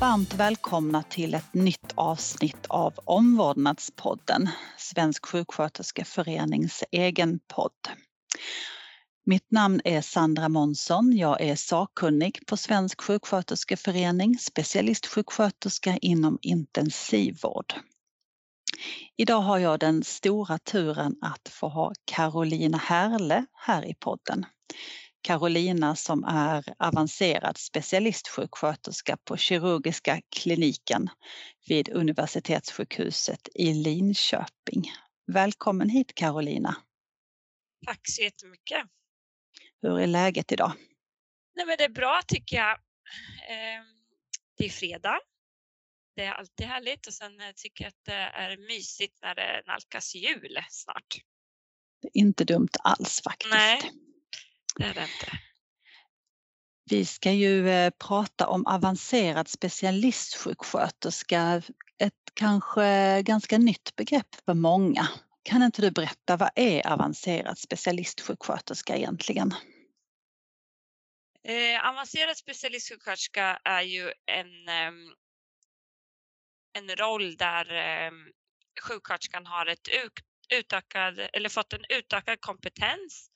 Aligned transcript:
varmt 0.00 0.34
välkomna 0.34 1.02
till 1.02 1.34
ett 1.34 1.54
nytt 1.54 1.92
avsnitt 1.94 2.66
av 2.68 2.94
Omvårdnadspodden, 3.04 4.48
Svensk 4.78 5.26
sjuksköterskeförenings 5.26 6.84
egen 6.90 7.40
podd. 7.48 7.88
Mitt 9.26 9.50
namn 9.50 9.80
är 9.84 10.00
Sandra 10.00 10.48
Månsson. 10.48 11.16
Jag 11.16 11.40
är 11.40 11.56
sakkunnig 11.56 12.46
på 12.46 12.56
Svensk 12.56 13.00
sjuksköterskeförening, 13.00 14.38
specialistsjuksköterska 14.38 15.96
inom 15.96 16.38
intensivvård. 16.42 17.74
Idag 19.16 19.40
har 19.40 19.58
jag 19.58 19.80
den 19.80 20.04
stora 20.04 20.58
turen 20.58 21.16
att 21.20 21.48
få 21.48 21.68
ha 21.68 21.92
Carolina 22.04 22.78
Herle 22.78 23.46
här 23.52 23.84
i 23.90 23.94
podden. 23.94 24.46
Carolina 25.22 25.96
som 25.96 26.24
är 26.24 26.64
avancerad 26.78 27.58
specialistsjuksköterska 27.58 29.16
på 29.24 29.36
kirurgiska 29.36 30.20
kliniken 30.36 31.08
vid 31.68 31.88
Universitetssjukhuset 31.88 33.48
i 33.54 33.74
Linköping. 33.74 34.92
Välkommen 35.32 35.88
hit 35.88 36.14
Carolina. 36.14 36.76
Tack 37.86 38.00
så 38.02 38.22
jättemycket. 38.22 38.82
Hur 39.82 39.98
är 39.98 40.06
läget 40.06 40.52
idag? 40.52 40.72
Nej, 41.56 41.66
men 41.66 41.76
det 41.78 41.84
är 41.84 41.88
bra 41.88 42.20
tycker 42.28 42.56
jag. 42.56 42.78
Ehm, 43.48 43.84
det 44.58 44.64
är 44.64 44.70
fredag. 44.70 45.20
Det 46.16 46.24
är 46.24 46.32
alltid 46.32 46.66
härligt 46.66 47.06
och 47.06 47.14
sen 47.14 47.40
eh, 47.40 47.52
tycker 47.56 47.84
jag 47.84 47.88
att 47.88 48.04
det 48.04 48.12
är 48.12 48.56
mysigt 48.56 49.18
när 49.22 49.34
det 49.34 49.62
nalkas 49.66 50.14
jul 50.14 50.58
snart. 50.70 51.16
Det 52.02 52.08
är 52.08 52.20
inte 52.20 52.44
dumt 52.44 52.68
alls 52.84 53.20
faktiskt. 53.24 53.54
Nej, 53.54 53.80
det 54.80 54.86
är 54.86 54.94
det 54.94 55.02
inte. 55.02 55.38
Vi 56.90 57.04
ska 57.04 57.32
ju 57.32 57.68
eh, 57.68 57.90
prata 57.90 58.48
om 58.48 58.66
avancerad 58.66 59.48
specialistsjuksköterska, 59.48 61.62
ett 61.98 62.14
kanske 62.34 63.22
ganska 63.22 63.58
nytt 63.58 63.96
begrepp 63.96 64.34
för 64.44 64.54
många. 64.54 65.08
Kan 65.42 65.62
inte 65.62 65.82
du 65.82 65.90
berätta, 65.90 66.36
vad 66.36 66.50
är 66.54 66.86
avancerad 66.86 67.58
specialistsjuksköterska 67.58 68.96
egentligen? 68.96 69.54
Eh, 71.44 71.88
avancerad 71.88 72.36
specialistsjuksköterska 72.36 73.60
är 73.64 73.82
ju 73.82 74.12
en, 74.26 74.68
eh, 74.68 74.92
en 76.72 76.96
roll 76.96 77.36
där 77.36 77.74
eh, 77.74 78.10
sjuksköterskan 78.82 79.46
har 79.46 79.66
ett 79.66 79.88
utökad, 80.52 81.28
eller 81.32 81.48
fått 81.48 81.72
en 81.72 81.84
utökad 81.88 82.40
kompetens 82.40 83.29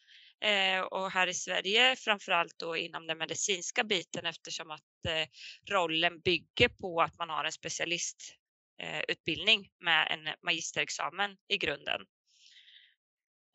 Eh, 0.45 0.81
och 0.81 1.11
här 1.11 1.27
i 1.27 1.35
Sverige 1.35 1.97
framförallt 1.97 2.59
då 2.59 2.77
inom 2.77 3.07
den 3.07 3.19
medicinska 3.19 3.85
biten 3.85 4.27
eftersom 4.27 4.71
att 4.71 5.07
eh, 5.09 5.27
rollen 5.71 6.21
bygger 6.21 6.69
på 6.69 7.01
att 7.01 7.19
man 7.19 7.31
har 7.31 7.45
en 7.45 7.53
specialistutbildning 7.53 9.61
eh, 9.61 9.67
med 9.85 10.09
en 10.11 10.35
magisterexamen 10.43 11.37
i 11.49 11.59
grunden. 11.59 12.01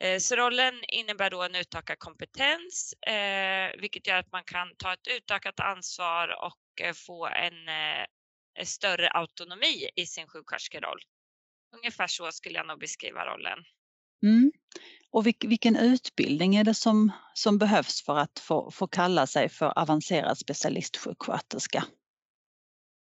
Eh, 0.03 0.19
så 0.19 0.35
rollen 0.35 0.83
innebär 0.87 1.29
då 1.29 1.43
en 1.43 1.55
utökad 1.55 1.99
kompetens, 1.99 2.93
eh, 2.93 3.81
vilket 3.81 4.07
gör 4.07 4.17
att 4.17 4.31
man 4.31 4.43
kan 4.43 4.75
ta 4.77 4.93
ett 4.93 5.07
utökat 5.07 5.59
ansvar 5.59 6.45
och 6.45 6.81
eh, 6.81 6.93
få 6.93 7.27
en, 7.27 7.67
eh, 7.67 8.05
en 8.53 8.65
större 8.65 9.09
autonomi 9.09 9.89
i 9.95 10.05
sin 10.05 10.27
sjuksköterskeroll. 10.27 10.99
Ungefär 11.75 12.07
så 12.07 12.31
skulle 12.31 12.55
jag 12.55 12.67
nog 12.67 12.79
beskriva 12.79 13.25
rollen. 13.25 13.59
Mm. 14.23 14.51
Och 15.11 15.25
vilken 15.25 15.75
utbildning 15.75 16.55
är 16.55 16.63
det 16.63 16.73
som, 16.73 17.11
som 17.33 17.57
behövs 17.57 18.01
för 18.05 18.17
att 18.17 18.39
få, 18.39 18.71
få 18.71 18.87
kalla 18.87 19.27
sig 19.27 19.49
för 19.49 19.79
avancerad 19.79 20.37
specialistsjuksköterska? 20.37 21.83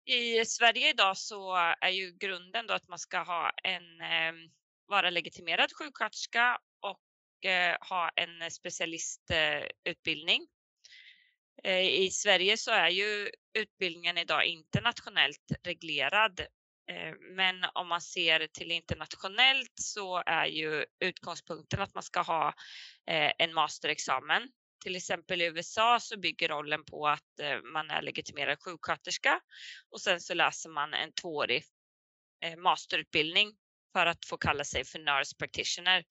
I 0.05 0.45
Sverige 0.45 0.89
idag 0.89 1.17
så 1.17 1.55
är 1.81 1.89
ju 1.89 2.11
grunden 2.11 2.67
då 2.67 2.73
att 2.73 2.87
man 2.87 2.99
ska 2.99 3.23
ha 3.23 3.51
en, 3.63 4.01
eh, 4.01 4.33
vara 4.87 5.09
legitimerad 5.09 5.69
sjuksköterska 5.73 6.57
och 6.79 7.45
eh, 7.49 7.77
ha 7.89 8.09
en 8.15 8.51
specialistutbildning. 8.51 10.47
Eh, 11.63 11.79
I 11.79 12.09
Sverige 12.11 12.57
så 12.57 12.71
är 12.71 12.89
ju 12.89 13.29
utbildningen 13.53 14.17
idag 14.17 14.45
internationellt 14.45 15.51
reglerad. 15.63 16.41
Eh, 16.89 17.13
men 17.19 17.65
om 17.73 17.87
man 17.87 18.01
ser 18.01 18.47
till 18.47 18.71
internationellt 18.71 19.73
så 19.75 20.23
är 20.25 20.45
ju 20.45 20.85
utgångspunkten 20.99 21.81
att 21.81 21.93
man 21.93 22.03
ska 22.03 22.21
ha 22.21 22.47
eh, 23.07 23.31
en 23.37 23.53
masterexamen. 23.53 24.49
Till 24.83 24.95
exempel 24.95 25.41
i 25.41 25.45
USA 25.45 25.99
så 25.99 26.19
bygger 26.19 26.49
rollen 26.49 26.85
på 26.85 27.07
att 27.07 27.39
eh, 27.41 27.61
man 27.61 27.89
är 27.89 28.01
legitimerad 28.01 28.57
sjuksköterska 28.63 29.39
och 29.91 30.01
sen 30.01 30.21
så 30.21 30.33
läser 30.33 30.69
man 30.69 30.93
en 30.93 31.13
tvåårig 31.13 31.63
masterutbildning 32.57 33.53
för 33.93 34.05
att 34.05 34.25
få 34.25 34.37
kalla 34.37 34.63
sig 34.63 34.85
för 34.85 34.99
nurse 34.99 35.35
practitioner 35.39 36.03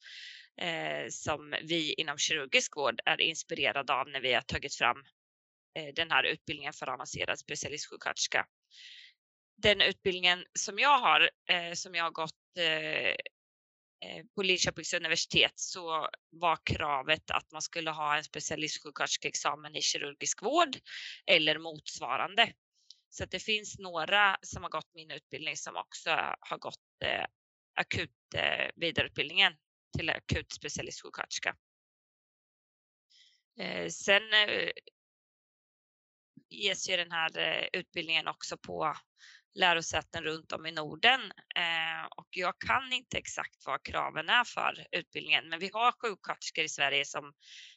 som 1.10 1.54
vi 1.62 1.94
inom 1.94 2.18
kirurgisk 2.18 2.76
vård 2.76 3.00
är 3.04 3.20
inspirerade 3.20 3.92
av 3.92 4.08
när 4.08 4.20
vi 4.20 4.34
har 4.34 4.42
tagit 4.42 4.74
fram 4.74 5.04
den 5.94 6.10
här 6.10 6.24
utbildningen 6.24 6.72
för 6.72 6.88
avancerad 6.88 7.38
specialistsjuksköterska. 7.38 8.46
Den 9.62 9.80
utbildningen 9.80 10.44
som 10.58 10.78
jag 10.78 10.98
har, 10.98 11.30
eh, 11.50 11.72
som 11.72 11.94
jag 11.94 12.04
har 12.04 12.10
gått 12.10 12.56
eh, 12.58 13.08
eh, 13.08 14.24
på 14.34 14.42
Linköpings 14.42 14.94
universitet 14.94 15.52
så 15.54 16.08
var 16.30 16.58
kravet 16.64 17.30
att 17.30 17.52
man 17.52 17.62
skulle 17.62 17.90
ha 17.90 18.16
en 18.16 18.24
specialistsjuksköterskeexamen 18.24 19.76
i 19.76 19.80
kirurgisk 19.80 20.42
vård 20.42 20.76
eller 21.26 21.58
motsvarande. 21.58 22.52
Så 23.10 23.24
det 23.24 23.40
finns 23.40 23.78
några 23.78 24.36
som 24.42 24.62
har 24.62 24.70
gått 24.70 24.94
min 24.94 25.10
utbildning 25.10 25.56
som 25.56 25.76
också 25.76 26.10
har 26.40 26.58
gått 26.58 27.02
eh, 27.04 27.24
akut 27.74 28.34
eh, 28.34 28.70
vidareutbildningen 28.76 29.52
till 29.96 30.10
akut 30.10 30.52
specialistsjuksköterska. 30.52 31.56
Eh, 33.58 33.88
sen 33.88 34.32
eh, 34.32 34.70
ges 36.48 36.88
ju 36.90 36.96
den 36.96 37.12
här 37.12 37.38
eh, 37.38 37.68
utbildningen 37.72 38.28
också 38.28 38.56
på 38.58 38.94
lärosäten 39.58 40.24
runt 40.24 40.52
om 40.52 40.66
i 40.66 40.72
Norden 40.72 41.20
eh, 41.56 42.06
och 42.16 42.28
jag 42.30 42.58
kan 42.58 42.92
inte 42.92 43.18
exakt 43.18 43.66
vad 43.66 43.82
kraven 43.82 44.28
är 44.28 44.44
för 44.44 44.86
utbildningen, 44.92 45.48
men 45.48 45.58
vi 45.58 45.70
har 45.72 45.92
sjuksköterskor 45.92 46.64
i 46.64 46.68
Sverige 46.68 47.04
som, 47.04 47.32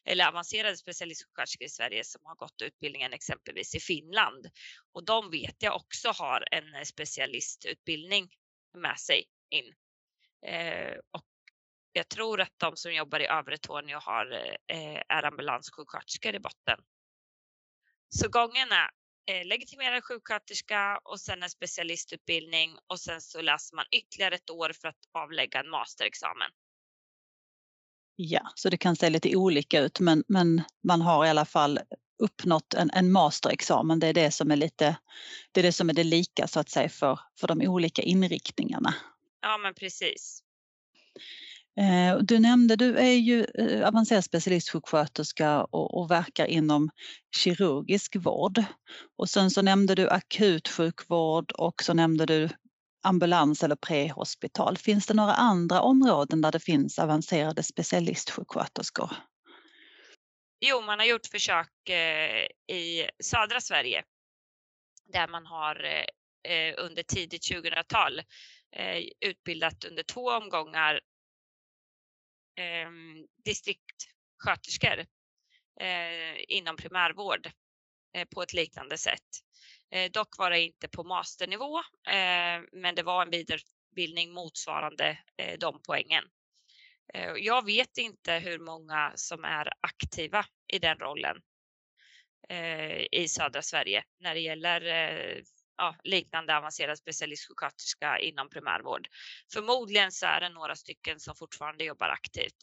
eller 0.05 0.27
avancerade 0.27 0.77
specialistsjuksköterskor 0.77 1.65
i 1.65 1.69
Sverige 1.69 2.03
som 2.03 2.21
har 2.25 2.35
gått 2.35 2.61
utbildningen 2.61 3.13
exempelvis 3.13 3.75
i 3.75 3.79
Finland 3.79 4.47
och 4.93 5.05
de 5.05 5.31
vet 5.31 5.55
jag 5.63 5.75
också 5.75 6.09
har 6.09 6.47
en 6.51 6.85
specialistutbildning 6.85 8.29
med 8.77 8.99
sig 8.99 9.25
in. 9.49 9.73
Eh, 10.45 10.97
och 11.11 11.25
jag 11.93 12.09
tror 12.09 12.41
att 12.41 12.53
de 12.57 12.75
som 12.75 12.93
jobbar 12.93 13.19
i 13.19 13.27
övre 13.27 13.57
Torneå 13.57 13.99
har, 13.99 14.31
eh, 14.67 15.01
är 15.09 15.23
ambulanssjuksköterskor 15.23 16.35
i 16.35 16.39
botten. 16.39 16.79
Så 18.09 18.29
gången 18.29 18.71
är 18.71 18.89
legitimerad 19.43 20.03
sjuksköterska 20.03 20.99
och 21.03 21.19
sen 21.19 21.43
en 21.43 21.49
specialistutbildning 21.49 22.77
och 22.87 22.99
sen 22.99 23.21
så 23.21 23.41
läser 23.41 23.75
man 23.75 23.85
ytterligare 23.91 24.35
ett 24.35 24.49
år 24.49 24.71
för 24.81 24.87
att 24.87 24.99
avlägga 25.13 25.59
en 25.59 25.69
masterexamen. 25.69 26.51
Ja, 28.15 28.51
så 28.55 28.69
det 28.69 28.77
kan 28.77 28.95
se 28.95 29.09
lite 29.09 29.35
olika 29.35 29.79
ut 29.79 29.99
men, 29.99 30.23
men 30.27 30.61
man 30.83 31.01
har 31.01 31.25
i 31.25 31.29
alla 31.29 31.45
fall 31.45 31.79
uppnått 32.23 32.73
en, 32.73 32.89
en 32.93 33.11
masterexamen. 33.11 33.99
Det 33.99 34.07
är 34.07 34.13
det 34.13 34.31
som 34.31 34.51
är 34.51 34.55
lite, 34.55 34.97
det 35.51 35.61
är 35.61 35.63
det 35.63 35.71
som 35.71 35.89
är 35.89 35.93
det 35.93 36.03
lika 36.03 36.47
så 36.47 36.59
att 36.59 36.69
säga 36.69 36.89
för, 36.89 37.19
för 37.39 37.47
de 37.47 37.61
olika 37.61 38.01
inriktningarna. 38.01 38.95
Ja 39.41 39.57
men 39.57 39.73
precis. 39.73 40.43
Eh, 41.79 42.17
du 42.17 42.39
nämnde, 42.39 42.75
du 42.75 42.97
är 42.97 43.13
ju 43.13 43.45
eh, 43.55 43.87
avancerad 43.87 44.23
specialistsjuksköterska 44.23 45.63
och, 45.63 45.99
och 45.99 46.11
verkar 46.11 46.45
inom 46.45 46.89
kirurgisk 47.35 48.15
vård. 48.15 48.63
Och 49.17 49.29
sen 49.29 49.51
så 49.51 49.61
nämnde 49.61 49.95
du 49.95 50.09
akutsjukvård 50.09 51.51
och 51.51 51.83
så 51.83 51.93
nämnde 51.93 52.25
du 52.25 52.49
ambulans 53.03 53.63
eller 53.63 53.75
prehospital. 53.75 54.77
Finns 54.77 55.07
det 55.07 55.13
några 55.13 55.33
andra 55.33 55.81
områden 55.81 56.41
där 56.41 56.51
det 56.51 56.59
finns 56.59 56.99
avancerade 56.99 57.63
specialistsjuksköterskor? 57.63 59.11
Jo, 60.65 60.81
man 60.81 60.99
har 60.99 61.05
gjort 61.05 61.25
försök 61.25 61.89
eh, 61.89 62.75
i 62.75 63.09
södra 63.23 63.61
Sverige 63.61 64.03
där 65.13 65.27
man 65.27 65.45
har 65.45 65.85
under 66.77 67.03
tidigt 67.03 67.51
2000-tal 67.51 68.21
utbildat 69.25 69.83
under 69.83 70.03
två 70.03 70.31
omgångar 70.31 70.99
eh, 72.55 72.89
distriktsköterskor 73.45 75.05
eh, 75.79 76.35
inom 76.47 76.77
primärvård 76.77 77.51
eh, 78.13 78.27
på 78.35 78.41
ett 78.41 78.53
liknande 78.53 78.97
sätt. 78.97 79.27
Eh, 79.91 80.11
dock 80.11 80.37
var 80.37 80.49
det 80.49 80.59
inte 80.61 80.87
på 80.87 81.03
masternivå, 81.03 81.79
eh, 82.07 82.61
men 82.71 82.95
det 82.95 83.03
var 83.03 83.21
en 83.21 83.29
vidareutbildning 83.29 84.33
motsvarande 84.33 85.17
eh, 85.37 85.57
de 85.59 85.81
poängen. 85.87 86.23
Eh, 87.13 87.33
jag 87.37 87.65
vet 87.65 87.97
inte 87.97 88.33
hur 88.33 88.59
många 88.59 89.11
som 89.15 89.43
är 89.43 89.69
aktiva 89.81 90.45
i 90.73 90.79
den 90.79 90.97
rollen 90.97 91.41
eh, 92.49 93.05
i 93.11 93.27
södra 93.27 93.61
Sverige 93.61 94.03
när 94.19 94.33
det 94.33 94.39
gäller 94.39 94.85
eh, 94.85 95.37
ja, 95.81 95.95
liknande 96.03 96.57
avancerad 96.57 96.97
specialistsjuksköterska 96.97 98.19
inom 98.19 98.49
primärvård. 98.49 99.07
Förmodligen 99.53 100.11
så 100.11 100.25
är 100.25 100.41
det 100.41 100.49
några 100.49 100.75
stycken 100.75 101.19
som 101.19 101.35
fortfarande 101.35 101.83
jobbar 101.83 102.09
aktivt. 102.09 102.55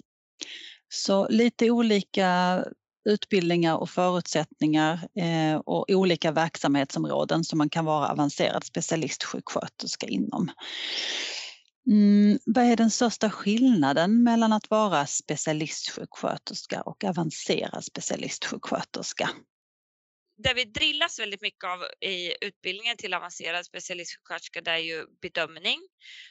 Så 0.89 1.29
lite 1.29 1.71
olika 1.71 2.65
utbildningar 3.09 3.77
och 3.77 3.91
förutsättningar 3.91 5.09
eh, 5.15 5.57
och 5.57 5.91
olika 5.91 6.33
verksamhetsområden 6.33 7.45
som 7.45 7.59
man 7.59 7.71
kan 7.71 7.85
vara 7.85 8.09
avancerad 8.09 8.65
specialistsjuksköterska 8.65 10.07
inom. 10.07 10.51
Mm, 11.87 12.39
vad 12.47 12.65
är 12.65 12.77
den 12.77 12.91
största 12.91 13.31
skillnaden 13.31 14.23
mellan 14.23 14.53
att 14.53 14.71
vara 14.71 15.07
specialistsjuksköterska 15.07 16.83
och 16.83 17.05
avancerad 17.05 17.85
specialistsjuksköterska? 17.85 19.31
Det 20.43 20.55
vi 20.55 20.65
drillas 20.65 21.19
väldigt 21.19 21.43
mycket 21.43 21.65
av 21.65 21.85
i 22.01 22.47
utbildningen 22.47 22.97
till 22.97 23.15
avancerad 23.15 23.67
specialistsjuksköterska 23.67 24.61
det 24.61 24.71
är 24.71 24.79
ju 24.79 25.07
bedömning 25.23 25.79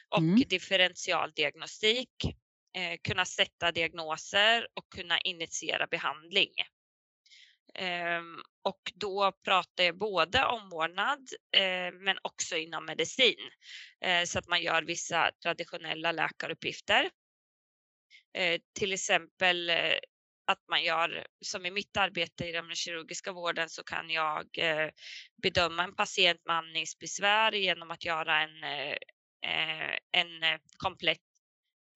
och 0.08 0.18
mm. 0.18 0.42
differentialdiagnostik, 0.48 2.24
eh, 2.76 2.98
kunna 3.02 3.24
sätta 3.24 3.72
diagnoser 3.72 4.66
och 4.74 4.92
kunna 4.94 5.20
initiera 5.20 5.86
behandling. 5.86 6.50
Ehm, 7.74 8.36
och 8.62 8.92
då 8.94 9.32
pratar 9.44 9.84
jag 9.84 9.98
både 9.98 10.44
omvårdnad 10.44 11.28
eh, 11.56 11.92
men 11.92 12.18
också 12.22 12.56
inom 12.56 12.84
medicin 12.84 13.50
eh, 14.04 14.24
så 14.24 14.38
att 14.38 14.48
man 14.48 14.62
gör 14.62 14.82
vissa 14.82 15.30
traditionella 15.42 16.12
läkaruppgifter. 16.12 17.10
Eh, 18.34 18.60
till 18.78 18.92
exempel 18.92 19.70
att 20.48 20.68
man 20.68 20.82
gör, 20.82 21.26
som 21.40 21.66
i 21.66 21.70
mitt 21.70 21.96
arbete 21.96 22.44
i 22.44 22.52
den 22.52 22.74
kirurgiska 22.74 23.32
vården 23.32 23.68
så 23.68 23.84
kan 23.84 24.10
jag 24.10 24.58
eh, 24.58 24.90
bedöma 25.42 25.84
en 25.84 25.94
patient 25.94 26.40
med 26.46 26.56
andningsbesvär 26.56 27.52
genom 27.52 27.90
att 27.90 28.04
göra 28.04 28.40
en, 28.42 28.64
eh, 28.64 28.96
eh, 29.42 29.98
en 30.12 30.58
komplett 30.76 31.20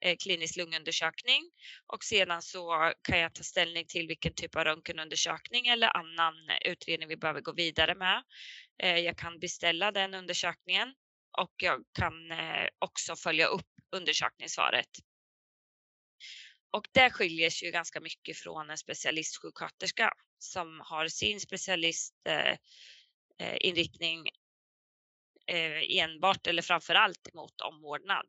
Eh, 0.04 0.16
klinisk 0.16 0.56
lungundersökning 0.56 1.50
och 1.86 2.04
sedan 2.04 2.42
så 2.42 2.92
kan 3.02 3.18
jag 3.18 3.34
ta 3.34 3.42
ställning 3.42 3.84
till 3.88 4.06
vilken 4.06 4.34
typ 4.34 4.56
av 4.56 4.64
röntgenundersökning 4.64 5.66
eller 5.66 5.96
annan 5.96 6.34
utredning 6.64 7.08
vi 7.08 7.16
behöver 7.16 7.40
gå 7.40 7.52
vidare 7.52 7.94
med. 7.94 8.22
Eh, 8.82 8.98
jag 8.98 9.18
kan 9.18 9.38
beställa 9.38 9.92
den 9.92 10.14
undersökningen 10.14 10.94
och 11.38 11.52
jag 11.56 11.84
kan 11.92 12.30
eh, 12.30 12.68
också 12.78 13.16
följa 13.16 13.46
upp 13.46 13.66
undersökningssvaret. 13.96 14.88
Och 16.72 16.88
det 16.92 17.10
skiljer 17.10 17.50
sig 17.50 17.68
ju 17.68 17.72
ganska 17.72 18.00
mycket 18.00 18.36
från 18.36 18.70
en 18.70 18.78
specialistsjuksköterska 18.78 20.12
som 20.38 20.80
har 20.84 21.08
sin 21.08 21.40
specialistinriktning 21.40 24.28
eh, 25.46 25.56
eh, 25.56 25.72
eh, 25.72 26.04
enbart 26.04 26.46
eller 26.46 26.62
framför 26.62 26.94
allt 26.94 27.34
mot 27.34 27.60
omvårdnad. 27.60 28.26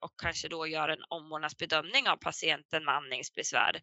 Och 0.00 0.20
kanske 0.22 0.48
då 0.48 0.66
gör 0.66 0.88
en 0.88 1.04
omvårdnadsbedömning 1.08 2.08
av 2.08 2.16
patienten 2.16 2.84
med 2.84 2.94
andningsbesvär 2.94 3.80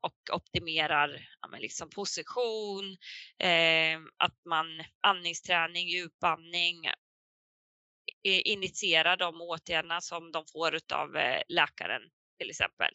och 0.00 0.16
optimerar 0.32 1.28
ja, 1.40 1.58
liksom 1.58 1.90
position, 1.90 2.96
eh, 3.38 4.00
att 4.16 4.44
man 4.44 4.66
andningsträning, 5.00 5.88
djupandning, 5.88 6.90
initierar 8.22 9.16
de 9.16 9.40
åtgärderna 9.40 10.00
som 10.00 10.32
de 10.32 10.44
får 10.52 10.80
av 10.92 11.08
läkaren 11.48 12.02
till 12.38 12.50
exempel. 12.50 12.90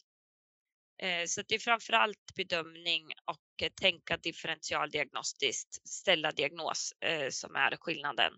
Eh, 1.01 1.25
så 1.25 1.41
det 1.41 1.55
är 1.55 1.59
framför 1.59 1.93
allt 1.93 2.35
bedömning 2.35 3.11
och 3.25 3.63
eh, 3.63 3.71
tänka 3.81 4.17
differentialdiagnostiskt, 4.17 5.88
ställa 5.89 6.31
diagnos 6.31 6.93
eh, 6.99 7.29
som 7.29 7.55
är 7.55 7.77
skillnaden. 7.79 8.33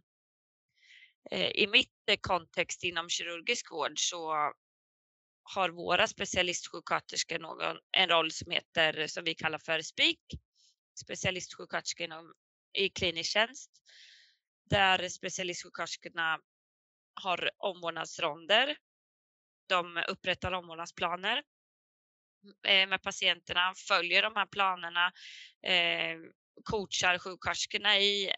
I 1.32 1.68
mitt 1.68 2.22
kontext 2.22 2.84
inom 2.84 3.10
kirurgisk 3.10 3.72
vård 3.72 3.94
så 3.96 4.54
har 5.44 5.70
våra 5.70 6.08
specialistsjuksköterskor 6.08 7.40
någon, 7.40 7.78
en 7.92 8.10
roll 8.10 8.32
som 8.32 8.52
heter, 8.52 9.08
som 9.08 9.24
vi 9.24 9.36
kallar 9.36 9.60
för 9.60 9.82
SPIK, 9.82 10.20
specialistsjuksköterska 11.04 12.04
inom, 12.04 12.34
i 12.74 12.90
klinisk 12.90 13.32
tjänst, 13.32 13.72
där 14.70 15.10
specialistsjuksköterskorna 15.10 16.40
har 17.22 17.52
omvårdnadsronder. 17.58 18.78
De 19.74 20.04
upprättar 20.08 20.52
omvårdnadsplaner 20.52 21.44
eh, 22.68 22.88
med 22.88 23.02
patienterna, 23.02 23.74
följer 23.88 24.22
de 24.22 24.36
här 24.36 24.46
planerna, 24.46 25.12
coachar 26.64 27.18
sjuksköterskorna 27.18 27.98
i 27.98 28.34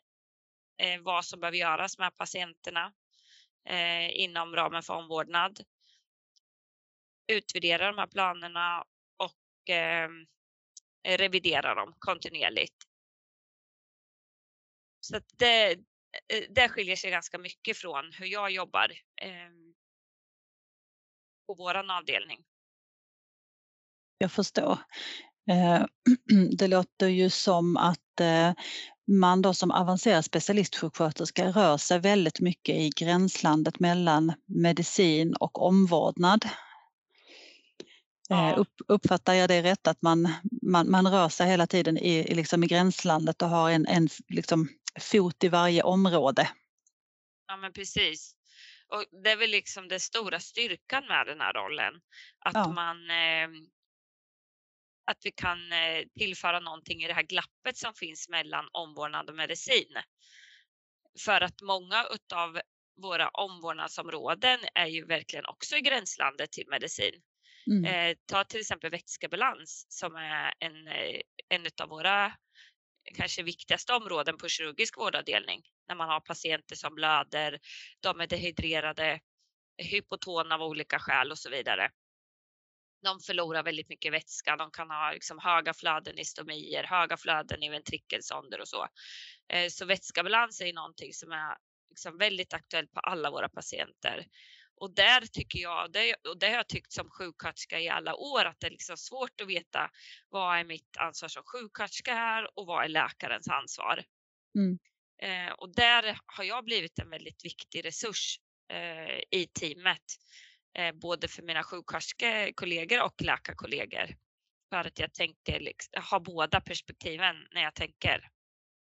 eh, 0.78 1.02
vad 1.02 1.26
som 1.26 1.40
behöver 1.40 1.58
göras 1.58 1.98
med 1.98 2.18
patienterna 2.18 2.94
eh, 3.70 4.20
inom 4.20 4.56
ramen 4.56 4.84
för 4.84 4.94
omvårdnad. 4.94 5.60
Utvärdera 7.28 7.88
de 7.88 7.98
här 7.98 8.08
planerna 8.08 8.84
och 9.18 9.70
eh, 9.76 10.10
revidera 11.18 11.76
dem 11.76 11.96
kontinuerligt. 12.00 12.76
Så 15.00 15.20
det, 15.38 15.72
eh, 15.72 16.44
det 16.50 16.70
skiljer 16.70 16.96
sig 16.96 17.12
ganska 17.12 17.38
mycket 17.38 17.78
från 17.78 18.12
hur 18.14 18.26
jag 18.26 18.52
jobbar 18.52 18.92
eh, 19.22 19.50
på 21.48 21.54
våran 21.54 21.90
avdelning. 21.90 22.44
Jag 24.18 24.32
förstår. 24.32 24.78
Eh, 25.50 25.86
det 26.58 26.68
låter 26.68 27.08
ju 27.08 27.30
som 27.30 27.78
att 27.78 28.00
man 29.08 29.42
då 29.42 29.54
som 29.54 29.72
avancerad 29.72 30.26
specialistsjuksköterska 30.26 31.48
rör 31.52 31.78
sig 31.78 32.00
väldigt 32.00 32.40
mycket 32.40 32.76
i 32.76 32.90
gränslandet 32.90 33.80
mellan 33.80 34.34
medicin 34.46 35.36
och 35.36 35.62
omvårdnad. 35.62 36.46
Ja. 38.30 38.52
Eh, 38.52 38.60
upp, 38.60 38.74
uppfattar 38.88 39.34
jag 39.34 39.50
det 39.50 39.64
rätt 39.64 39.88
att 39.88 40.02
man, 40.02 40.34
man, 40.62 40.92
man 40.92 41.12
rör 41.12 41.30
sig 41.30 41.48
hela 41.48 41.68
tiden 41.68 41.98
i, 41.98 42.36
liksom 42.36 42.64
i 42.64 42.68
gränslandet 42.68 43.42
och 43.42 43.50
har 43.50 43.70
en, 43.70 43.88
en 43.88 44.10
liksom 44.28 44.70
fot 45.00 45.44
i 45.44 45.50
varje 45.50 45.84
område? 45.84 46.50
Ja 47.48 47.58
men 47.58 47.74
precis. 47.74 48.36
Och 48.96 49.06
det 49.24 49.32
är 49.32 49.36
väl 49.36 49.50
liksom 49.50 49.88
den 49.88 50.00
stora 50.00 50.40
styrkan 50.40 51.08
med 51.08 51.28
den 51.28 51.42
här 51.42 51.54
rollen. 51.54 51.94
Att 52.40 52.54
ja. 52.54 52.68
man 52.68 53.10
eh, 53.10 53.50
att 55.06 55.18
vi 55.24 55.32
kan 55.32 55.72
eh, 55.72 56.04
tillföra 56.20 56.60
någonting 56.60 57.04
i 57.04 57.08
det 57.08 57.14
här 57.14 57.24
glappet 57.24 57.78
som 57.78 57.94
finns 57.94 58.30
mellan 58.30 58.70
omvårdnad 58.72 59.30
och 59.30 59.36
medicin. 59.36 59.94
För 61.26 61.42
att 61.42 61.62
många 61.62 62.06
utav 62.14 62.60
våra 63.02 63.30
omvårdnadsområden 63.30 64.60
är 64.76 64.88
ju 64.88 65.06
verkligen 65.06 65.46
också 65.46 65.76
i 65.76 65.82
gränslandet 65.82 66.52
till 66.52 66.68
medicin. 66.70 67.22
Mm. 67.68 67.86
Eh, 67.86 68.18
ta 68.26 68.44
till 68.44 68.60
exempel 68.60 68.92
vätskebalans 68.92 69.86
som 69.90 70.16
är 70.16 70.54
en, 70.60 70.88
eh, 70.88 71.22
en 71.50 71.66
av 71.82 71.90
våra 71.90 72.34
kanske 73.14 73.44
viktigaste 73.44 73.94
områden 73.94 74.38
på 74.38 74.48
kirurgisk 74.48 74.98
vårdavdelning. 74.98 75.62
När 75.88 75.96
man 75.96 76.10
har 76.10 76.20
patienter 76.20 76.76
som 76.76 76.96
blöder, 76.96 77.60
de 78.00 78.22
är 78.22 78.28
dehydrerade, 78.28 79.20
hypotona 79.78 80.56
av 80.56 80.62
olika 80.62 81.00
skäl 81.00 81.32
och 81.32 81.40
så 81.40 81.50
vidare 81.50 81.92
de 83.06 83.20
förlorar 83.20 83.64
väldigt 83.64 83.90
mycket 83.90 84.14
vätska. 84.14 84.56
De 84.56 84.72
kan 84.72 84.90
ha 84.90 85.12
liksom 85.12 85.40
höga 85.40 85.74
flöden 85.74 86.20
i 86.20 86.26
stomier, 86.26 86.84
höga 86.84 87.18
flöden 87.18 87.64
i 87.64 87.70
ventrikelsonder 87.70 88.62
och 88.62 88.68
så. 88.68 88.88
Eh, 89.54 89.70
så 89.70 89.86
vätskebalans 89.86 90.62
är 90.62 90.74
någonting 90.74 91.14
som 91.14 91.32
är 91.32 91.58
liksom 91.90 92.18
väldigt 92.18 92.54
aktuellt 92.54 92.92
på 92.92 93.00
alla 93.00 93.32
våra 93.32 93.50
patienter. 93.50 94.26
Och 94.78 94.96
där 94.96 95.22
tycker 95.22 95.60
jag, 95.60 95.86
och 96.30 96.40
det 96.40 96.48
har 96.48 96.56
jag 96.56 96.68
tyckt 96.68 96.92
som 96.92 97.10
sjuksköterska 97.10 97.80
i 97.80 97.90
alla 97.90 98.16
år, 98.16 98.46
att 98.46 98.60
det 98.60 98.68
är 98.68 98.72
liksom 98.72 98.98
svårt 98.98 99.42
att 99.42 99.48
veta 99.48 99.90
vad 100.30 100.60
är 100.60 100.64
mitt 100.64 100.98
ansvar 100.98 101.30
som 101.30 101.44
sjuksköterska 101.46 102.14
här 102.14 102.60
och 102.60 102.66
vad 102.66 102.84
är 102.84 102.90
läkarens 102.90 103.48
ansvar. 103.48 104.04
Mm. 104.56 104.80
Eh, 105.22 105.54
och 105.54 105.76
där 105.76 106.20
har 106.26 106.44
jag 106.44 106.66
blivit 106.66 107.00
en 107.00 107.10
väldigt 107.10 107.46
viktig 107.46 107.86
resurs 107.86 108.40
eh, 108.74 109.40
i 109.40 109.48
teamet 109.60 110.04
eh, 110.78 110.96
både 110.96 111.28
för 111.28 111.44
mina 111.44 111.64
sjuksköterskekollegor 111.64 113.04
och 113.04 113.22
läkarkollegor. 113.22 114.16
För 114.70 114.88
att 114.88 115.00
jag 115.00 115.14
tänker 115.14 115.60
liksom, 115.60 116.04
ha 116.12 116.20
båda 116.20 116.62
perspektiven 116.62 117.36
när 117.54 117.62
jag 117.62 117.76
tänker. 117.76 118.30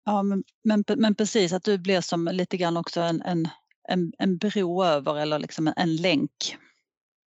Ja, 0.04 0.22
men, 0.22 0.44
men, 0.64 0.84
men 0.96 1.14
precis 1.14 1.52
att 1.52 1.64
du 1.64 1.78
blir 1.78 2.00
som 2.00 2.28
lite 2.32 2.56
grann 2.56 2.76
också 2.76 3.00
en, 3.00 3.22
en, 3.22 3.48
en, 3.90 4.12
en 4.18 4.38
bro 4.38 4.84
över 4.84 5.16
eller 5.16 5.38
liksom 5.38 5.66
en, 5.66 5.74
en 5.76 5.96
länk 5.96 6.56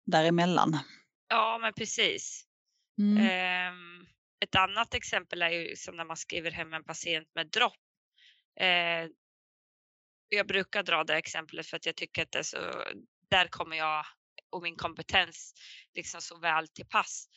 däremellan. 0.05 0.79
Ja, 1.27 1.57
men 1.62 1.74
precis. 1.74 2.45
Mm. 2.98 3.17
Eh, 3.17 3.74
ett 4.43 4.55
annat 4.55 4.93
exempel 4.93 5.41
är 5.41 5.50
ju 5.50 5.75
som 5.75 5.95
när 5.95 6.05
man 6.05 6.17
skriver 6.17 6.51
hem 6.51 6.74
en 6.74 6.83
patient 6.83 7.27
med 7.36 7.50
dropp. 7.50 7.74
Eh, 8.60 9.10
jag 10.29 10.48
brukar 10.48 10.83
dra 10.83 11.03
det 11.03 11.15
exemplet 11.15 11.67
för 11.67 11.77
att 11.77 11.86
jag 11.86 11.95
tycker 11.95 12.24
att 12.24 12.31
det 12.31 12.43
så, 12.43 12.57
där 13.29 13.48
kommer 13.48 13.77
jag 13.77 14.05
och 14.50 14.63
min 14.63 14.75
kompetens 14.75 15.53
liksom 15.93 16.22
så 16.22 16.39
väl 16.39 16.67
till 16.67 16.86
pass. 16.86 17.27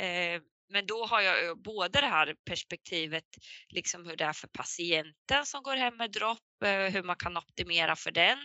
Eh, 0.00 0.40
men 0.70 0.86
då 0.86 1.06
har 1.06 1.20
jag 1.20 1.46
eh, 1.46 1.54
både 1.54 2.00
det 2.00 2.06
här 2.06 2.36
perspektivet, 2.44 3.24
liksom 3.68 4.06
hur 4.06 4.16
det 4.16 4.24
är 4.24 4.32
för 4.32 4.48
patienten 4.48 5.46
som 5.46 5.62
går 5.62 5.76
hem 5.76 5.96
med 5.96 6.12
dropp, 6.12 6.62
eh, 6.64 6.92
hur 6.92 7.02
man 7.02 7.16
kan 7.16 7.36
optimera 7.36 7.96
för 7.96 8.10
den. 8.10 8.38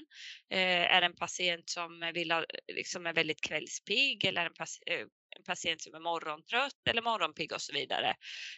Eh, 0.52 0.96
är 0.96 1.02
det 1.02 1.08
en 1.08 1.16
patient 1.16 1.70
som 1.70 2.12
vill 2.14 2.32
ha, 2.32 2.46
liksom 2.74 3.06
är 3.06 3.14
väldigt 3.14 3.42
kvällspigg 3.42 4.26
eller 4.26 4.46
en, 4.46 4.52
en 5.38 5.44
patient 5.44 5.82
som 5.82 5.94
är 5.94 6.00
morgontrött 6.00 6.88
eller 6.90 7.02
morgonpigg 7.02 7.52
och 7.52 7.62
så 7.62 7.74
vidare. 7.74 8.16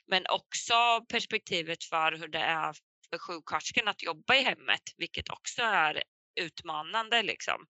Men 0.08 0.24
också 0.30 1.06
perspektivet 1.10 1.84
för 1.84 2.12
hur 2.12 2.28
det 2.28 2.40
är 2.40 2.74
för 3.10 3.18
sjuksköterskan 3.18 3.88
att 3.88 4.04
jobba 4.04 4.36
i 4.36 4.44
hemmet, 4.44 4.82
vilket 4.98 5.30
också 5.30 5.62
är 5.62 6.04
utmanande 6.40 7.24
liksom. 7.24 7.66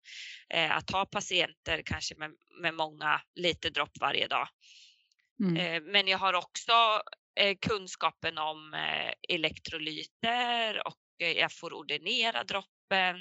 att 0.70 0.90
ha 0.90 1.06
patienter 1.06 1.82
kanske 1.86 2.16
med, 2.16 2.32
med 2.62 2.74
många 2.74 3.22
liter 3.36 3.70
dropp 3.70 3.92
varje 4.00 4.28
dag. 4.28 4.48
Mm. 5.40 5.58
Eh, 5.58 5.82
men 5.92 6.08
jag 6.08 6.18
har 6.18 6.34
också 6.34 7.02
eh, 7.40 7.58
kunskapen 7.62 8.38
om 8.38 8.74
eh, 8.74 9.36
elektrolyter 9.36 10.88
och 10.88 10.98
jag 11.18 11.54
får 11.54 11.74
ordinera 11.74 12.44
droppen 12.44 13.16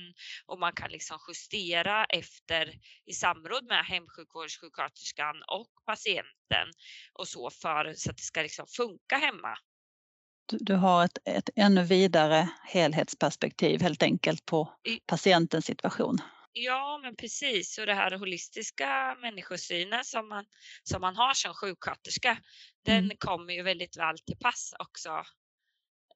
och 0.46 0.58
man 0.58 0.72
kan 0.72 0.90
liksom 0.90 1.18
justera 1.28 2.04
efter 2.04 2.72
i 3.06 3.12
samråd 3.12 3.64
med 3.64 3.84
hemsjukvårdssjuksköterskan 3.84 5.36
och 5.46 5.70
patienten 5.86 6.68
och 7.12 7.28
så 7.28 7.50
för 7.50 7.94
så 7.96 8.10
att 8.10 8.16
det 8.16 8.22
ska 8.22 8.42
liksom 8.42 8.66
funka 8.76 9.16
hemma. 9.16 9.58
Du, 10.46 10.58
du 10.60 10.74
har 10.74 11.04
ett, 11.04 11.18
ett 11.24 11.50
ännu 11.56 11.82
vidare 11.82 12.48
helhetsperspektiv 12.64 13.82
helt 13.82 14.02
enkelt 14.02 14.46
på 14.46 14.72
patientens 15.06 15.66
situation. 15.66 16.18
Ja, 16.58 17.00
men 17.02 17.16
precis. 17.16 17.78
Och 17.78 17.86
det 17.86 17.94
här 17.94 18.18
holistiska 18.18 19.16
människosynen 19.20 20.04
som 20.04 20.28
man, 20.28 20.44
som 20.82 21.00
man 21.00 21.16
har 21.16 21.34
som 21.34 21.54
sjuksköterska, 21.54 22.38
den 22.84 23.04
mm. 23.04 23.16
kommer 23.16 23.54
ju 23.54 23.62
väldigt 23.62 23.96
väl 23.96 24.18
till 24.18 24.36
pass 24.36 24.74
också 24.78 25.10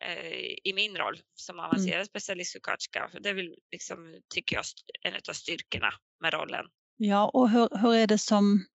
eh, 0.04 0.42
i 0.64 0.73
min 0.75 0.97
roll 0.97 1.20
som 1.35 1.59
mm. 1.59 1.64
avancerad 1.64 1.94
mm. 1.94 2.06
specialistsjuksköterska. 2.06 3.11
Det 3.20 3.28
är 3.28 3.35
väl 3.35 3.54
liksom, 3.73 4.20
tycker 4.35 4.56
jag, 4.56 4.64
en 5.02 5.14
av 5.28 5.32
styrkorna 5.32 5.92
med 6.20 6.32
rollen. 6.32 6.66
Ja, 6.97 7.28
och 7.28 7.50
hur, 7.50 7.68
hur 7.80 7.94
är 7.94 8.06
det 8.06 8.18
som, 8.18 8.66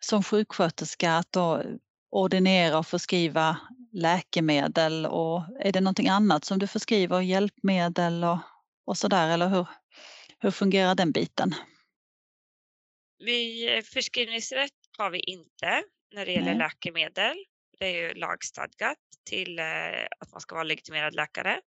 som 0.00 0.22
sjuksköterska 0.22 1.16
att 1.16 1.32
då 1.32 1.62
ordinera 2.10 2.78
och 2.78 2.86
förskriva 2.86 3.56
läkemedel 3.92 5.06
och 5.06 5.42
är 5.60 5.72
det 5.72 5.80
någonting 5.80 6.08
annat 6.08 6.44
som 6.44 6.58
du 6.58 6.66
förskriver, 6.66 7.20
hjälpmedel 7.20 8.24
och, 8.24 8.38
och 8.86 8.98
sådär 8.98 9.28
eller 9.28 9.48
hur? 9.48 9.66
Hur 10.38 10.50
fungerar 10.50 10.94
den 10.94 11.12
biten? 11.12 11.54
Vi, 13.18 13.74
eh, 13.76 13.82
förskrivningsrätt 13.82 14.72
har 14.98 15.10
vi 15.10 15.20
inte 15.20 15.82
när 16.14 16.26
det 16.26 16.32
gäller 16.32 16.54
Nej. 16.54 16.58
läkemedel. 16.58 17.36
Det 17.78 17.86
är 17.86 18.08
ju 18.08 18.14
lagstadgat 18.14 18.98
till 19.24 19.58
eh, 19.58 20.06
att 20.20 20.32
man 20.32 20.40
ska 20.40 20.54
vara 20.54 20.64
legitimerad 20.64 21.14
läkare. 21.14 21.60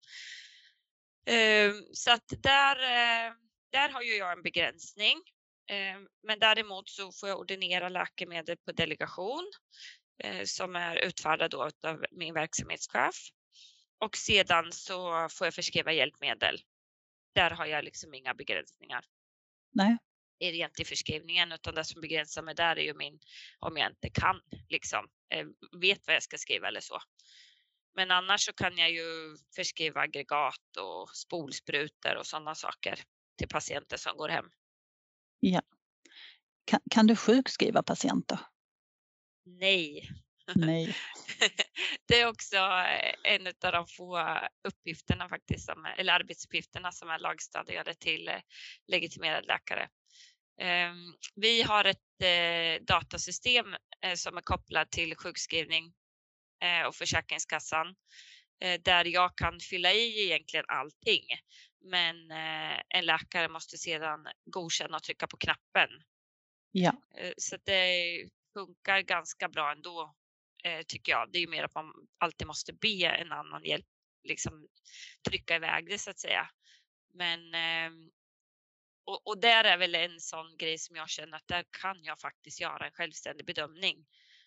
Ehm, 1.26 1.84
så 1.94 2.12
att 2.12 2.34
där, 2.38 2.76
eh, 2.76 3.34
där 3.72 3.90
har 3.90 4.02
ju 4.02 4.16
jag 4.16 4.32
en 4.32 4.44
begränsning. 4.44 5.22
Ehm, 5.72 6.08
men 6.24 6.40
däremot 6.40 6.90
så 6.90 7.12
får 7.12 7.30
jag 7.30 7.40
ordinera 7.40 7.90
läkemedel 7.90 8.58
på 8.66 8.72
delegation 8.72 9.52
som 10.46 10.76
är 10.76 10.96
utfärdad 10.96 11.56
av 11.56 12.06
min 12.12 12.34
verksamhetschef. 12.34 13.16
Och 14.00 14.18
sedan 14.18 14.72
så 14.72 15.28
får 15.32 15.48
jag 15.48 15.54
förskriva 15.54 15.94
hjälpmedel 15.94 16.62
där 17.36 17.52
har 17.52 17.66
jag 17.66 17.84
liksom 17.84 18.14
inga 18.14 18.34
begränsningar. 18.34 19.06
Nej. 19.72 19.98
Rent 20.40 20.80
i 20.80 20.86
förskrivningen, 20.86 21.52
utan 21.52 21.76
det 21.76 21.84
som 21.84 22.02
begränsar 22.02 22.42
mig 22.42 22.56
där 22.56 22.76
är 22.76 22.84
ju 22.84 22.94
min, 22.94 23.20
om 23.60 23.78
jag 23.78 23.92
inte 23.92 24.10
kan, 24.10 24.42
liksom, 24.70 25.08
eh, 25.34 25.48
vet 25.80 26.08
vad 26.08 26.16
jag 26.16 26.24
ska 26.24 26.38
skriva 26.38 26.68
eller 26.68 26.80
så. 26.80 27.00
Men 27.96 28.12
annars 28.12 28.46
så 28.46 28.54
kan 28.54 28.78
jag 28.78 28.92
ju 28.92 29.38
förskriva 29.56 30.02
aggregat 30.02 30.78
och 30.80 31.10
spolsprutor 31.10 32.16
och 32.16 32.26
sådana 32.26 32.56
saker 32.56 33.00
till 33.38 33.48
patienter 33.48 33.98
som 33.98 34.18
går 34.18 34.30
hem. 34.30 34.46
Ja. 35.40 35.62
Kan, 36.66 36.80
kan 36.92 37.08
du 37.08 37.16
sjukskriva 37.16 37.84
patienter? 37.84 38.40
Nej, 39.46 40.10
Nej. 40.56 40.96
det 42.08 42.22
är 42.22 42.28
också 42.28 42.56
eh, 42.56 43.34
en 43.34 43.48
av 43.48 43.72
de 43.72 43.88
få 43.88 44.40
uppgifterna 44.64 45.30
faktiskt, 45.30 45.66
som, 45.66 45.86
eller 45.98 46.14
arbetsuppgifterna 46.14 46.92
som 46.92 47.10
är 47.10 47.20
lagstadgade 47.20 47.94
till 47.94 48.28
eh, 48.28 48.42
legitimerad 48.88 49.46
läkare. 49.46 49.90
Ehm, 50.62 51.14
vi 51.36 51.62
har 51.62 51.86
ett 51.86 52.22
eh, 52.24 52.86
datasystem 52.86 53.66
som 54.16 54.38
är 54.38 54.42
kopplat 54.42 54.92
till 54.92 55.16
sjukskrivning 55.16 55.94
och 56.88 56.96
Försäkringskassan 56.96 57.96
där 58.82 59.06
jag 59.06 59.38
kan 59.38 59.60
fylla 59.60 59.94
i 59.94 60.24
egentligen 60.26 60.66
allting. 60.68 61.24
Men 61.82 62.32
en 62.90 63.06
läkare 63.06 63.50
måste 63.50 63.78
sedan 63.78 64.28
godkänna 64.46 64.98
och 64.98 65.04
trycka 65.04 65.28
på 65.28 65.38
knappen. 65.38 65.90
Ja. 66.72 66.94
Så 67.38 67.58
det 67.66 68.30
funkar 68.54 69.02
ganska 69.02 69.50
bra 69.50 69.72
ändå 69.72 70.16
eh, 70.64 70.82
tycker 70.88 71.12
jag. 71.12 71.32
Det 71.32 71.38
är 71.38 71.42
ju 71.42 71.48
mer 71.48 71.64
att 71.64 71.76
man 71.76 71.94
alltid 72.18 72.48
måste 72.48 72.74
be 72.74 73.06
en 73.06 73.32
annan 73.32 73.64
hjälp, 73.64 73.86
liksom 74.24 74.68
trycka 75.30 75.56
iväg 75.56 75.90
det 75.90 75.98
så 75.98 76.10
att 76.10 76.20
säga. 76.20 76.50
Men 77.14 77.54
eh, 77.54 77.92
och, 79.06 79.28
och 79.28 79.42
där 79.42 79.64
är 79.64 79.78
väl 79.78 79.96
en 79.96 80.20
sån 80.20 80.58
grej 80.58 80.78
som 80.78 80.96
jag 80.96 81.10
känner 81.10 81.38
att 81.38 81.48
där 81.48 81.66
kan 81.82 82.04
jag 82.04 82.20
faktiskt 82.20 82.62
göra 82.62 82.86
en 82.86 82.92
självständig 82.92 83.46
bedömning. 83.46 84.06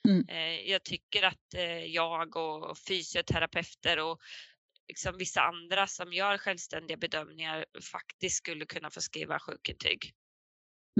Mm. 0.08 0.28
Eh, 0.28 0.70
jag 0.70 0.84
tycker 0.84 1.22
att 1.22 1.54
eh, 1.54 1.84
jag 1.84 2.36
och 2.36 2.78
fysioterapeuter 2.78 3.98
och 3.98 4.20
liksom 4.88 5.18
vissa 5.18 5.40
andra 5.40 5.86
som 5.86 6.12
gör 6.12 6.38
självständiga 6.38 6.96
bedömningar 6.96 7.66
faktiskt 7.92 8.36
skulle 8.36 8.66
kunna 8.66 8.90
få 8.90 9.00
skriva 9.00 9.38
sjukintyg. 9.38 10.14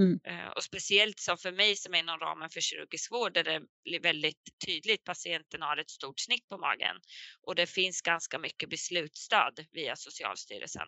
Mm. 0.01 0.19
Eh, 0.23 0.47
och 0.47 0.63
speciellt 0.63 1.19
som 1.19 1.37
för 1.37 1.51
mig 1.51 1.75
som 1.75 1.93
är 1.93 1.99
inom 1.99 2.19
ramen 2.19 2.49
för 2.49 2.61
kirurgisk 2.61 3.11
vård 3.11 3.33
där 3.33 3.43
det 3.43 3.61
blir 3.83 3.99
väldigt 3.99 4.49
tydligt 4.65 5.03
patienten 5.03 5.61
har 5.61 5.77
ett 5.77 5.89
stort 5.89 6.19
snitt 6.19 6.47
på 6.47 6.57
magen 6.57 6.95
och 7.41 7.55
det 7.55 7.67
finns 7.67 8.01
ganska 8.01 8.39
mycket 8.39 8.69
beslutsstöd 8.69 9.65
via 9.71 9.95
Socialstyrelsen. 9.95 10.87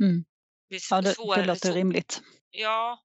Mm. 0.00 0.24
Ja, 0.90 1.00
det, 1.00 1.14
det 1.36 1.46
låter 1.46 1.72
rimligt. 1.72 2.22
Ja, 2.50 3.02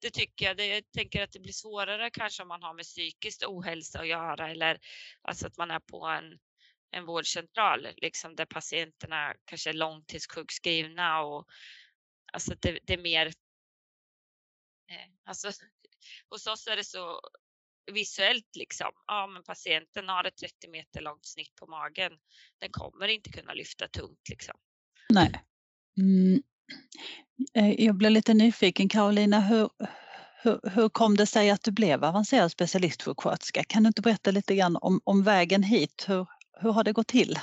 det 0.00 0.10
tycker 0.10 0.46
jag. 0.46 0.56
Det, 0.56 0.66
jag 0.66 0.92
tänker 0.92 1.22
att 1.22 1.32
det 1.32 1.40
blir 1.40 1.52
svårare 1.52 2.10
kanske 2.10 2.42
om 2.42 2.48
man 2.48 2.62
har 2.62 2.74
med 2.74 2.84
psykisk 2.84 3.42
ohälsa 3.46 4.00
att 4.00 4.08
göra 4.08 4.50
eller 4.50 4.78
alltså 5.22 5.46
att 5.46 5.56
man 5.56 5.70
är 5.70 5.80
på 5.80 6.06
en, 6.06 6.38
en 6.90 7.06
vårdcentral 7.06 7.88
liksom 7.96 8.36
där 8.36 8.46
patienterna 8.46 9.34
kanske 9.44 9.70
är 9.70 9.74
långtidssjukskrivna 9.74 11.20
och 11.20 11.46
alltså 12.32 12.54
det, 12.60 12.78
det 12.82 12.92
är 12.92 13.02
mer 13.02 13.32
alltså, 15.24 15.50
hos 16.30 16.46
oss 16.46 16.66
är 16.66 16.76
det 16.76 16.84
så 16.84 17.20
visuellt 17.92 18.56
liksom. 18.56 18.90
Ja, 19.06 19.26
men 19.26 19.42
patienten 19.42 20.08
har 20.08 20.24
ett 20.24 20.36
30 20.36 20.68
meter 20.68 21.00
långt 21.00 21.26
snitt 21.26 21.54
på 21.54 21.66
magen. 21.66 22.12
Den 22.60 22.70
kommer 22.70 23.08
inte 23.08 23.30
kunna 23.30 23.52
lyfta 23.52 23.88
tungt 23.88 24.28
liksom. 24.28 24.54
Nej. 25.08 25.44
Mm. 25.98 26.42
Eh, 27.54 27.84
jag 27.84 27.94
blev 27.94 28.10
lite 28.10 28.34
nyfiken 28.34 28.88
Karolina, 28.88 29.40
hur, 29.40 29.70
hur, 30.42 30.70
hur, 30.70 30.88
kom 30.88 31.16
det 31.16 31.26
sig 31.26 31.50
att 31.50 31.62
du 31.62 31.70
blev 31.70 32.04
avancerad 32.04 32.52
specialistsjuksköterska? 32.52 33.64
Kan 33.64 33.82
du 33.82 33.86
inte 33.86 34.02
berätta 34.02 34.30
lite 34.30 34.54
grann 34.54 34.76
om, 34.76 35.00
om 35.04 35.22
vägen 35.22 35.62
hit? 35.62 36.04
Hur, 36.08 36.26
hur 36.60 36.72
har 36.72 36.84
det 36.84 36.92
gått 36.92 37.08
till? 37.08 37.38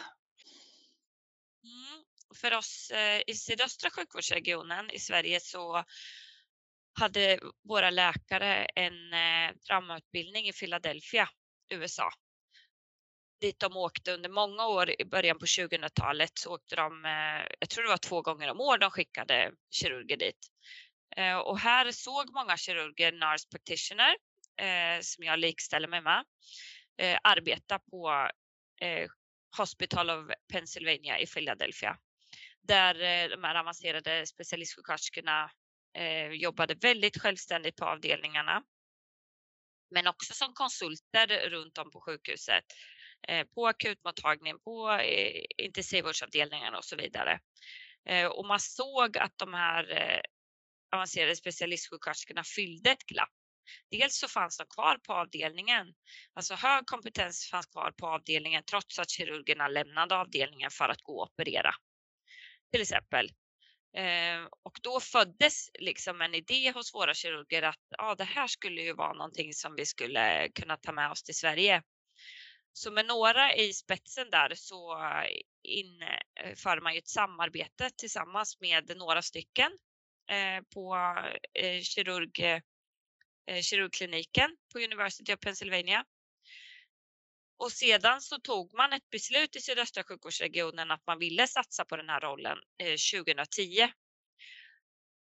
Mm. 1.64 2.04
För 2.36 2.54
oss 2.54 2.92
eh, 2.92 3.22
i 3.28 3.34
sydöstra 3.34 3.90
sjukvårdsregionen 3.90 4.92
i 4.92 5.00
Sverige 5.00 5.40
så 5.40 5.84
hade 6.96 7.40
våra 7.64 7.90
läkare 7.90 8.66
en 8.66 9.14
eh, 9.14 9.56
traumautbildning 9.68 10.48
i 10.48 10.54
Philadelphia, 10.54 11.30
USA. 11.70 12.10
Dit 13.42 13.60
de 13.60 13.78
åkte 13.78 14.14
under 14.14 14.30
många 14.30 14.68
år 14.68 15.02
i 15.02 15.06
början 15.06 15.40
på 15.40 15.46
2000-talet 15.46 16.32
så 16.34 16.56
åkte 16.56 16.76
de, 16.76 17.06
eh, 17.06 17.48
jag 17.60 17.70
tror 17.70 17.84
det 17.84 17.90
var 17.90 17.98
två 17.98 18.22
gånger 18.22 18.52
om 18.52 18.62
år 18.62 18.78
de 18.78 18.92
skickade 18.92 19.52
kirurger 19.72 20.18
dit. 20.18 20.40
Eh, 21.18 21.38
och 21.38 21.60
här 21.60 21.92
såg 21.92 22.34
många 22.34 22.58
kirurger 22.58 23.12
nurse 23.12 23.48
practitioner, 23.52 24.16
eh, 24.62 25.02
som 25.02 25.24
jag 25.24 25.40
likställer 25.40 25.88
mig 25.88 26.02
med, 26.02 26.26
eh, 26.98 27.20
arbeta 27.24 27.80
på 27.80 28.30
eh, 28.82 29.10
Hospital 29.58 30.10
of 30.10 30.32
Pennsylvania 30.54 31.20
i 31.20 31.28
Philadelphia 31.28 31.98
där 32.68 32.96
eh, 32.96 33.30
de 33.30 33.44
här 33.44 33.56
avancerade 33.56 34.26
specialistsjuksköterskorna 34.26 35.52
eh, 35.96 36.32
jobbade 36.32 36.76
väldigt 36.76 37.22
självständigt 37.22 37.76
på 37.76 37.86
avdelningarna. 37.86 38.64
Men 39.92 40.08
också 40.08 40.34
som 40.34 40.54
konsulter 40.54 41.50
runt 41.50 41.78
om 41.78 41.92
på 41.92 42.02
sjukhuset, 42.02 42.64
eh, 43.28 43.48
på 43.48 43.68
akutmottagningen, 43.68 44.60
på 44.60 44.92
eh, 44.92 45.44
intensivvårdsavdelningarna 45.58 46.78
och 46.78 46.86
så 46.86 46.96
vidare. 46.96 47.40
Eh, 48.10 48.28
och 48.28 48.46
man 48.46 48.60
såg 48.60 49.18
att 49.18 49.38
de 49.38 49.54
här 49.54 49.92
eh, 49.92 50.22
avancerade 50.92 51.36
specialistsjuksköterskorna 51.36 52.44
fyllde 52.44 52.92
ett 52.92 53.06
glapp 53.06 53.34
Dels 53.92 54.18
så 54.20 54.28
fanns 54.28 54.58
de 54.58 54.66
kvar 54.68 54.98
på 54.98 55.14
avdelningen, 55.14 55.94
alltså 56.34 56.56
hög 56.56 56.86
kompetens 56.86 57.50
fanns 57.52 57.66
kvar 57.66 57.92
på 57.98 58.08
avdelningen 58.08 58.64
trots 58.64 59.00
att 59.00 59.10
kirurgerna 59.10 59.68
lämnade 59.68 60.16
avdelningen 60.16 60.72
för 60.72 60.90
att 60.90 61.02
gå 61.02 61.22
och 61.22 61.32
operera. 61.32 61.72
Till 62.72 62.82
exempel. 62.82 63.30
Eh, 63.98 64.48
och 64.64 64.80
då 64.82 65.00
föddes 65.00 65.70
liksom 65.80 66.22
en 66.22 66.36
idé 66.36 66.72
hos 66.72 66.94
våra 66.94 67.14
kirurger 67.14 67.62
att 67.62 67.80
ah, 67.98 68.16
det 68.16 68.24
här 68.24 68.48
skulle 68.48 68.82
ju 68.82 68.94
vara 68.94 69.14
någonting 69.14 69.54
som 69.54 69.76
vi 69.76 69.86
skulle 69.86 70.50
kunna 70.50 70.78
ta 70.78 70.92
med 70.92 71.12
oss 71.12 71.24
till 71.24 71.36
Sverige. 71.36 71.84
Så 72.74 72.92
med 72.92 73.06
några 73.06 73.56
i 73.56 73.74
spetsen 73.74 74.30
där 74.30 74.56
så 74.56 75.04
eh, 75.04 75.30
inför 75.64 76.78
eh, 76.78 76.84
man 76.84 76.94
ju 76.94 77.00
ett 77.00 77.08
samarbete 77.08 77.90
tillsammans 77.98 78.62
med 78.62 78.98
några 78.98 79.22
stycken 79.22 79.72
eh, 80.30 80.64
på 80.74 80.96
eh, 81.54 81.82
kirurg, 81.82 82.40
eh, 82.40 83.62
kirurgkliniken 83.62 84.58
på 84.74 84.80
University 84.80 85.34
of 85.34 85.40
Pennsylvania. 85.40 86.06
Och 87.58 87.72
sedan 87.72 88.22
så 88.22 88.40
tog 88.40 88.74
man 88.74 88.94
ett 88.94 89.10
beslut 89.10 89.56
i 89.56 89.62
sydöstra 89.62 90.04
sjukvårdsregionen 90.04 90.92
att 90.92 91.08
man 91.08 91.20
ville 91.20 91.48
satsa 91.48 91.86
på 91.86 91.98
den 91.98 92.10
här 92.10 92.22
rollen 92.22 92.58
eh, 92.84 93.22
2010. 93.24 93.90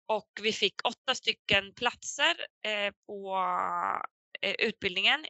Och 0.06 0.30
vi 0.42 0.54
fick 0.54 0.75
åtta 0.84 1.16
stycken 1.16 1.74
platser 1.74 2.36
eh, 2.66 2.94
på 3.06 3.38
eh, 4.42 4.56
utbildningen 4.60 5.25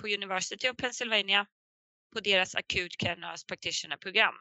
på 0.00 0.06
University 0.06 0.68
of 0.68 0.76
Pennsylvania 0.76 1.46
på 2.12 2.20
deras 2.20 2.54
Acute 2.54 2.96
Care 2.98 3.16
Nurse 3.16 3.46
Practitioner-program. 3.46 4.34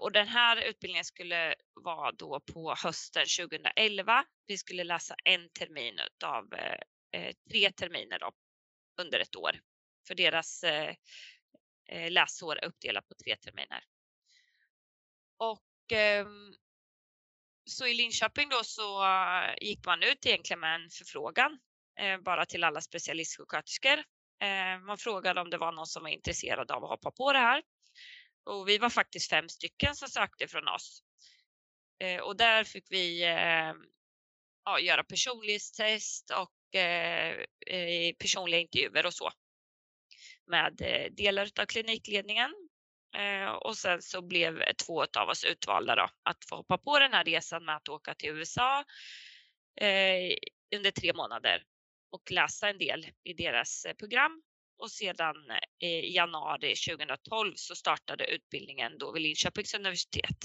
Och 0.00 0.12
den 0.12 0.28
här 0.28 0.56
utbildningen 0.56 1.04
skulle 1.04 1.54
vara 1.74 2.12
då 2.12 2.40
på 2.40 2.74
hösten 2.82 3.26
2011. 3.38 4.24
Vi 4.46 4.58
skulle 4.58 4.84
läsa 4.84 5.14
en 5.24 5.48
termin 5.50 6.00
av 6.24 6.54
eh, 7.14 7.32
tre 7.50 7.72
terminer 7.72 8.18
då, 8.18 8.32
under 8.96 9.20
ett 9.20 9.36
år. 9.36 9.60
För 10.06 10.14
deras 10.14 10.64
eh, 10.64 10.94
eh, 11.88 12.10
läsår 12.10 12.58
är 12.58 12.64
uppdelat 12.64 13.08
på 13.08 13.14
tre 13.14 13.36
terminer. 13.36 13.84
Och 15.36 15.92
ehm, 15.92 16.54
så 17.64 17.86
i 17.86 17.94
Linköping 17.94 18.48
då 18.48 18.60
så 18.64 19.04
eh, 19.04 19.54
gick 19.60 19.86
man 19.86 20.02
ut 20.02 20.26
egentligen 20.26 20.60
med 20.60 20.74
en 20.74 20.90
förfrågan 20.90 21.58
bara 22.20 22.46
till 22.46 22.64
alla 22.64 22.80
specialistsjuksköterskor. 22.80 24.04
Man 24.86 24.98
frågade 24.98 25.40
om 25.40 25.50
det 25.50 25.58
var 25.58 25.72
någon 25.72 25.86
som 25.86 26.02
var 26.02 26.10
intresserad 26.10 26.70
av 26.70 26.84
att 26.84 26.90
hoppa 26.90 27.10
på 27.10 27.32
det 27.32 27.38
här. 27.38 27.62
Och 28.44 28.68
vi 28.68 28.78
var 28.78 28.90
faktiskt 28.90 29.30
fem 29.30 29.48
stycken 29.48 29.94
som 29.94 30.08
sökte 30.08 30.48
från 30.48 30.68
oss. 30.68 31.02
Eh, 31.98 32.20
och 32.20 32.36
där 32.36 32.64
fick 32.64 32.86
vi 32.90 33.24
eh, 33.24 33.72
ja, 34.64 34.80
göra 34.80 35.04
personlighetstest 35.04 36.30
och 36.30 36.52
Eh, 36.74 38.14
personliga 38.18 38.60
intervjuer 38.60 39.06
och 39.06 39.14
så 39.14 39.30
med 40.46 40.80
eh, 40.80 41.12
delar 41.12 41.50
av 41.60 41.66
klinikledningen. 41.66 42.54
Eh, 43.16 43.50
och 43.50 43.76
sen 43.76 44.02
så 44.02 44.22
blev 44.22 44.72
två 44.86 45.04
av 45.18 45.28
oss 45.28 45.44
utvalda 45.44 45.96
då, 45.96 46.08
att 46.22 46.44
få 46.48 46.56
hoppa 46.56 46.78
på 46.78 46.98
den 46.98 47.12
här 47.12 47.24
resan 47.24 47.64
med 47.64 47.76
att 47.76 47.88
åka 47.88 48.14
till 48.14 48.30
USA 48.30 48.84
under 50.74 50.90
tre 50.90 51.12
månader 51.12 51.62
och 52.10 52.30
läsa 52.30 52.68
en 52.68 52.78
del 52.78 53.06
i 53.24 53.32
deras 53.32 53.86
program 53.98 54.42
och 54.78 54.90
sedan 54.90 55.36
i 55.78 56.14
januari 56.14 56.74
2012 56.76 57.52
så 57.56 57.74
startade 57.74 58.26
utbildningen 58.26 58.98
då 58.98 59.12
vid 59.12 59.22
Linköpings 59.22 59.74
universitet. 59.74 60.38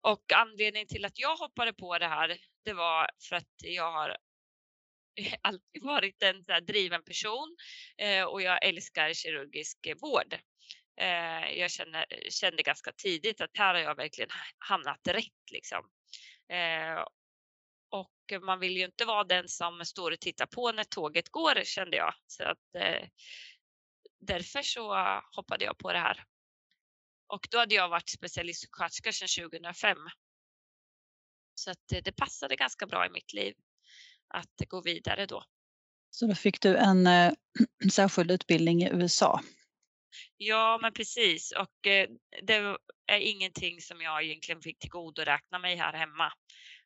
Och 0.00 0.32
anledningen 0.34 0.88
till 0.88 1.04
att 1.04 1.18
jag 1.18 1.36
hoppade 1.36 1.72
på 1.72 1.98
det 1.98 2.08
här, 2.08 2.38
det 2.64 2.72
var 2.72 3.10
för 3.28 3.36
att 3.36 3.54
jag 3.62 3.92
har 3.92 4.16
alltid 5.42 5.82
varit 5.82 6.22
en 6.22 6.44
så 6.44 6.60
driven 6.60 7.02
person 7.02 7.56
eh, 7.98 8.24
och 8.24 8.42
jag 8.42 8.64
älskar 8.64 9.14
kirurgisk 9.14 9.78
vård. 10.02 10.34
Eh, 11.00 11.58
jag 11.58 11.70
känner, 11.70 12.06
kände 12.30 12.62
ganska 12.62 12.92
tidigt 12.92 13.40
att 13.40 13.56
här 13.58 13.74
har 13.74 13.80
jag 13.80 13.96
verkligen 13.96 14.30
hamnat 14.58 15.08
rätt 15.08 15.50
liksom. 15.52 15.90
Eh, 16.48 17.04
och 17.90 18.42
man 18.42 18.60
vill 18.60 18.76
ju 18.76 18.84
inte 18.84 19.04
vara 19.04 19.24
den 19.24 19.48
som 19.48 19.84
står 19.84 20.10
och 20.10 20.20
tittar 20.20 20.46
på 20.46 20.72
när 20.72 20.84
tåget 20.84 21.28
går 21.28 21.64
kände 21.64 21.96
jag. 21.96 22.14
Så 22.26 22.44
att, 22.44 22.74
eh, 22.78 23.08
därför 24.20 24.62
så 24.62 24.94
hoppade 25.36 25.64
jag 25.64 25.78
på 25.78 25.92
det 25.92 25.98
här. 25.98 26.24
Och 27.26 27.48
då 27.50 27.58
hade 27.58 27.74
jag 27.74 27.88
varit 27.88 28.08
specialistsjuksköterska 28.10 29.12
sedan 29.12 29.50
2005. 29.50 29.98
Så 31.54 31.70
att 31.70 31.92
eh, 31.92 32.02
det 32.04 32.12
passade 32.12 32.56
ganska 32.56 32.86
bra 32.86 33.06
i 33.06 33.10
mitt 33.10 33.32
liv 33.32 33.54
att 34.32 34.68
gå 34.68 34.80
vidare 34.80 35.26
då. 35.26 35.44
Så 36.10 36.26
då 36.26 36.34
fick 36.34 36.60
du 36.60 36.76
en 36.76 37.06
eh, 37.06 37.32
särskild 37.92 38.30
utbildning 38.30 38.82
i 38.82 38.90
USA? 38.92 39.40
Ja, 40.36 40.78
men 40.82 40.92
precis. 40.92 41.52
Och 41.52 41.86
eh, 41.86 42.08
det 42.42 42.54
är 43.06 43.18
ingenting 43.18 43.80
som 43.80 44.00
jag 44.00 44.24
egentligen 44.24 44.60
fick 44.60 44.78
tillgodoräkna 44.78 45.58
mig 45.58 45.76
här 45.76 45.92
hemma 45.92 46.32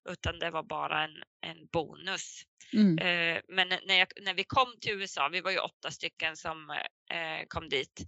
utan 0.08 0.38
det 0.38 0.50
var 0.50 0.62
bara 0.62 1.04
en, 1.04 1.22
en 1.40 1.66
bonus. 1.72 2.42
Mm. 2.72 2.98
Eh, 2.98 3.40
men 3.48 3.68
när, 3.68 3.98
jag, 3.98 4.08
när 4.22 4.34
vi 4.34 4.44
kom 4.44 4.74
till 4.80 4.92
USA, 4.92 5.28
vi 5.32 5.40
var 5.40 5.50
ju 5.50 5.58
åtta 5.58 5.90
stycken 5.90 6.36
som 6.36 6.78
kom 7.48 7.68
dit. 7.68 8.06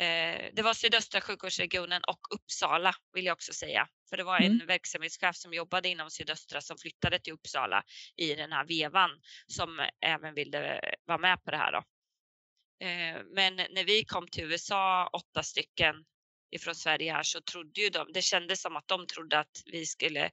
Eh, 0.00 0.50
det 0.52 0.62
var 0.62 0.74
sydöstra 0.74 1.20
sjukvårdsregionen 1.20 2.02
och 2.04 2.20
Uppsala 2.34 2.94
vill 3.12 3.24
jag 3.24 3.32
också 3.32 3.52
säga. 3.52 3.88
För 4.10 4.16
det 4.16 4.24
var 4.24 4.38
en 4.38 4.52
mm. 4.52 4.66
verksamhetschef 4.66 5.36
som 5.36 5.54
jobbade 5.54 5.88
inom 5.88 6.10
sydöstra 6.10 6.60
som 6.60 6.78
flyttade 6.78 7.18
till 7.18 7.32
Uppsala 7.32 7.82
i 8.16 8.34
den 8.34 8.52
här 8.52 8.66
vevan 8.66 9.10
som 9.46 9.86
även 10.00 10.34
ville 10.34 10.80
vara 11.04 11.18
med 11.18 11.44
på 11.44 11.50
det 11.50 11.56
här. 11.56 11.72
Då. 11.72 11.78
Eh, 12.86 13.22
men 13.34 13.56
när 13.56 13.84
vi 13.84 14.04
kom 14.04 14.28
till 14.28 14.44
USA, 14.44 15.10
åtta 15.12 15.42
stycken 15.42 15.94
ifrån 16.50 16.74
Sverige 16.74 17.12
här, 17.12 17.22
så 17.22 17.40
trodde 17.40 17.80
ju 17.80 17.88
de, 17.88 18.12
det 18.12 18.22
kändes 18.22 18.62
som 18.62 18.76
att 18.76 18.88
de 18.88 19.06
trodde 19.06 19.38
att 19.38 19.62
vi 19.66 19.86
skulle 19.86 20.30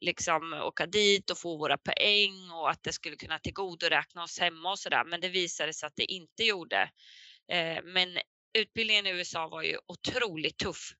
liksom 0.00 0.52
åka 0.52 0.86
dit 0.86 1.30
och 1.30 1.38
få 1.38 1.56
våra 1.56 1.78
poäng 1.78 2.50
och 2.50 2.70
att 2.70 2.82
det 2.82 2.92
skulle 2.92 3.16
kunna 3.16 3.38
tillgodoräkna 3.38 4.22
oss 4.22 4.38
hemma 4.38 4.70
och 4.70 4.78
sådär. 4.78 5.04
Men 5.04 5.20
det 5.20 5.28
visade 5.28 5.72
sig 5.72 5.86
att 5.86 5.96
det 5.96 6.12
inte 6.12 6.44
gjorde. 6.44 6.90
Eh, 7.52 7.82
men 7.84 8.18
utbildningen 8.56 9.06
i 9.06 9.10
USA 9.10 9.48
var 9.48 9.62
ju 9.62 9.78
otroligt 9.86 10.58
tuff. 10.58 10.92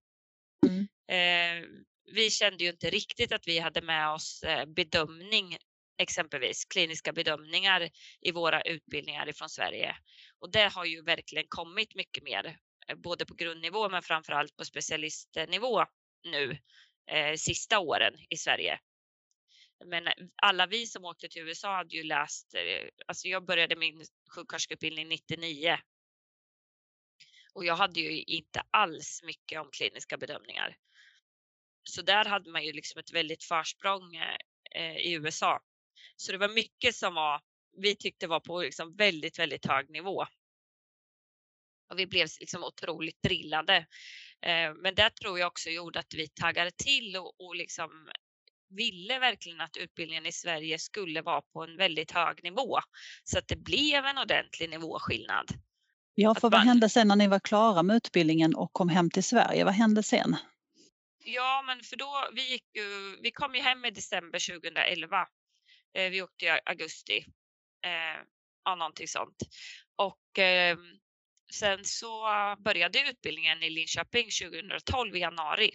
Mm. 0.67 0.89
Eh, 1.09 1.69
vi 2.13 2.31
kände 2.31 2.65
ju 2.65 2.71
inte 2.71 2.91
riktigt 2.91 3.33
att 3.33 3.49
vi 3.49 3.59
hade 3.59 3.83
med 3.83 4.11
oss 4.11 4.43
eh, 4.43 4.67
bedömning 4.67 5.57
exempelvis 5.99 6.65
kliniska 6.65 7.13
bedömningar 7.13 7.91
i 8.21 8.33
våra 8.33 8.63
utbildningar 8.63 9.29
ifrån 9.29 9.49
Sverige. 9.49 9.97
Och 10.39 10.51
det 10.51 10.73
har 10.75 10.85
ju 10.85 11.03
verkligen 11.03 11.47
kommit 11.49 11.95
mycket 11.95 12.25
mer, 12.25 12.59
både 12.97 13.27
på 13.27 13.35
grundnivå 13.35 13.89
men 13.89 14.03
framförallt 14.03 14.57
på 14.57 14.65
specialistnivå 14.65 15.85
nu 16.25 16.59
eh, 17.11 17.35
sista 17.37 17.79
åren 17.79 18.15
i 18.31 18.37
Sverige. 18.37 18.79
Men 19.85 20.09
alla 20.43 20.67
vi 20.67 20.87
som 20.87 21.05
åkte 21.05 21.29
till 21.29 21.43
USA 21.43 21.77
hade 21.77 21.97
ju 21.97 22.03
läst, 22.03 22.55
eh, 22.55 22.89
alltså 23.07 23.29
jag 23.29 23.47
började 23.47 23.77
min 23.77 24.05
sjuksköterskeutbildning 24.35 25.09
99. 25.09 25.79
Och 27.57 27.65
jag 27.65 27.77
hade 27.77 28.01
ju 28.01 28.23
inte 28.23 28.63
alls 28.71 29.23
mycket 29.23 29.61
om 29.61 29.71
kliniska 29.73 30.17
bedömningar. 30.17 30.77
Så 31.83 32.03
där 32.03 32.25
hade 32.25 32.51
man 32.51 32.65
ju 32.65 32.73
liksom 32.73 32.99
ett 32.99 33.13
väldigt 33.13 33.45
försprång 33.45 34.17
eh, 34.75 34.97
i 34.97 35.13
USA. 35.13 35.61
Så 36.17 36.33
det 36.33 36.39
var 36.39 36.49
mycket 36.49 36.95
som 36.95 37.15
var, 37.15 37.41
vi 37.77 37.97
tyckte 37.97 38.27
var 38.27 38.41
på 38.41 38.63
liksom 38.63 38.97
väldigt, 38.97 39.39
väldigt 39.39 39.67
hög 39.67 39.91
nivå. 39.91 40.27
Och 41.91 41.99
vi 41.99 42.07
blev 42.07 42.29
liksom 42.41 42.65
otroligt 42.65 43.23
drillade. 43.23 43.77
Eh, 44.43 44.75
men 44.75 44.95
det 44.95 45.11
tror 45.11 45.39
jag 45.39 45.47
också 45.47 45.71
gjorde 45.71 45.99
att 45.99 46.15
vi 46.15 46.29
taggade 46.29 46.71
till 46.71 47.17
och, 47.17 47.41
och 47.41 47.57
liksom 47.57 48.11
ville 48.69 49.19
verkligen 49.19 49.61
att 49.61 49.77
utbildningen 49.77 50.27
i 50.27 50.33
Sverige 50.33 50.79
skulle 50.79 51.23
vara 51.23 51.43
på 51.43 51.63
en 51.63 51.77
väldigt 51.77 52.11
hög 52.11 52.43
nivå 52.43 52.79
så 53.25 53.39
att 53.39 53.49
det 53.49 53.57
blev 53.57 54.05
en 54.05 54.19
ordentlig 54.19 54.71
nivåskillnad. 54.71 55.47
Ja, 56.19 56.35
för 56.35 56.51
vad 56.51 56.61
hände 56.61 56.89
sen 56.89 57.09
när 57.09 57.17
ni 57.17 57.29
var 57.29 57.39
klara 57.39 57.83
med 57.83 57.97
utbildningen 57.97 58.55
och 58.55 58.73
kom 58.73 58.89
hem 58.89 59.11
till 59.11 59.25
Sverige? 59.25 59.65
Vad 59.65 59.75
hände 59.75 60.03
sen? 60.03 60.37
Ja, 61.25 61.63
men 61.67 61.81
för 61.81 61.97
då, 61.97 62.29
vi, 62.33 62.51
gick 62.51 62.65
ju, 62.75 63.17
vi 63.23 63.31
kom 63.31 63.55
ju 63.55 63.61
hem 63.61 63.85
i 63.85 63.91
december 63.91 64.61
2011. 64.61 65.27
Eh, 65.95 66.11
vi 66.11 66.23
åkte 66.23 66.45
i 66.45 66.61
augusti, 66.65 67.17
eh, 67.85 68.23
ja, 68.65 68.75
någonting 68.75 69.09
sånt. 69.09 69.37
Och 69.97 70.39
eh, 70.39 70.77
sen 71.53 71.85
så 71.85 72.27
började 72.59 73.11
utbildningen 73.11 73.63
i 73.63 73.71
Linköping 73.71 74.29
2012 74.31 75.17
i 75.17 75.19
januari. 75.19 75.71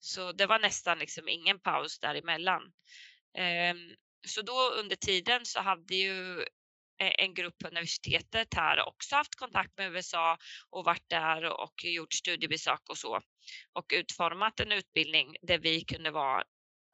Så 0.00 0.32
det 0.32 0.46
var 0.46 0.58
nästan 0.58 0.98
liksom 0.98 1.28
ingen 1.28 1.60
paus 1.60 1.98
däremellan. 1.98 2.62
Ehm, 3.38 3.94
så 4.26 4.42
då 4.42 4.70
under 4.80 4.96
tiden 4.96 5.46
så 5.46 5.60
hade 5.60 5.94
ju 5.94 6.44
en 6.98 7.34
grupp 7.34 7.58
på 7.58 7.68
universitetet 7.68 8.54
här 8.54 8.88
också 8.88 9.16
haft 9.16 9.34
kontakt 9.34 9.78
med 9.78 9.92
USA 9.92 10.38
och 10.70 10.84
varit 10.84 11.08
där 11.08 11.44
och 11.44 11.84
gjort 11.84 12.12
studiebesök 12.12 12.80
och 12.88 12.98
så 12.98 13.20
och 13.72 13.92
utformat 13.94 14.60
en 14.60 14.72
utbildning 14.72 15.36
där 15.42 15.58
vi 15.58 15.80
kunde 15.80 16.10
vara 16.10 16.44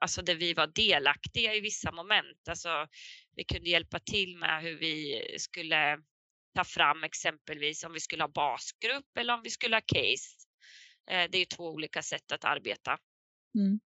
alltså 0.05 0.23
där 0.23 0.35
vi 0.35 0.55
var 0.55 0.67
delaktiga 0.67 1.55
i 1.55 1.61
vissa 1.61 1.93
moment. 1.93 2.49
Alltså, 2.49 2.87
vi 3.37 3.45
kunde 3.45 3.71
hjälpa 3.71 3.99
till 3.99 4.37
med 4.37 4.63
hur 4.63 4.79
vi 4.79 5.25
skulle 5.39 5.99
ta 6.55 6.65
fram 6.65 7.05
exempelvis 7.05 7.85
om 7.85 7.93
vi 7.93 8.01
skulle 8.01 8.23
ha 8.23 8.29
basgrupp 8.29 9.19
eller 9.19 9.35
om 9.35 9.41
vi 9.43 9.51
skulle 9.51 9.77
ha 9.77 9.81
case. 9.81 10.47
Det 11.07 11.39
är 11.39 11.57
två 11.57 11.71
olika 11.71 12.03
sätt 12.03 12.33
att 12.33 12.45
arbeta. 12.45 12.99
Mm. 13.55 13.81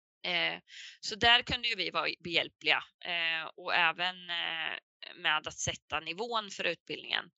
Så 0.99 1.15
där 1.15 1.41
kunde 1.41 1.67
ju 1.67 1.75
vi 1.75 1.89
vara 1.89 2.09
behjälpliga 2.19 2.83
eh, 3.05 3.49
och 3.55 3.75
även 3.75 4.15
med 5.15 5.47
att 5.47 5.59
sätta 5.59 5.99
nivån 5.99 6.49
för 6.49 6.63
utbildningen. 6.63 7.31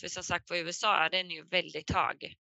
För 0.00 0.08
som 0.08 0.22
sagt 0.22 0.50
var 0.50 0.56
USA 0.56 0.96
är 0.96 1.10
den 1.10 1.30
ju 1.30 1.44
väldigt 1.44 1.90
hög. 1.90 2.36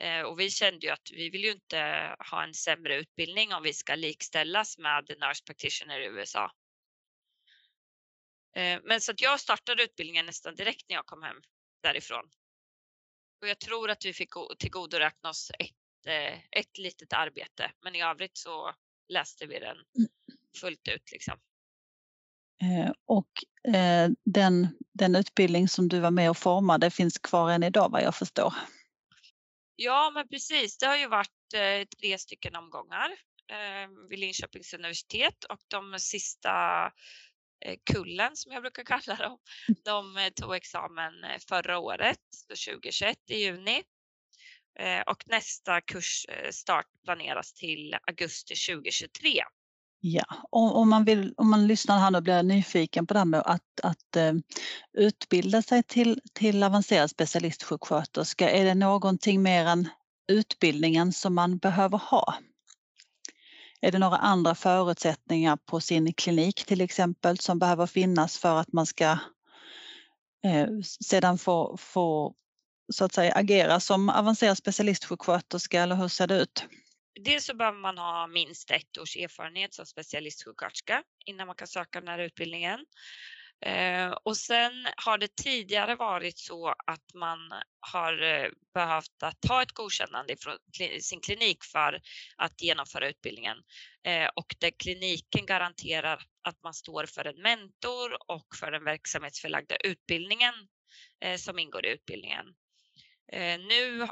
Eh, 0.00 0.22
och 0.22 0.40
vi 0.40 0.50
kände 0.50 0.86
ju 0.86 0.92
att 0.92 1.10
vi 1.12 1.30
vill 1.30 1.44
ju 1.44 1.52
inte 1.52 2.16
ha 2.30 2.44
en 2.44 2.54
sämre 2.54 2.96
utbildning 2.96 3.54
om 3.54 3.62
vi 3.62 3.72
ska 3.72 3.94
likställas 3.94 4.78
med 4.78 5.16
nurse 5.20 5.44
practitioner 5.46 6.00
i 6.00 6.06
USA. 6.06 6.52
Eh, 8.56 8.80
men 8.84 9.00
så 9.00 9.12
att 9.12 9.20
jag 9.20 9.40
startade 9.40 9.82
utbildningen 9.82 10.26
nästan 10.26 10.54
direkt 10.54 10.88
när 10.88 10.96
jag 10.96 11.06
kom 11.06 11.22
hem 11.22 11.42
därifrån. 11.82 12.30
Och 13.40 13.48
jag 13.48 13.58
tror 13.58 13.90
att 13.90 14.04
vi 14.04 14.12
fick 14.12 14.30
tillgodoräkna 14.58 15.30
oss 15.30 15.50
ett, 15.58 16.06
eh, 16.06 16.38
ett 16.50 16.78
litet 16.78 17.12
arbete, 17.12 17.72
men 17.82 17.94
i 17.94 18.02
övrigt 18.02 18.36
så 18.38 18.74
läste 19.08 19.46
vi 19.46 19.58
den 19.58 19.76
fullt 20.60 20.88
ut. 20.88 21.12
Liksom. 21.12 21.40
Eh, 22.62 22.92
och 23.06 23.28
eh, 23.74 24.10
den, 24.24 24.68
den 24.92 25.16
utbildning 25.16 25.68
som 25.68 25.88
du 25.88 26.00
var 26.00 26.10
med 26.10 26.30
och 26.30 26.36
formade 26.36 26.90
finns 26.90 27.18
kvar 27.18 27.50
än 27.50 27.62
idag 27.62 27.90
vad 27.90 28.02
jag 28.02 28.14
förstår? 28.14 28.54
Ja, 29.76 30.10
men 30.14 30.28
precis. 30.28 30.78
Det 30.78 30.86
har 30.86 30.96
ju 30.96 31.08
varit 31.08 31.54
eh, 31.54 31.86
tre 32.00 32.18
stycken 32.18 32.56
omgångar 32.56 33.10
eh, 33.50 34.08
vid 34.08 34.18
Linköpings 34.18 34.74
universitet 34.74 35.44
och 35.44 35.58
de 35.68 35.98
sista 35.98 36.50
kullen 37.92 38.36
som 38.36 38.52
jag 38.52 38.62
brukar 38.62 38.84
kalla 38.84 39.16
dem. 39.16 39.38
De 39.84 40.16
eh, 40.16 40.28
tog 40.28 40.54
examen 40.54 41.12
förra 41.48 41.78
året, 41.78 42.18
2021 42.66 43.18
i 43.30 43.44
juni. 43.44 43.82
Och 45.06 45.22
nästa 45.26 45.80
kursstart 45.80 46.86
planeras 47.04 47.52
till 47.52 47.96
augusti 48.06 48.54
2023. 48.54 49.42
Ja, 50.00 50.24
om, 50.50 50.72
om 50.72 50.88
man, 50.88 51.04
vill, 51.04 51.34
om 51.36 51.50
man 51.50 51.66
lyssnar 51.66 51.98
här 51.98 52.10
nu 52.10 52.16
och 52.16 52.22
blir 52.22 52.42
nyfiken 52.42 53.06
på 53.06 53.14
det 53.14 53.20
här 53.20 53.24
med 53.24 53.42
att, 53.46 53.80
att 53.82 54.16
uh, 54.16 54.40
utbilda 54.98 55.62
sig 55.62 55.82
till, 55.82 56.20
till 56.32 56.62
avancerad 56.62 57.10
specialistsjuksköterska, 57.10 58.50
är 58.50 58.64
det 58.64 58.74
någonting 58.74 59.42
mer 59.42 59.66
än 59.66 59.88
utbildningen 60.28 61.12
som 61.12 61.34
man 61.34 61.58
behöver 61.58 61.98
ha? 61.98 62.34
Är 63.80 63.92
det 63.92 63.98
några 63.98 64.16
andra 64.16 64.54
förutsättningar 64.54 65.56
på 65.56 65.80
sin 65.80 66.12
klinik 66.12 66.64
till 66.64 66.80
exempel 66.80 67.38
som 67.38 67.58
behöver 67.58 67.86
finnas 67.86 68.38
för 68.38 68.56
att 68.56 68.72
man 68.72 68.86
ska 68.86 69.18
eh, 70.44 70.68
sedan 71.00 71.38
få, 71.38 71.76
få 71.76 72.34
så 72.92 73.04
att 73.04 73.14
säga 73.14 73.32
agera 73.32 73.80
som 73.80 74.08
avancerad 74.08 74.58
specialistsjuksköterska 74.58 75.82
eller 75.82 75.96
hur 75.96 76.08
ser 76.08 76.26
det 76.26 76.40
ut? 76.40 76.64
Dels 77.24 77.44
så 77.44 77.54
behöver 77.54 77.78
man 77.78 77.98
ha 77.98 78.26
minst 78.26 78.70
ett 78.70 78.98
års 78.98 79.16
erfarenhet 79.16 79.74
som 79.74 79.86
specialistsjuksköterska 79.86 81.02
innan 81.26 81.46
man 81.46 81.56
kan 81.56 81.68
söka 81.68 82.00
den 82.00 82.08
här 82.08 82.18
utbildningen. 82.18 82.86
Eh, 83.60 84.10
och 84.10 84.36
sen 84.36 84.88
har 84.96 85.18
det 85.18 85.36
tidigare 85.36 85.96
varit 85.96 86.38
så 86.38 86.68
att 86.86 87.14
man 87.14 87.38
har 87.80 88.22
eh, 88.22 88.50
behövt 88.74 89.22
att 89.22 89.40
ta 89.40 89.62
ett 89.62 89.72
godkännande 89.72 90.36
från 90.40 90.58
sin 91.00 91.20
klinik 91.20 91.64
för 91.64 92.00
att 92.36 92.62
genomföra 92.62 93.08
utbildningen 93.08 93.56
eh, 94.04 94.28
och 94.36 94.54
där 94.58 94.72
kliniken 94.78 95.46
garanterar 95.46 96.22
att 96.42 96.62
man 96.62 96.74
står 96.74 97.06
för 97.06 97.24
en 97.24 97.42
mentor 97.42 98.30
och 98.30 98.46
för 98.60 98.70
den 98.70 98.84
verksamhetsförlagda 98.84 99.76
utbildningen 99.76 100.54
som 101.38 101.58
ingår 101.58 101.86
i 101.86 101.90
utbildningen. 101.90 102.46
Nu 103.68 104.08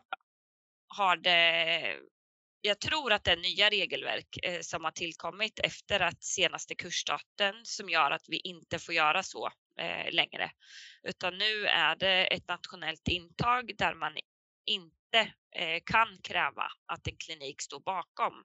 har 0.88 1.16
det 1.16 1.96
jag 2.66 2.80
tror 2.80 3.12
att 3.12 3.24
det 3.24 3.32
är 3.32 3.36
nya 3.36 3.70
regelverk 3.70 4.38
eh, 4.42 4.60
som 4.60 4.84
har 4.84 4.90
tillkommit 4.90 5.58
efter 5.58 6.00
att 6.00 6.24
senaste 6.24 6.74
kursstarten 6.74 7.54
som 7.64 7.88
gör 7.88 8.10
att 8.10 8.28
vi 8.28 8.36
inte 8.36 8.78
får 8.78 8.94
göra 8.94 9.22
så 9.22 9.50
eh, 9.80 10.12
längre. 10.12 10.50
Utan 11.02 11.38
nu 11.38 11.66
är 11.66 11.96
det 11.96 12.26
ett 12.26 12.48
nationellt 12.48 13.08
intag 13.08 13.76
där 13.78 13.94
man 13.94 14.16
inte 14.64 15.32
eh, 15.56 15.80
kan 15.86 16.18
kräva 16.22 16.68
att 16.86 17.06
en 17.06 17.16
klinik 17.16 17.62
står 17.62 17.80
bakom. 17.80 18.44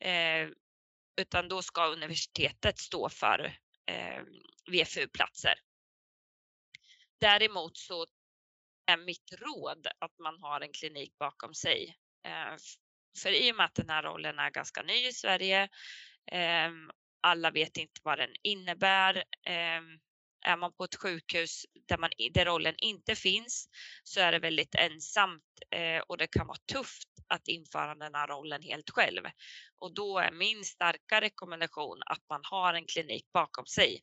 Eh, 0.00 0.48
utan 1.20 1.48
då 1.48 1.62
ska 1.62 1.86
universitetet 1.86 2.78
stå 2.78 3.08
för 3.08 3.58
eh, 3.86 4.22
VFU-platser. 4.70 5.54
Däremot 7.20 7.76
så 7.76 8.06
är 8.86 8.96
mitt 8.96 9.32
råd 9.32 9.86
att 9.98 10.18
man 10.18 10.38
har 10.40 10.60
en 10.60 10.72
klinik 10.72 11.18
bakom 11.18 11.54
sig 11.54 11.96
eh, 12.26 12.56
för 13.16 13.30
i 13.30 13.52
och 13.52 13.56
med 13.56 13.66
att 13.66 13.74
den 13.74 13.90
här 13.90 14.02
rollen 14.02 14.38
är 14.38 14.50
ganska 14.50 14.82
ny 14.82 15.06
i 15.06 15.12
Sverige, 15.12 15.68
ehm, 16.32 16.90
alla 17.20 17.50
vet 17.50 17.76
inte 17.76 18.00
vad 18.04 18.18
den 18.18 18.34
innebär. 18.42 19.24
Ehm, 19.46 19.98
är 20.46 20.56
man 20.56 20.72
på 20.72 20.84
ett 20.84 20.96
sjukhus 20.96 21.66
där, 21.88 21.98
man, 21.98 22.10
där 22.30 22.44
rollen 22.44 22.74
inte 22.78 23.14
finns 23.14 23.68
så 24.02 24.20
är 24.20 24.32
det 24.32 24.38
väldigt 24.38 24.74
ensamt 24.74 25.42
eh, 25.70 25.98
och 25.98 26.18
det 26.18 26.26
kan 26.26 26.46
vara 26.46 26.58
tufft 26.72 27.08
att 27.28 27.48
införa 27.48 27.94
den 27.94 28.14
här 28.14 28.26
rollen 28.26 28.62
helt 28.62 28.90
själv. 28.90 29.22
Och 29.78 29.94
då 29.94 30.18
är 30.18 30.32
min 30.32 30.64
starka 30.64 31.20
rekommendation 31.20 32.02
att 32.06 32.22
man 32.28 32.40
har 32.44 32.74
en 32.74 32.86
klinik 32.86 33.26
bakom 33.32 33.66
sig. 33.66 34.00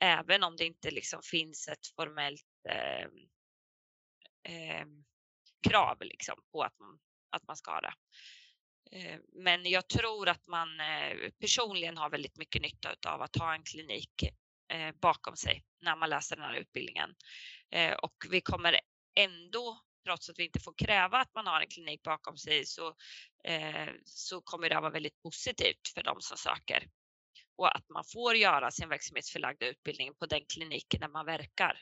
Även 0.00 0.42
om 0.42 0.56
det 0.56 0.64
inte 0.64 0.90
liksom 0.90 1.20
finns 1.22 1.68
ett 1.68 1.86
formellt 1.96 2.42
eh, 2.68 3.06
eh, 4.54 4.86
krav 5.68 5.96
liksom 6.00 6.36
på 6.52 6.62
att 6.62 6.78
man, 6.78 6.98
att 7.30 7.46
man 7.46 7.56
ska 7.56 7.70
ha 7.70 7.80
det. 7.80 7.94
Eh, 8.92 9.18
men 9.32 9.64
jag 9.64 9.88
tror 9.88 10.28
att 10.28 10.46
man 10.46 10.80
eh, 10.80 11.30
personligen 11.40 11.96
har 11.96 12.10
väldigt 12.10 12.36
mycket 12.36 12.62
nytta 12.62 12.94
av 13.06 13.22
att 13.22 13.36
ha 13.36 13.54
en 13.54 13.62
klinik 13.62 14.22
eh, 14.72 14.94
bakom 15.00 15.36
sig 15.36 15.64
när 15.82 15.96
man 15.96 16.10
läser 16.10 16.36
den 16.36 16.44
här 16.44 16.54
utbildningen. 16.54 17.14
Och 18.02 18.14
vi 18.30 18.40
kommer 18.40 18.80
ändå, 19.14 19.80
trots 20.04 20.30
att 20.30 20.38
vi 20.38 20.44
inte 20.44 20.60
får 20.60 20.74
kräva 20.76 21.18
att 21.18 21.34
man 21.34 21.46
har 21.46 21.60
en 21.60 21.68
klinik 21.68 22.02
bakom 22.02 22.36
sig, 22.36 22.66
så, 22.66 22.94
så 24.04 24.40
kommer 24.40 24.68
det 24.68 24.76
att 24.76 24.82
vara 24.82 24.92
väldigt 24.92 25.22
positivt 25.22 25.88
för 25.94 26.02
de 26.02 26.20
som 26.20 26.36
söker. 26.36 26.88
Och 27.56 27.76
att 27.76 27.88
man 27.88 28.04
får 28.12 28.36
göra 28.36 28.70
sin 28.70 28.88
verksamhetsförlagda 28.88 29.66
utbildning 29.66 30.14
på 30.14 30.26
den 30.26 30.44
kliniken 30.46 31.00
där 31.00 31.08
man 31.08 31.26
verkar. 31.26 31.78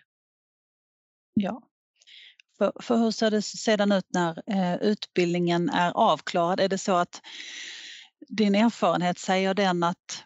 Ja, 1.34 1.62
för, 2.58 2.72
för 2.80 2.96
hur 2.96 3.10
ser 3.10 3.30
det 3.30 3.42
sedan 3.42 3.92
ut 3.92 4.06
när 4.08 4.42
eh, 4.46 4.74
utbildningen 4.74 5.70
är 5.70 5.92
avklarad? 5.92 6.60
Är 6.60 6.68
det 6.68 6.78
så 6.78 6.94
att 6.94 7.20
din 8.28 8.54
erfarenhet 8.54 9.18
säger 9.18 9.54
den 9.54 9.82
att, 9.82 10.24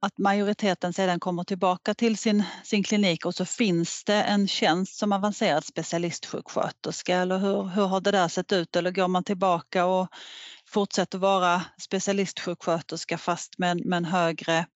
att 0.00 0.18
majoriteten 0.18 0.92
sedan 0.92 1.20
kommer 1.20 1.44
tillbaka 1.44 1.94
till 1.94 2.16
sin, 2.18 2.44
sin 2.64 2.82
klinik 2.82 3.26
och 3.26 3.34
så 3.34 3.44
finns 3.44 4.04
det 4.04 4.22
en 4.22 4.48
tjänst 4.48 4.98
som 4.98 5.12
avancerad 5.12 5.64
specialistsjuksköterska 5.64 7.16
eller 7.16 7.38
hur, 7.38 7.62
hur 7.62 7.86
har 7.86 8.00
det 8.00 8.10
där 8.10 8.28
sett 8.28 8.52
ut? 8.52 8.76
Eller 8.76 8.90
går 8.90 9.08
man 9.08 9.24
tillbaka 9.24 9.86
och 9.86 10.08
fortsätter 10.68 11.18
vara 11.18 11.62
specialistsjuksköterska 11.80 13.18
fast 13.18 13.58
med, 13.58 13.86
med 13.86 13.96
en 13.96 14.04
högre 14.04 14.66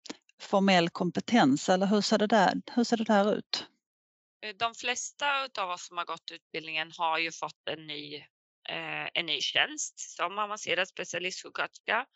formell 0.40 0.88
kompetens 0.88 1.68
eller 1.68 1.86
hur 1.86 2.00
ser 2.00 2.18
det 2.18 2.26
där, 2.26 2.62
hur 2.74 2.84
ser 2.84 2.96
det 2.96 3.04
där 3.04 3.34
ut? 3.34 3.66
Eh, 4.42 4.54
de 4.56 4.74
flesta 4.74 5.48
av 5.58 5.70
oss 5.70 5.86
som 5.86 5.96
har 5.98 6.04
gått 6.04 6.30
utbildningen 6.30 6.92
har 6.98 7.18
ju 7.18 7.32
fått 7.32 7.68
en 7.70 7.86
ny, 7.86 8.16
eh, 8.68 9.08
en 9.14 9.26
ny 9.26 9.40
tjänst 9.40 10.00
som 10.00 10.38
avancerad 10.38 10.88
specialistsjuksköterska. 10.88 12.06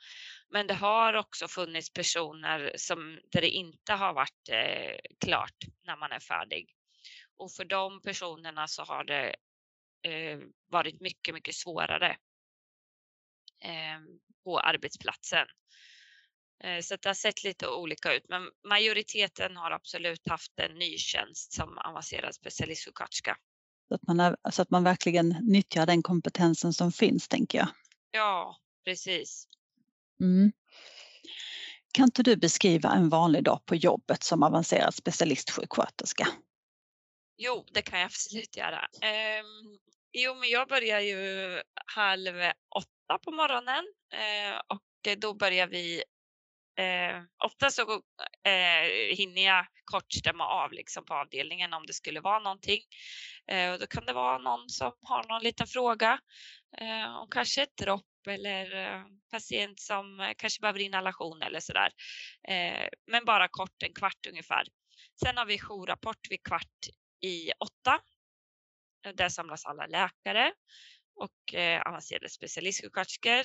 Men 0.48 0.66
det 0.66 0.74
har 0.74 1.14
också 1.14 1.48
funnits 1.48 1.92
personer 1.92 2.72
som, 2.76 3.20
där 3.32 3.40
det 3.40 3.50
inte 3.50 3.92
har 3.92 4.14
varit 4.14 4.48
eh, 4.50 4.96
klart 5.24 5.56
när 5.82 5.96
man 5.96 6.12
är 6.12 6.20
färdig. 6.20 6.74
Och 7.36 7.52
för 7.52 7.64
de 7.64 8.02
personerna 8.02 8.68
så 8.68 8.82
har 8.82 9.04
det 9.04 9.36
eh, 10.02 10.38
varit 10.66 11.00
mycket, 11.00 11.34
mycket 11.34 11.54
svårare 11.54 12.16
eh, 13.64 14.00
på 14.44 14.60
arbetsplatsen. 14.60 15.46
Eh, 16.64 16.80
så 16.80 16.96
det 16.96 17.08
har 17.08 17.14
sett 17.14 17.44
lite 17.44 17.68
olika 17.68 18.14
ut, 18.14 18.24
men 18.28 18.42
majoriteten 18.68 19.56
har 19.56 19.70
absolut 19.70 20.28
haft 20.28 20.52
en 20.60 20.78
ny 20.78 20.98
tjänst 20.98 21.52
som 21.52 21.78
avancerad 21.78 22.34
specialistsjuksköterska. 22.34 23.36
Så 23.88 23.94
att, 23.94 24.06
man 24.06 24.20
är, 24.20 24.36
så 24.50 24.62
att 24.62 24.70
man 24.70 24.84
verkligen 24.84 25.28
nyttjar 25.28 25.86
den 25.86 26.02
kompetensen 26.02 26.72
som 26.72 26.92
finns, 26.92 27.28
tänker 27.28 27.58
jag. 27.58 27.68
Ja, 28.10 28.56
precis. 28.84 29.48
Mm. 30.20 30.52
Kan 31.92 32.04
inte 32.04 32.22
du 32.22 32.36
beskriva 32.36 32.92
en 32.92 33.08
vanlig 33.08 33.44
dag 33.44 33.66
på 33.66 33.74
jobbet 33.74 34.22
som 34.22 34.42
avancerad 34.42 34.94
specialistsjuksköterska? 34.94 36.28
Jo, 37.36 37.66
det 37.72 37.82
kan 37.82 37.98
jag 38.00 38.06
absolut 38.06 38.56
göra. 38.56 38.80
Um, 38.80 39.78
jo, 40.12 40.34
men 40.34 40.48
jag 40.48 40.68
börjar 40.68 41.00
ju 41.00 41.62
halv 41.94 42.34
åtta 42.76 43.18
på 43.24 43.30
morgonen 43.30 43.84
uh, 44.14 44.60
och 44.68 45.18
då 45.18 45.34
börjar 45.34 45.66
vi 45.66 46.02
Eh, 46.80 47.22
ofta 47.44 47.70
så 47.70 47.82
eh, 48.44 49.16
hinner 49.16 49.44
jag 49.44 49.66
kort 49.84 50.12
stämma 50.12 50.46
av 50.46 50.72
liksom 50.72 51.04
på 51.04 51.14
avdelningen 51.14 51.72
om 51.72 51.86
det 51.86 51.92
skulle 51.92 52.20
vara 52.20 52.38
någonting. 52.38 52.80
Eh, 53.50 53.72
och 53.72 53.78
då 53.78 53.86
kan 53.86 54.06
det 54.06 54.12
vara 54.12 54.38
någon 54.38 54.68
som 54.68 54.92
har 55.02 55.28
någon 55.28 55.42
liten 55.42 55.66
fråga 55.66 56.20
eh, 56.78 57.16
om 57.16 57.28
kanske 57.30 57.62
ett 57.62 57.76
dropp 57.76 58.26
eller 58.28 58.76
eh, 58.76 59.02
patient 59.30 59.80
som 59.80 60.20
eh, 60.20 60.32
kanske 60.38 60.60
behöver 60.60 60.80
inhalation 60.80 61.42
eller 61.42 61.60
sådär. 61.60 61.90
Eh, 62.48 62.88
men 63.06 63.24
bara 63.24 63.48
kort, 63.48 63.82
en 63.82 63.94
kvart 63.94 64.26
ungefär. 64.28 64.64
Sen 65.24 65.36
har 65.36 65.46
vi 65.46 65.58
jourrapport 65.58 66.30
vid 66.30 66.42
kvart 66.42 66.88
i 67.20 67.52
åtta. 67.60 68.00
Eh, 69.06 69.12
där 69.14 69.28
samlas 69.28 69.66
alla 69.66 69.86
läkare 69.86 70.52
och 71.14 71.54
eh, 71.54 71.82
avancerade 71.82 72.28
specialistsjuksköterskor 72.28 73.44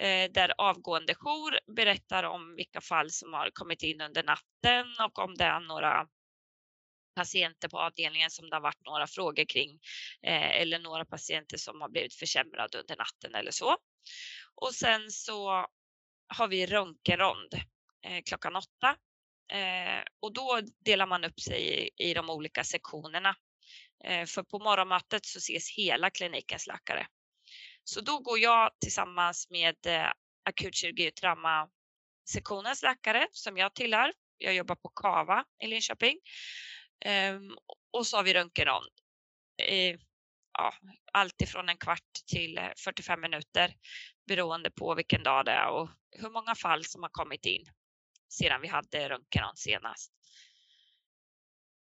Eh, 0.00 0.30
där 0.30 0.52
avgående 0.58 1.14
jour 1.14 1.58
berättar 1.76 2.24
om 2.24 2.54
vilka 2.56 2.80
fall 2.80 3.10
som 3.10 3.32
har 3.32 3.50
kommit 3.50 3.82
in 3.82 4.00
under 4.00 4.22
natten 4.22 4.86
och 5.04 5.18
om 5.18 5.34
det 5.34 5.44
är 5.44 5.60
några 5.60 6.06
patienter 7.14 7.68
på 7.68 7.78
avdelningen 7.78 8.30
som 8.30 8.50
det 8.50 8.56
har 8.56 8.60
varit 8.60 8.84
några 8.84 9.06
frågor 9.06 9.44
kring 9.44 9.80
eh, 10.22 10.60
eller 10.60 10.78
några 10.78 11.04
patienter 11.04 11.56
som 11.56 11.80
har 11.80 11.88
blivit 11.88 12.14
försämrade 12.14 12.78
under 12.78 12.96
natten 12.96 13.34
eller 13.34 13.50
så. 13.50 13.76
Och 14.54 14.74
sen 14.74 15.10
så 15.10 15.66
har 16.28 16.48
vi 16.48 16.66
röntgenrond 16.66 17.54
eh, 18.06 18.22
klockan 18.26 18.56
åtta 18.56 18.96
eh, 19.52 20.04
och 20.20 20.32
då 20.32 20.60
delar 20.84 21.06
man 21.06 21.24
upp 21.24 21.40
sig 21.40 21.60
i, 21.60 21.90
i 22.10 22.14
de 22.14 22.30
olika 22.30 22.64
sektionerna. 22.64 23.34
Eh, 24.04 24.26
för 24.26 24.42
på 24.42 24.58
morgonmötet 24.58 25.26
så 25.26 25.38
ses 25.38 25.76
hela 25.76 26.10
klinikens 26.10 26.66
läkare. 26.66 27.06
Så 27.88 28.00
då 28.00 28.18
går 28.18 28.38
jag 28.38 28.70
tillsammans 28.80 29.50
med 29.50 29.86
eh, 29.86 30.12
akutkirurgi 30.44 31.10
och 31.10 31.14
trauma 31.14 31.68
sektionens 32.30 32.82
läkare 32.82 33.28
som 33.32 33.56
jag 33.56 33.74
tillhör. 33.74 34.12
Jag 34.38 34.54
jobbar 34.54 34.74
på 34.74 34.88
Kava 34.88 35.44
i 35.64 35.66
Linköping 35.66 36.18
Ehm, 37.04 37.56
och 37.90 38.06
så 38.06 38.16
har 38.16 38.24
vi 38.24 38.34
röntgenrond. 38.34 38.88
Ja, 40.52 40.74
allt 41.12 41.42
ifrån 41.42 41.68
en 41.68 41.76
kvart 41.76 42.12
till 42.26 42.58
eh, 42.58 42.70
45 42.84 43.20
minuter 43.20 43.74
beroende 44.26 44.70
på 44.70 44.94
vilken 44.94 45.22
dag 45.22 45.44
det 45.44 45.52
är 45.52 45.68
och 45.68 45.88
hur 46.10 46.30
många 46.30 46.54
fall 46.54 46.84
som 46.84 47.02
har 47.02 47.10
kommit 47.10 47.46
in 47.46 47.64
sedan 48.28 48.60
vi 48.60 48.68
hade 48.68 49.08
röntgenrond 49.08 49.58
senast. 49.58 50.12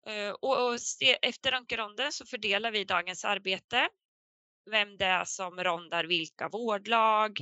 Eh, 0.06 0.30
och 0.30 0.74
efter 1.22 1.50
röntgenronden 1.50 2.12
så 2.12 2.26
fördelar 2.26 2.70
vi 2.70 2.84
dagens 2.84 3.24
arbete. 3.24 3.88
Vem 4.70 4.96
det 4.96 5.05
är 5.05 5.25
som 5.25 5.64
rondar 5.64 6.05
vilka 6.05 6.49
vårdlag. 6.49 7.40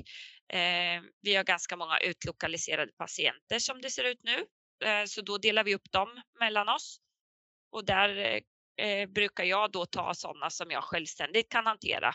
Eh, 0.53 1.03
vi 1.21 1.35
har 1.35 1.45
ganska 1.45 1.77
många 1.77 1.99
utlokaliserade 1.99 2.93
patienter 2.93 3.59
som 3.59 3.81
det 3.81 3.91
ser 3.91 4.05
ut 4.05 4.21
nu, 4.23 4.47
eh, 4.89 5.05
så 5.05 5.23
då 5.23 5.39
delar 5.39 5.65
vi 5.65 5.75
upp 5.75 5.93
dem 5.93 6.23
mellan 6.41 6.69
oss. 6.69 7.01
Och 7.71 7.85
där 7.85 8.41
eh, 8.81 9.09
brukar 9.09 9.45
jag 9.45 9.73
då 9.73 9.87
ta 9.87 10.15
sådana 10.15 10.51
som 10.51 10.71
jag 10.71 10.85
självständigt 10.85 11.49
kan 11.49 11.67
hantera. 11.67 12.15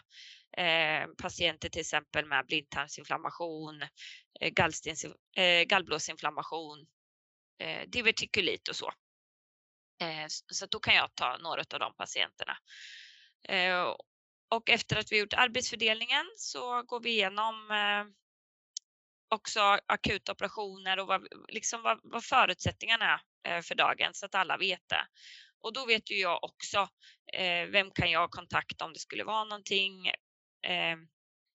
Eh, 0.57 1.07
patienter 1.17 1.69
till 1.69 1.81
exempel 1.81 2.25
med 2.25 2.45
blindtarmsinflammation, 2.45 3.81
eh, 4.39 5.43
eh, 5.43 5.63
gallblåsinflammation, 5.63 6.85
eh, 7.59 7.89
divertikulit 7.89 8.67
och 8.67 8.75
så. 8.75 8.91
Eh, 10.01 10.25
så 10.27 10.65
då 10.65 10.79
kan 10.79 10.95
jag 10.95 11.15
ta 11.15 11.37
några 11.37 11.63
av 11.73 11.79
de 11.79 11.95
patienterna. 11.95 12.57
Eh, 13.49 13.95
och 14.49 14.69
efter 14.69 14.95
att 14.95 15.11
vi 15.11 15.19
gjort 15.19 15.33
arbetsfördelningen 15.33 16.25
så 16.37 16.83
går 16.83 16.99
vi 16.99 17.09
igenom 17.09 17.71
eh, 17.71 18.13
också 19.33 19.59
akuta 19.85 20.31
operationer 20.31 20.99
och 20.99 21.07
vad, 21.07 21.27
liksom 21.47 21.81
vad, 21.81 21.99
vad 22.03 22.23
förutsättningarna 22.23 23.21
är 23.43 23.57
eh, 23.57 23.61
för 23.61 23.75
dagen 23.75 24.13
så 24.13 24.25
att 24.25 24.35
alla 24.35 24.57
vet 24.57 24.89
det. 24.89 25.05
Och 25.61 25.73
då 25.73 25.85
vet 25.85 26.11
ju 26.11 26.15
jag 26.15 26.43
också 26.43 26.87
eh, 27.33 27.65
vem 27.71 27.91
kan 27.91 28.11
jag 28.11 28.31
kontakta 28.31 28.85
om 28.85 28.93
det 28.93 28.99
skulle 28.99 29.23
vara 29.23 29.43
någonting. 29.43 30.07
Eh, 30.67 30.97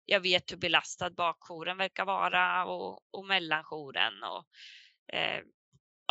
jag 0.04 0.20
vet 0.20 0.52
hur 0.52 0.56
belastad 0.56 1.10
bakjouren 1.10 1.76
verkar 1.76 2.04
vara 2.04 2.64
och, 2.64 3.00
och 3.10 3.26
mellanjouren. 3.26 4.22
Och, 4.22 4.46
eh, 5.14 5.42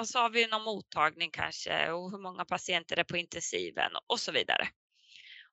och 0.01 0.07
så 0.07 0.19
har 0.19 0.29
vi 0.29 0.47
någon 0.47 0.63
mottagning 0.63 1.31
kanske 1.31 1.91
och 1.91 2.11
hur 2.11 2.19
många 2.19 2.45
patienter 2.45 2.99
är 2.99 3.03
på 3.03 3.17
intensiven 3.17 3.91
och 4.07 4.19
så 4.19 4.31
vidare. 4.31 4.67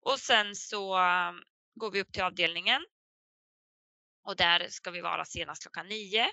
Och 0.04 0.18
sen 0.18 0.54
så 0.54 0.98
um, 0.98 1.42
går 1.74 1.90
vi 1.90 2.00
upp 2.00 2.12
till 2.12 2.22
avdelningen. 2.22 2.86
Och 4.24 4.36
där 4.36 4.68
ska 4.68 4.90
vi 4.90 5.00
vara 5.00 5.24
senast 5.24 5.62
klockan 5.62 5.88
nio. 5.88 6.30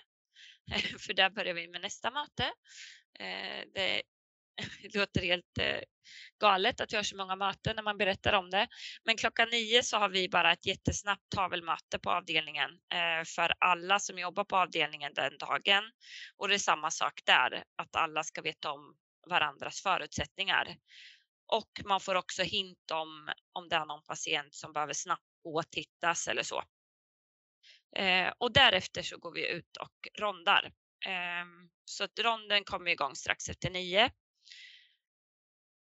För 1.00 1.14
där 1.14 1.30
börjar 1.30 1.54
vi 1.54 1.68
med 1.68 1.82
nästa 1.82 2.12
möte. 2.12 2.44
Eh, 3.20 3.66
det 3.74 4.02
låter 4.94 5.22
helt 5.22 5.58
eh, 5.60 5.82
galet 6.40 6.82
att 6.82 6.94
vi 6.94 6.98
har 6.98 7.04
så 7.04 7.18
många 7.18 7.36
möten 7.36 7.76
när 7.76 7.84
man 7.84 7.98
berättar 7.98 8.34
om 8.34 8.50
det. 8.50 8.68
Men 9.06 9.18
klockan 9.18 9.50
nio 9.50 9.84
så 9.84 9.98
har 9.98 10.10
vi 10.10 10.30
bara 10.30 10.54
ett 10.54 10.66
jättesnabbt 10.66 11.30
tavelmöte 11.36 12.00
på 12.00 12.12
avdelningen 12.12 12.70
eh, 12.70 13.24
för 13.36 13.54
alla 13.60 14.00
som 14.00 14.20
jobbar 14.20 14.44
på 14.44 14.58
avdelningen 14.58 15.14
den 15.14 15.38
dagen. 15.38 15.84
Och 16.38 16.48
det 16.48 16.54
är 16.54 16.60
samma 16.60 16.92
sak 16.92 17.22
där, 17.26 17.64
att 17.76 17.96
alla 17.96 18.24
ska 18.24 18.42
veta 18.42 18.72
om 18.72 18.96
varandras 19.30 19.82
förutsättningar. 19.82 20.76
Och 21.52 21.82
man 21.86 22.00
får 22.00 22.16
också 22.16 22.44
hint 22.44 22.92
om 22.92 23.30
om 23.54 23.70
det 23.70 23.76
är 23.76 23.86
någon 23.86 24.04
patient 24.04 24.56
som 24.56 24.74
behöver 24.74 24.94
snabbt 24.94 25.24
åtittas 25.44 26.28
eller 26.28 26.44
så. 26.44 26.64
Eh, 27.96 28.34
och 28.38 28.54
därefter 28.54 29.02
så 29.02 29.18
går 29.18 29.34
vi 29.34 29.48
ut 29.48 29.78
och 29.78 30.22
rondar. 30.22 30.72
Ehm, 31.06 31.70
så 31.86 32.04
att 32.04 32.20
ronden 32.20 32.64
kommer 32.64 32.92
igång 32.92 33.16
strax 33.16 33.50
efter 33.50 33.70
nio 33.70 34.12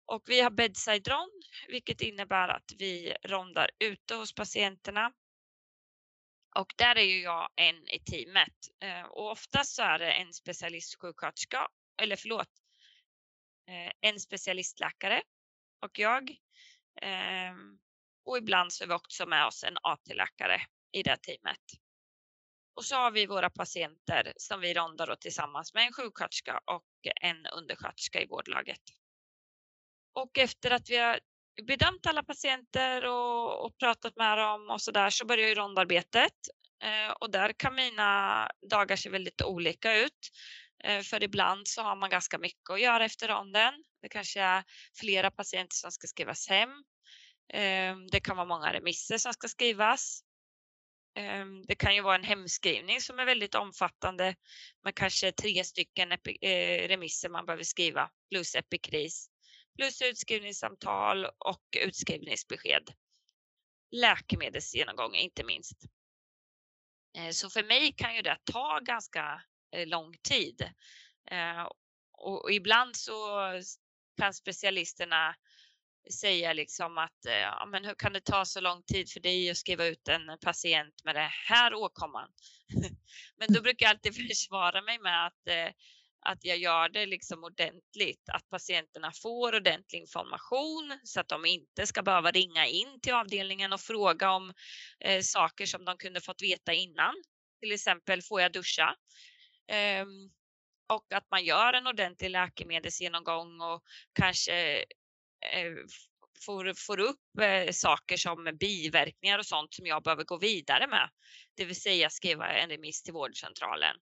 och 0.07 0.23
vi 0.27 0.41
har 0.41 0.51
bedside 0.51 1.09
rond, 1.09 1.43
vilket 1.69 2.01
innebär 2.01 2.49
att 2.49 2.73
vi 2.79 3.17
rondar 3.25 3.71
ute 3.79 4.15
hos 4.15 4.35
patienterna. 4.35 5.13
Och 6.57 6.75
där 6.77 6.97
är 6.97 7.05
ju 7.05 7.23
jag 7.23 7.51
en 7.57 7.89
i 7.89 8.01
teamet 8.01 8.55
eh, 8.81 9.03
och 9.03 9.31
oftast 9.31 9.75
så 9.75 9.83
är 9.83 9.99
det 9.99 10.13
en 10.13 10.33
specialistsjuksköterska, 10.33 11.69
eller 12.03 12.17
förlåt, 12.17 12.49
eh, 13.69 14.11
en 14.11 14.21
specialistläkare 14.21 15.23
och 15.85 15.99
jag. 15.99 16.37
Ehm, 17.03 17.79
och 18.25 18.39
ibland 18.39 18.73
så 18.73 18.85
är 18.85 18.89
vi 18.89 18.95
också 18.95 19.27
med 19.27 19.47
oss 19.47 19.65
en 19.65 19.77
AT-läkare 19.83 20.61
i 20.93 21.03
det 21.03 21.17
teamet. 21.17 21.61
Och 22.77 22.85
så 22.85 22.97
har 22.97 23.11
vi 23.11 23.27
våra 23.27 23.51
patienter 23.51 24.33
som 24.37 24.61
vi 24.61 24.75
rondar 24.75 25.17
tillsammans 25.17 25.75
med 25.75 25.87
en 25.87 25.93
sjuksköterska 25.93 26.61
och 26.65 26.85
en 27.21 27.47
undersköterska 27.47 28.21
i 28.21 28.27
vårdlaget. 28.27 28.81
Och 30.13 30.39
efter 30.39 30.71
att 30.71 30.91
vi 30.91 30.97
har 30.97 31.21
bedömt 31.63 32.07
alla 32.07 32.23
patienter 32.23 33.05
och, 33.05 33.65
och 33.65 33.79
pratat 33.79 34.17
med 34.17 34.39
dem 34.39 34.71
och 34.71 34.83
så 34.83 34.91
där 34.91 35.11
så 35.11 35.27
börjar 35.27 35.49
ju 35.49 35.55
rondarbetet. 35.55 36.33
Eh, 36.83 37.11
och 37.11 37.31
där 37.31 37.53
kan 37.53 37.75
mina 37.75 38.51
dagar 38.71 38.97
se 38.97 39.11
väldigt 39.11 39.43
olika 39.43 39.97
ut. 39.97 40.31
Eh, 40.85 41.03
för 41.03 41.23
ibland 41.23 41.69
så 41.69 41.83
har 41.83 41.97
man 41.97 42.11
ganska 42.11 42.39
mycket 42.39 42.71
att 42.71 42.81
göra 42.81 43.05
efter 43.05 43.29
ronden. 43.29 43.75
Det 44.03 44.09
kanske 44.09 44.41
är 44.41 44.65
flera 45.01 45.31
patienter 45.31 45.75
som 45.75 45.93
ska 45.93 46.07
skrivas 46.07 46.49
hem. 46.49 46.71
Ehm, 47.53 48.07
det 48.07 48.21
kan 48.21 48.37
vara 48.37 48.47
många 48.47 48.73
remisser 48.73 49.19
som 49.19 49.33
ska 49.33 49.49
skrivas. 49.49 50.21
Ehm, 51.17 51.63
det 51.67 51.75
kan 51.75 51.95
ju 51.95 52.01
vara 52.01 52.15
en 52.15 52.25
hemskrivning 52.25 53.01
som 53.01 53.19
är 53.19 53.25
väldigt 53.25 53.55
omfattande 53.55 54.35
med 54.85 54.95
kanske 54.95 55.33
tre 55.33 55.65
stycken 55.65 56.13
eh, 56.13 56.89
remisser 56.89 57.29
man 57.29 57.47
behöver 57.47 57.65
skriva 57.65 58.11
plus 58.31 58.55
epikris 58.55 59.31
plus 59.77 60.03
utskrivningssamtal 60.03 61.25
och 61.25 61.77
utskrivningsbesked. 61.77 62.91
Läkemedelsgenomgång 63.91 65.15
inte 65.15 65.45
minst. 65.45 65.79
Eh, 67.19 67.31
så 67.31 67.51
för 67.51 67.65
mig 67.65 67.93
kan 67.93 68.17
ju 68.17 68.23
det 68.23 68.39
ta 68.45 68.81
ganska 68.83 69.43
lång 69.87 70.15
tid. 70.29 70.63
Eh, 71.31 71.69
och 72.13 72.53
ibland 72.53 72.97
så 72.97 73.15
kan 74.21 74.35
specialisterna 74.35 75.35
säga 76.21 76.53
liksom 76.53 76.99
att 76.99 77.19
ja, 77.25 77.67
men 77.67 77.85
hur 77.85 77.95
kan 77.95 78.13
det 78.13 78.21
ta 78.21 78.45
så 78.45 78.61
lång 78.61 78.83
tid 78.83 79.11
för 79.11 79.21
dig 79.21 79.51
att 79.51 79.57
skriva 79.57 79.87
ut 79.87 80.09
en 80.09 80.39
patient 80.41 80.95
med 81.05 81.15
det 81.15 81.31
här 81.49 81.75
åkomman? 81.75 82.29
men 83.39 83.53
då 83.53 83.63
brukar 83.63 83.87
jag 83.87 83.91
alltid 83.91 84.17
försvara 84.29 84.83
mig 84.83 84.99
med 84.99 85.27
att 85.27 85.75
att 86.25 86.45
jag 86.45 86.59
gör 86.59 86.89
det 86.89 87.07
liksom 87.07 87.45
ordentligt, 87.45 88.29
att 88.33 88.49
patienterna 88.51 89.13
får 89.23 89.55
ordentlig 89.55 90.01
information 90.01 90.99
så 91.05 91.21
att 91.21 91.29
de 91.29 91.45
inte 91.45 91.87
ska 91.87 92.03
behöva 92.03 92.31
ringa 92.31 92.67
in 92.67 93.01
till 93.01 93.15
avdelningen 93.15 93.73
och 93.73 93.81
fråga 93.81 94.31
om 94.31 94.53
eh, 95.01 95.21
saker 95.21 95.67
som 95.67 95.85
de 95.85 95.97
kunde 95.97 96.21
fått 96.21 96.43
veta 96.43 96.73
innan. 96.73 97.15
Till 97.61 97.73
exempel, 97.73 98.23
får 98.23 98.41
jag 98.41 98.53
duscha? 98.53 98.97
Ehm, 99.67 100.31
och 100.87 101.13
att 101.13 101.31
man 101.31 101.45
gör 101.45 101.73
en 101.73 101.87
ordentlig 101.87 102.31
läkemedelsgenomgång 102.31 103.61
och 103.61 103.83
kanske 104.13 104.79
eh, 105.53 105.73
får, 106.47 106.87
får 106.87 107.01
upp 107.01 107.39
eh, 107.41 107.71
saker 107.73 108.17
som 108.17 108.57
biverkningar 108.61 109.39
och 109.39 109.47
sånt 109.47 109.75
som 109.75 109.87
jag 109.87 110.03
behöver 110.03 110.25
gå 110.25 110.39
vidare 110.39 110.87
med. 110.87 111.11
Det 111.55 111.65
vill 111.65 111.81
säga 111.81 112.11
skriva 112.11 112.49
en 112.49 112.69
remiss 112.69 113.03
till 113.03 113.13
vårdcentralen. 113.13 113.97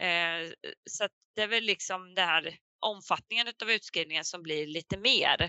Eh, 0.00 0.52
så 0.90 1.08
det 1.34 1.42
är 1.42 1.48
väl 1.48 1.64
liksom 1.64 2.14
det 2.14 2.22
här 2.22 2.58
omfattningen 2.80 3.46
av 3.62 3.70
utskrivningen 3.70 4.24
som 4.24 4.42
blir 4.42 4.66
lite 4.66 4.98
mer 4.98 5.42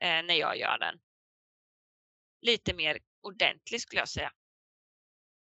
eh, 0.00 0.22
när 0.22 0.34
jag 0.34 0.58
gör 0.58 0.78
den. 0.78 0.94
Lite 2.40 2.74
mer 2.74 2.98
ordentlig 3.22 3.80
skulle 3.80 4.00
jag 4.00 4.08
säga. 4.08 4.32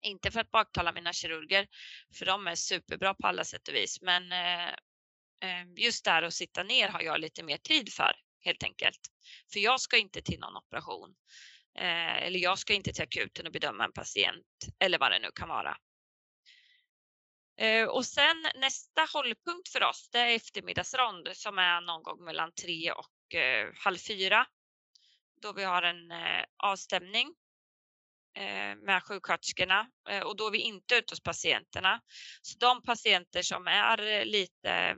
Inte 0.02 0.30
för 0.30 0.40
att 0.40 0.50
baktala 0.50 0.92
mina 0.92 1.12
kirurger, 1.12 1.68
för 2.18 2.26
de 2.26 2.46
är 2.46 2.54
superbra 2.54 3.14
på 3.14 3.26
alla 3.26 3.44
sätt 3.44 3.68
och 3.68 3.74
vis, 3.74 4.02
men 4.02 4.32
eh, 4.32 4.68
eh, 5.42 5.66
just 5.76 6.04
där 6.04 6.22
att 6.22 6.34
sitta 6.34 6.62
ner 6.62 6.88
har 6.88 7.00
jag 7.00 7.20
lite 7.20 7.42
mer 7.42 7.58
tid 7.58 7.92
för 7.92 8.12
helt 8.40 8.62
enkelt. 8.62 9.00
För 9.52 9.60
jag 9.60 9.80
ska 9.80 9.96
inte 9.96 10.22
till 10.22 10.40
någon 10.40 10.56
operation. 10.56 11.14
Eh, 11.78 12.22
eller 12.22 12.38
jag 12.38 12.58
ska 12.58 12.74
inte 12.74 12.92
till 12.92 13.02
akuten 13.02 13.46
och 13.46 13.52
bedöma 13.52 13.84
en 13.84 13.92
patient 13.92 14.46
eller 14.78 14.98
vad 14.98 15.12
det 15.12 15.18
nu 15.18 15.30
kan 15.34 15.48
vara. 15.48 15.76
Och 17.88 18.06
sen 18.06 18.46
nästa 18.54 19.06
hållpunkt 19.12 19.68
för 19.68 19.82
oss, 19.82 20.08
det 20.12 20.18
är 20.18 20.36
eftermiddagsrond 20.36 21.28
som 21.32 21.58
är 21.58 21.80
någon 21.80 22.02
gång 22.02 22.24
mellan 22.24 22.52
tre 22.52 22.92
och 22.92 23.34
halv 23.76 23.96
fyra. 23.96 24.46
Då 25.42 25.52
vi 25.52 25.64
har 25.64 25.82
en 25.82 26.12
avstämning 26.56 27.34
Eh, 28.34 28.76
med 28.76 29.02
sjuksköterskorna 29.02 29.86
eh, 30.08 30.22
och 30.22 30.36
då 30.36 30.46
är 30.46 30.50
vi 30.50 30.58
inte 30.58 30.94
ute 30.94 31.12
hos 31.12 31.22
patienterna. 31.22 32.00
Så 32.42 32.58
de 32.58 32.82
patienter 32.82 33.42
som 33.42 33.66
är 33.66 34.06
eh, 34.06 34.24
lite 34.24 34.96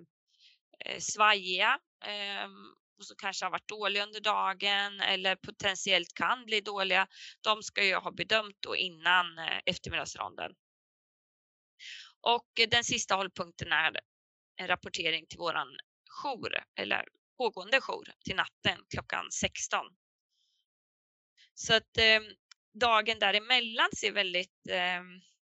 svajiga 0.99 1.79
ehm, 2.05 2.75
och 2.99 3.05
som 3.05 3.17
kanske 3.17 3.45
har 3.45 3.51
varit 3.51 3.69
dåliga 3.69 4.03
under 4.03 4.21
dagen 4.21 5.01
eller 5.01 5.37
potentiellt 5.37 6.15
kan 6.15 6.45
bli 6.45 6.61
dåliga, 6.61 7.07
de 7.41 7.63
ska 7.63 7.85
ju 7.85 7.95
ha 7.95 8.13
bedömt 8.13 8.57
då 8.61 8.77
innan 8.77 9.27
eftermiddagsronden. 9.67 10.53
Och 12.21 12.49
den 12.71 12.85
sista 12.85 13.15
hållpunkten 13.15 13.73
är 13.73 14.01
en 14.57 14.69
rapportering 14.69 15.27
till 15.27 15.39
våran 15.39 15.69
jour 16.23 16.65
eller 16.75 17.05
pågående 17.37 17.81
jour 17.81 18.13
till 18.25 18.37
natten 18.37 18.85
klockan 18.95 19.31
16. 19.31 19.87
Så 21.55 21.75
att 21.75 21.99
ehm, 21.99 22.25
dagen 22.75 23.19
däremellan 23.19 23.89
ser 23.97 24.13
väldigt, 24.13 24.69
eh, 24.71 25.03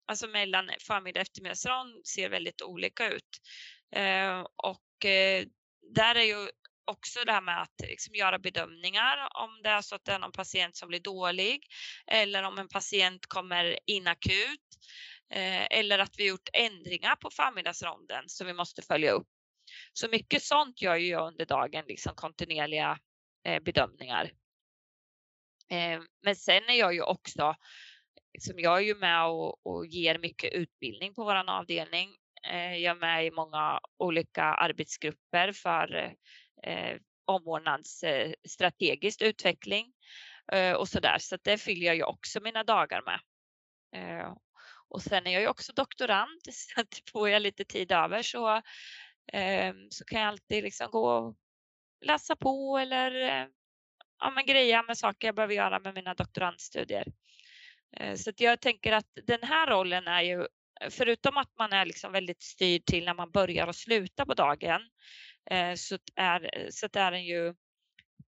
alltså 0.06 0.26
mellan 0.26 0.70
förmiddag 0.80 1.20
och 1.20 1.22
eftermiddagsrond 1.22 2.06
ser 2.06 2.28
väldigt 2.28 2.62
olika 2.62 3.10
ut. 3.10 3.40
Eh, 3.96 4.46
och 4.56 5.04
eh, 5.04 5.44
där 5.94 6.14
är 6.14 6.24
ju 6.24 6.48
också 6.84 7.24
det 7.24 7.32
här 7.32 7.40
med 7.40 7.62
att 7.62 7.80
liksom 7.80 8.14
göra 8.14 8.38
bedömningar 8.38 9.28
om 9.42 9.62
det 9.62 9.68
är 9.68 9.80
så 9.80 9.94
att 9.94 10.04
det 10.04 10.12
är 10.12 10.18
någon 10.18 10.32
patient 10.32 10.76
som 10.76 10.88
blir 10.88 11.00
dålig 11.00 11.66
eller 12.06 12.42
om 12.42 12.58
en 12.58 12.68
patient 12.68 13.26
kommer 13.26 13.78
in 13.86 14.06
akut 14.06 14.60
Eh, 15.34 15.78
eller 15.78 15.98
att 15.98 16.14
vi 16.18 16.28
gjort 16.28 16.48
ändringar 16.52 17.16
på 17.16 17.30
förmiddagsronden 17.30 18.24
som 18.26 18.46
vi 18.46 18.52
måste 18.52 18.82
följa 18.82 19.10
upp. 19.10 19.26
Så 19.92 20.08
mycket 20.08 20.42
sånt 20.42 20.82
gör 20.82 20.96
jag 20.96 21.26
under 21.26 21.46
dagen, 21.46 21.84
liksom 21.88 22.14
kontinuerliga 22.14 22.98
eh, 23.44 23.62
bedömningar. 23.62 24.32
Eh, 25.72 26.00
men 26.22 26.36
sen 26.36 26.62
är 26.68 26.74
jag 26.74 26.94
ju 26.94 27.02
också, 27.02 27.54
liksom 28.34 28.58
jag 28.58 28.76
är 28.78 28.82
ju 28.82 28.94
med 28.94 29.26
och, 29.26 29.66
och 29.66 29.86
ger 29.86 30.18
mycket 30.18 30.52
utbildning 30.52 31.14
på 31.14 31.24
våran 31.24 31.48
avdelning. 31.48 32.16
Eh, 32.50 32.76
jag 32.76 32.96
är 32.96 33.00
med 33.00 33.26
i 33.26 33.30
många 33.30 33.80
olika 33.98 34.42
arbetsgrupper 34.42 35.52
för 35.52 36.14
eh, 36.62 36.96
omvårdnadsstrategisk 37.24 39.22
eh, 39.22 39.28
utveckling 39.28 39.92
och 40.76 40.88
så 40.88 41.00
där. 41.00 41.18
Så 41.18 41.36
det 41.42 41.58
fyller 41.58 41.86
jag 41.86 41.96
ju 41.96 42.02
också 42.02 42.40
mina 42.40 42.64
dagar 42.64 43.02
med. 43.02 43.20
Och 44.88 45.02
sen 45.02 45.26
är 45.26 45.30
jag 45.30 45.42
ju 45.42 45.48
också 45.48 45.72
doktorand 45.72 46.40
så 46.50 46.80
att 46.80 47.10
får 47.12 47.28
jag 47.28 47.42
lite 47.42 47.64
tid 47.64 47.92
över 47.92 48.22
så, 48.22 48.62
så 49.90 50.04
kan 50.04 50.20
jag 50.20 50.28
alltid 50.28 50.64
liksom 50.64 50.90
gå 50.90 51.10
och 51.10 51.36
läsa 52.00 52.36
på 52.36 52.78
eller 52.78 53.48
ja, 54.22 54.30
men 54.30 54.46
greja 54.46 54.82
med 54.82 54.98
saker 54.98 55.28
jag 55.28 55.34
behöver 55.34 55.54
göra 55.54 55.78
med 55.78 55.94
mina 55.94 56.14
doktorandstudier. 56.14 57.06
Eh, 57.96 58.14
så 58.14 58.30
att 58.30 58.40
jag 58.40 58.60
tänker 58.60 58.92
att 58.92 59.06
den 59.26 59.42
här 59.42 59.66
rollen 59.66 60.08
är 60.08 60.22
ju, 60.22 60.46
förutom 60.90 61.36
att 61.36 61.50
man 61.58 61.72
är 61.72 61.86
liksom 61.86 62.12
väldigt 62.12 62.42
styrd 62.42 62.84
till 62.84 63.04
när 63.04 63.14
man 63.14 63.30
börjar 63.30 63.66
och 63.66 63.76
slutar 63.76 64.24
på 64.24 64.34
dagen, 64.34 64.80
eh, 65.50 65.74
så, 65.74 65.98
är, 66.16 66.68
så 66.70 66.88
är 66.92 67.10
den 67.10 67.24
ju 67.24 67.54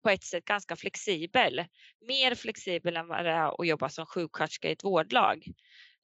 på 0.03 0.11
ett 0.11 0.24
sätt 0.24 0.44
ganska 0.44 0.76
flexibel. 0.76 1.64
Mer 2.09 2.35
flexibel 2.35 2.96
än 2.96 3.09
vad 3.09 3.24
det 3.24 3.31
är 3.31 3.61
att 3.61 3.66
jobba 3.66 3.88
som 3.88 4.07
sjuksköterska 4.07 4.68
i 4.68 4.72
ett 4.72 4.85
vårdlag. 4.85 5.44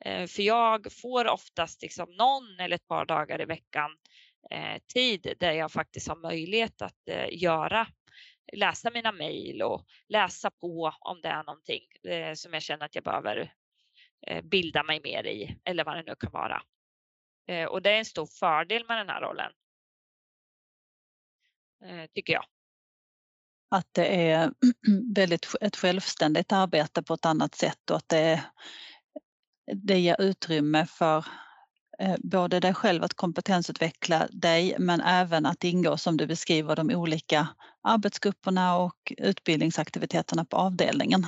Eh, 0.05 0.27
för 0.27 0.42
jag 0.42 0.87
får 1.03 1.29
oftast 1.29 1.83
liksom 1.83 2.11
någon 2.11 2.61
eller 2.61 2.77
ett 2.77 2.88
par 2.88 3.07
dagar 3.07 3.42
i 3.42 3.44
veckan 3.44 3.90
tid 4.94 5.35
där 5.40 5.53
jag 5.53 5.72
faktiskt 5.72 6.09
har 6.09 6.16
möjlighet 6.16 6.83
att 6.83 7.09
göra 7.31 7.87
läsa 8.53 8.91
mina 8.91 9.13
mejl 9.13 9.63
och 9.63 9.87
läsa 10.09 10.51
på 10.51 10.93
om 11.01 11.21
det 11.21 11.29
är 11.29 11.45
någonting 11.45 11.83
eh, 12.13 12.35
som 12.35 12.53
jag 12.53 12.63
känner 12.63 12.85
att 12.85 12.95
jag 12.95 13.05
behöver 13.05 13.55
eh, 14.27 14.45
bilda 14.45 14.83
mig 14.83 15.01
mer 15.05 15.27
i 15.27 15.59
eller 15.65 15.85
vad 15.85 15.97
det 15.97 16.03
nu 16.03 16.15
kan 16.15 16.33
vara. 16.33 16.63
Eh, 17.49 17.65
och 17.65 17.83
det 17.83 17.91
är 17.91 17.99
en 17.99 18.05
stor 18.05 18.27
fördel 18.27 18.87
med 18.89 18.99
den 18.99 19.09
här 19.09 19.21
rollen. 19.21 19.53
Tycker 22.15 22.33
jag. 22.33 22.45
Att 23.71 23.89
det 23.93 24.31
är 24.31 24.53
väldigt 25.15 25.55
ett 25.61 25.77
självständigt 25.77 26.53
arbete 26.53 27.03
på 27.03 27.15
ett 27.15 27.27
annat 27.27 27.55
sätt 27.55 27.91
och 27.91 27.97
att 27.97 28.09
det 28.09 28.45
det 29.73 29.99
ger 29.99 30.21
utrymme 30.21 30.87
för 30.87 31.25
Eh, 31.99 32.17
både 32.19 32.61
dig 32.61 32.75
själv 32.75 33.05
att 33.05 33.15
kompetensutveckla 33.15 34.29
dig 34.31 34.77
men 34.79 35.01
även 35.01 35.47
att 35.47 35.65
ingå 35.65 35.97
som 35.97 36.17
du 36.17 36.27
beskriver 36.27 36.77
de 36.77 36.91
olika 36.91 37.49
arbetsgrupperna 37.83 38.77
och 38.77 39.13
utbildningsaktiviteterna 39.19 40.45
på 40.45 40.57
avdelningen. 40.57 41.27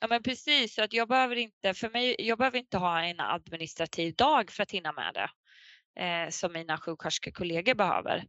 Ja 0.00 0.06
men 0.06 0.22
precis, 0.22 0.74
så 0.74 0.82
att 0.82 0.92
jag 0.92 1.08
behöver 1.08 1.36
inte, 1.36 1.74
för 1.74 1.90
mig, 1.90 2.16
jag 2.18 2.38
behöver 2.38 2.58
inte 2.58 2.78
ha 2.78 3.02
en 3.02 3.20
administrativ 3.20 4.14
dag 4.14 4.50
för 4.50 4.62
att 4.62 4.70
hinna 4.70 4.92
med 4.92 5.14
det 5.14 5.30
eh, 6.02 6.30
som 6.30 6.52
mina 6.52 6.78
sjuksköterskekollegor 6.78 7.74
behöver. 7.74 8.24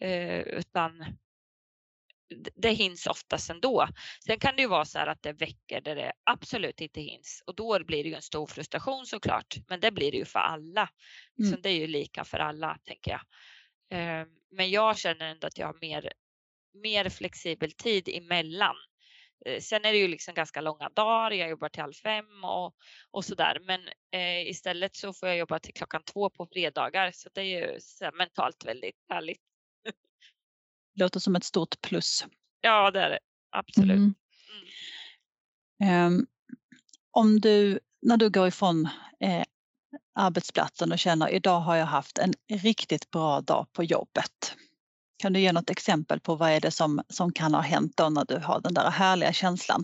Eh, 0.00 0.40
utan 0.40 1.04
det 2.56 2.70
hinns 2.70 3.06
oftast 3.06 3.50
ändå. 3.50 3.88
Sen 4.26 4.38
kan 4.38 4.56
det 4.56 4.62
ju 4.62 4.68
vara 4.68 4.84
så 4.84 4.98
här 4.98 5.06
att 5.06 5.22
det 5.22 5.32
veckor 5.32 5.80
där 5.80 5.96
det 5.96 6.12
absolut 6.24 6.80
inte 6.80 7.00
hinns 7.00 7.42
och 7.46 7.54
då 7.54 7.84
blir 7.84 8.02
det 8.04 8.08
ju 8.08 8.14
en 8.14 8.22
stor 8.22 8.46
frustration 8.46 9.06
såklart. 9.06 9.56
Men 9.68 9.80
det 9.80 9.90
blir 9.90 10.12
det 10.12 10.18
ju 10.18 10.24
för 10.24 10.38
alla. 10.38 10.88
Mm. 11.38 11.50
Så 11.50 11.60
det 11.60 11.68
är 11.68 11.76
ju 11.76 11.86
lika 11.86 12.24
för 12.24 12.38
alla 12.38 12.78
tänker 12.84 13.10
jag. 13.10 13.20
Ehm, 13.90 14.28
men 14.50 14.70
jag 14.70 14.98
känner 14.98 15.26
ändå 15.26 15.46
att 15.46 15.58
jag 15.58 15.66
har 15.66 15.78
mer, 15.80 16.12
mer 16.74 17.08
flexibel 17.08 17.72
tid 17.72 18.08
emellan. 18.08 18.76
Eh, 19.46 19.60
sen 19.60 19.84
är 19.84 19.92
det 19.92 19.98
ju 19.98 20.08
liksom 20.08 20.34
ganska 20.34 20.60
långa 20.60 20.88
dagar. 20.88 21.30
Jag 21.30 21.50
jobbar 21.50 21.68
till 21.68 21.82
halv 21.82 21.92
fem 21.92 22.44
och, 22.44 22.74
och 23.10 23.24
så 23.24 23.34
där. 23.34 23.58
Men 23.60 23.80
eh, 24.12 24.48
istället 24.48 24.96
så 24.96 25.12
får 25.12 25.28
jag 25.28 25.38
jobba 25.38 25.58
till 25.58 25.74
klockan 25.74 26.02
två 26.02 26.30
på 26.30 26.46
fredagar. 26.46 27.10
Så 27.14 27.28
det 27.34 27.40
är 27.40 27.44
ju 27.44 27.78
mentalt 28.12 28.64
väldigt 28.64 28.96
härligt 29.08 29.40
låter 31.00 31.20
som 31.20 31.36
ett 31.36 31.44
stort 31.44 31.80
plus. 31.80 32.26
Ja, 32.60 32.90
det 32.90 33.00
är 33.00 33.10
det. 33.10 33.18
Absolut. 33.50 33.96
Mm. 33.96 34.14
Mm. 35.82 36.06
Um, 36.06 36.26
om 37.10 37.40
du, 37.40 37.80
när 38.02 38.16
du 38.16 38.30
går 38.30 38.48
ifrån 38.48 38.88
eh, 39.20 39.44
arbetsplatsen 40.14 40.92
och 40.92 40.98
känner 40.98 41.28
idag 41.28 41.60
har 41.60 41.76
jag 41.76 41.86
haft 41.86 42.18
en 42.18 42.32
riktigt 42.52 43.10
bra 43.10 43.40
dag 43.40 43.66
på 43.72 43.84
jobbet. 43.84 44.56
Kan 45.18 45.32
du 45.32 45.40
ge 45.40 45.52
något 45.52 45.70
exempel 45.70 46.20
på 46.20 46.34
vad 46.34 46.50
är 46.50 46.60
det 46.60 46.70
som, 46.70 47.02
som 47.08 47.32
kan 47.32 47.54
ha 47.54 47.60
hänt 47.60 47.96
då 47.96 48.08
när 48.08 48.24
du 48.24 48.38
har 48.38 48.60
den 48.60 48.74
där 48.74 48.90
härliga 48.90 49.32
känslan? 49.32 49.82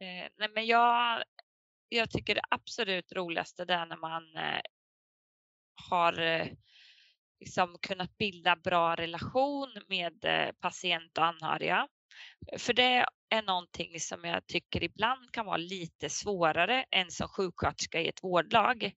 Eh, 0.00 0.30
nej 0.38 0.48
men 0.54 0.66
jag, 0.66 1.22
jag 1.88 2.10
tycker 2.10 2.34
det 2.34 2.42
absolut 2.50 3.12
roligaste 3.12 3.64
det 3.64 3.74
är 3.74 3.86
när 3.86 3.96
man 3.96 4.36
eh, 4.36 4.60
har 5.90 6.20
eh, 6.20 6.46
liksom 7.40 7.76
kunnat 7.82 8.18
bilda 8.18 8.56
bra 8.56 8.94
relation 8.94 9.68
med 9.88 10.24
eh, 10.24 10.52
patient 10.60 11.18
och 11.18 11.24
anhöriga. 11.24 11.88
För 12.58 12.72
det 12.72 13.06
är 13.30 13.42
någonting 13.42 14.00
som 14.00 14.24
jag 14.24 14.46
tycker 14.46 14.84
ibland 14.84 15.32
kan 15.32 15.46
vara 15.46 15.56
lite 15.56 16.08
svårare 16.08 16.84
än 16.90 17.10
som 17.10 17.28
sjuksköterska 17.28 18.00
i 18.00 18.08
ett 18.08 18.22
vårdlag. 18.22 18.92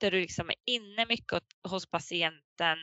Där 0.00 0.10
du 0.10 0.20
liksom 0.20 0.50
är 0.50 0.56
inne 0.66 1.06
mycket 1.06 1.42
hos 1.68 1.90
patienten 1.90 2.78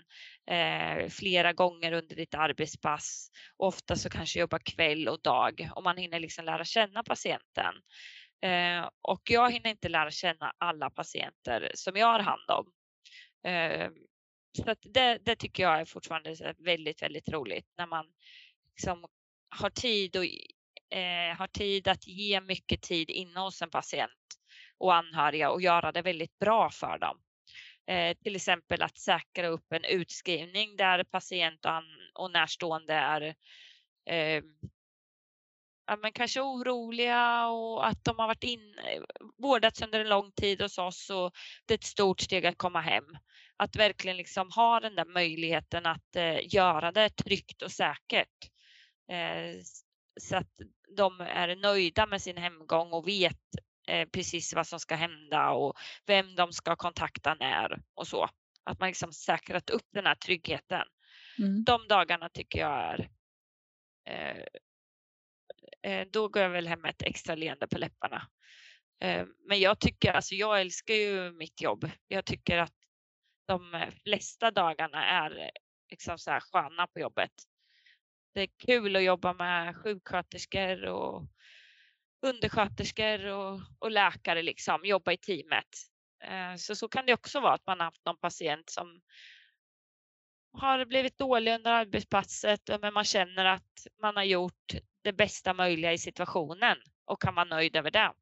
eh, 0.52 1.10
flera 1.10 1.54
gånger 1.54 1.92
under 1.92 2.16
ditt 2.16 2.34
arbetspass. 2.34 3.30
Ofta 3.58 3.96
så 3.96 4.10
kanske 4.10 4.40
jobbar 4.40 4.60
kväll 4.76 5.08
och 5.08 5.22
dag 5.22 5.70
och 5.76 5.84
man 5.84 5.98
hinner 5.98 6.20
liksom 6.20 6.46
lära 6.46 6.66
känna 6.66 7.04
patienten. 7.04 7.76
Eh, 8.42 8.90
och 9.02 9.22
jag 9.24 9.52
hinner 9.52 9.70
inte 9.70 9.90
lära 9.90 10.12
känna 10.12 10.54
alla 10.58 10.90
patienter 10.90 11.72
som 11.74 11.96
jag 11.96 12.08
har 12.08 12.20
hand 12.20 12.50
om. 12.50 12.72
Eh, 13.52 13.90
så 14.58 14.76
det, 14.82 15.18
det, 15.26 15.36
tycker 15.36 15.64
jag 15.64 15.80
är 15.80 15.86
fortfarande 15.86 16.56
väldigt, 16.58 17.02
väldigt 17.02 17.30
roligt 17.30 17.68
när 17.78 17.88
man 17.88 18.06
liksom 18.76 19.06
har 19.50 19.70
tid 19.70 20.16
och 20.16 20.26
eh, 20.98 21.38
har 21.38 21.48
tid 21.48 21.88
att 21.88 22.08
ge 22.08 22.42
mycket 22.42 22.82
tid 22.82 23.10
inne 23.10 23.40
hos 23.40 23.62
en 23.62 23.70
patient 23.70 24.12
och 24.78 24.96
anhöriga 24.96 25.52
och 25.52 25.62
göra 25.62 25.92
det 25.92 26.02
väldigt 26.02 26.40
bra 26.40 26.70
för 26.70 26.98
dem. 26.98 27.18
Eh, 27.88 28.18
till 28.24 28.36
exempel 28.36 28.82
att 28.82 28.98
säkra 28.98 29.48
upp 29.48 29.72
en 29.72 29.84
utskrivning 29.84 30.76
där 30.78 31.04
patient 31.04 31.66
och 32.14 32.32
närstående 32.32 32.94
är 32.94 33.36
eh, 34.10 34.44
ja, 35.88 35.98
men 36.02 36.12
kanske 36.12 36.42
oroliga 36.42 37.48
och 37.48 37.88
att 37.88 38.04
de 38.04 38.20
har 38.20 38.28
varit 38.28 38.44
in, 38.44 38.76
eh, 38.78 39.02
vårdats 39.38 39.82
under 39.82 40.00
en 40.00 40.10
lång 40.10 40.32
tid 40.32 40.62
hos 40.62 40.78
oss 40.78 41.10
och 41.10 41.32
det 41.66 41.74
är 41.74 41.78
ett 41.78 41.84
stort 41.84 42.20
steg 42.20 42.46
att 42.46 42.58
komma 42.58 42.82
hem. 42.82 43.18
Att 43.58 43.76
verkligen 43.76 44.18
liksom 44.18 44.52
ha 44.52 44.80
den 44.80 44.96
där 44.96 45.06
möjligheten 45.06 45.86
att 45.86 46.16
eh, 46.16 46.56
göra 46.56 46.92
det 46.92 47.10
tryggt 47.10 47.62
och 47.62 47.72
säkert. 47.72 48.50
Eh, 49.12 49.62
så 50.20 50.36
att 50.36 50.52
de 50.98 51.22
är 51.22 51.56
nöjda 51.56 52.06
med 52.06 52.22
sin 52.22 52.38
hemgång 52.38 52.92
och 52.94 53.08
vet 53.08 53.42
eh, 53.88 54.08
precis 54.10 54.54
vad 54.54 54.68
som 54.68 54.80
ska 54.80 54.96
hända 54.96 55.50
och 55.50 55.74
vem 56.06 56.36
de 56.36 56.54
ska 56.54 56.76
kontakta 56.76 57.34
när 57.34 57.82
och 57.94 58.08
så. 58.08 58.30
Att 58.64 58.80
man 58.80 58.88
liksom 58.88 59.14
säkrat 59.14 59.70
upp 59.70 59.88
den 59.94 60.06
här 60.06 60.16
tryggheten. 60.16 60.84
Mm. 61.40 61.64
De 61.64 61.88
dagarna 61.88 62.30
tycker 62.30 62.60
jag 62.60 62.72
är 62.72 63.10
eh, 64.10 64.44
eh, 65.92 66.08
då 66.12 66.28
går 66.28 66.44
jag 66.44 66.50
väl 66.50 66.68
hem 66.68 66.82
med 66.82 66.90
ett 66.90 67.02
extra 67.02 67.36
leende 67.36 67.68
på 67.68 67.78
läpparna. 67.78 68.28
Eh, 69.02 69.26
men 69.48 69.60
jag 69.60 69.80
tycker, 69.80 70.12
alltså 70.12 70.36
jag 70.36 70.62
älskar 70.62 70.94
ju 70.94 71.32
mitt 71.32 71.62
jobb. 71.62 71.92
Jag 72.08 72.26
tycker 72.26 72.58
att 72.58 72.77
de 73.48 73.74
eh, 73.74 73.90
flesta 74.04 74.52
dagarna 74.52 75.06
är 75.06 75.40
eh, 75.40 75.50
liksom 75.90 76.18
så 76.18 76.32
här 76.32 76.40
sköna 76.40 76.88
på 76.88 77.00
jobbet. 77.00 77.32
Det 78.34 78.42
är 78.42 78.50
kul 78.66 78.96
att 78.96 79.04
jobba 79.04 79.34
med 79.34 79.78
sjuksköterskor 79.78 80.86
och 80.86 81.28
undersköterskor 82.22 83.26
och, 83.26 83.60
och 83.80 83.92
läkare, 83.92 84.42
liksom, 84.42 84.86
jobba 84.86 85.12
i 85.12 85.18
teamet. 85.18 85.68
Eh, 86.24 86.56
så, 86.56 86.76
så 86.76 86.88
kan 86.88 87.06
det 87.06 87.14
också 87.14 87.40
vara 87.40 87.54
att 87.54 87.68
man 87.68 87.80
har 87.80 87.86
haft 87.86 88.06
någon 88.06 88.18
patient 88.18 88.70
som 88.70 89.02
har 90.54 90.86
blivit 90.86 91.18
dålig 91.18 91.56
under 91.56 91.72
arbetspasset 91.72 92.82
men 92.82 92.94
man 92.94 93.04
känner 93.04 93.46
att 93.46 93.88
man 94.02 94.16
har 94.16 94.24
gjort 94.24 94.74
det 95.02 95.14
bästa 95.14 95.54
möjliga 95.54 95.94
i 95.94 95.98
situationen 95.98 96.78
och 97.06 97.22
kan 97.22 97.36
vara 97.36 97.46
nöjd 97.46 97.76
över 97.76 97.92
det. 97.92 98.14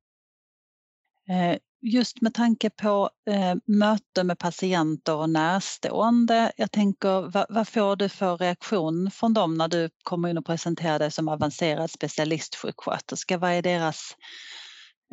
Just 1.88 2.22
med 2.22 2.34
tanke 2.34 2.70
på 2.70 3.10
eh, 3.30 3.56
möte 3.66 4.24
med 4.24 4.40
patienter 4.40 5.16
och 5.16 5.30
närstående, 5.30 6.52
jag 6.58 6.72
tänker 6.72 7.32
vad, 7.32 7.46
vad, 7.50 7.68
får 7.68 7.96
du 7.96 8.10
för 8.10 8.38
reaktion 8.38 9.12
från 9.12 9.34
dem 9.34 9.54
när 9.54 9.68
du 9.68 9.90
kommer 10.04 10.30
in 10.30 10.38
och 10.38 10.46
presenterar 10.46 11.00
dig 11.00 11.12
som 11.12 11.28
avancerad 11.28 11.92
specialistsjuksköterska? 11.92 13.38
Vad 13.38 13.52
är 13.52 13.62
deras 13.62 14.18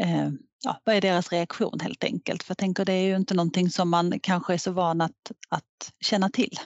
eh, 0.03 0.29
ja, 0.65 0.81
vad 0.85 0.95
är 0.95 1.01
deras 1.01 1.33
reaktion 1.33 1.81
helt 1.81 2.05
enkelt? 2.05 2.43
För 2.43 2.51
jag 2.51 2.59
tänker 2.59 2.85
det 2.85 2.93
är 2.93 3.07
ju 3.07 3.17
inte 3.17 3.35
någonting 3.35 3.71
som 3.71 3.91
man 3.91 4.21
kanske 4.21 4.55
är 4.55 4.59
så 4.59 4.73
van 4.73 5.01
att, 5.01 5.33
att 5.49 5.93
känna 6.01 6.29
till. 6.29 6.59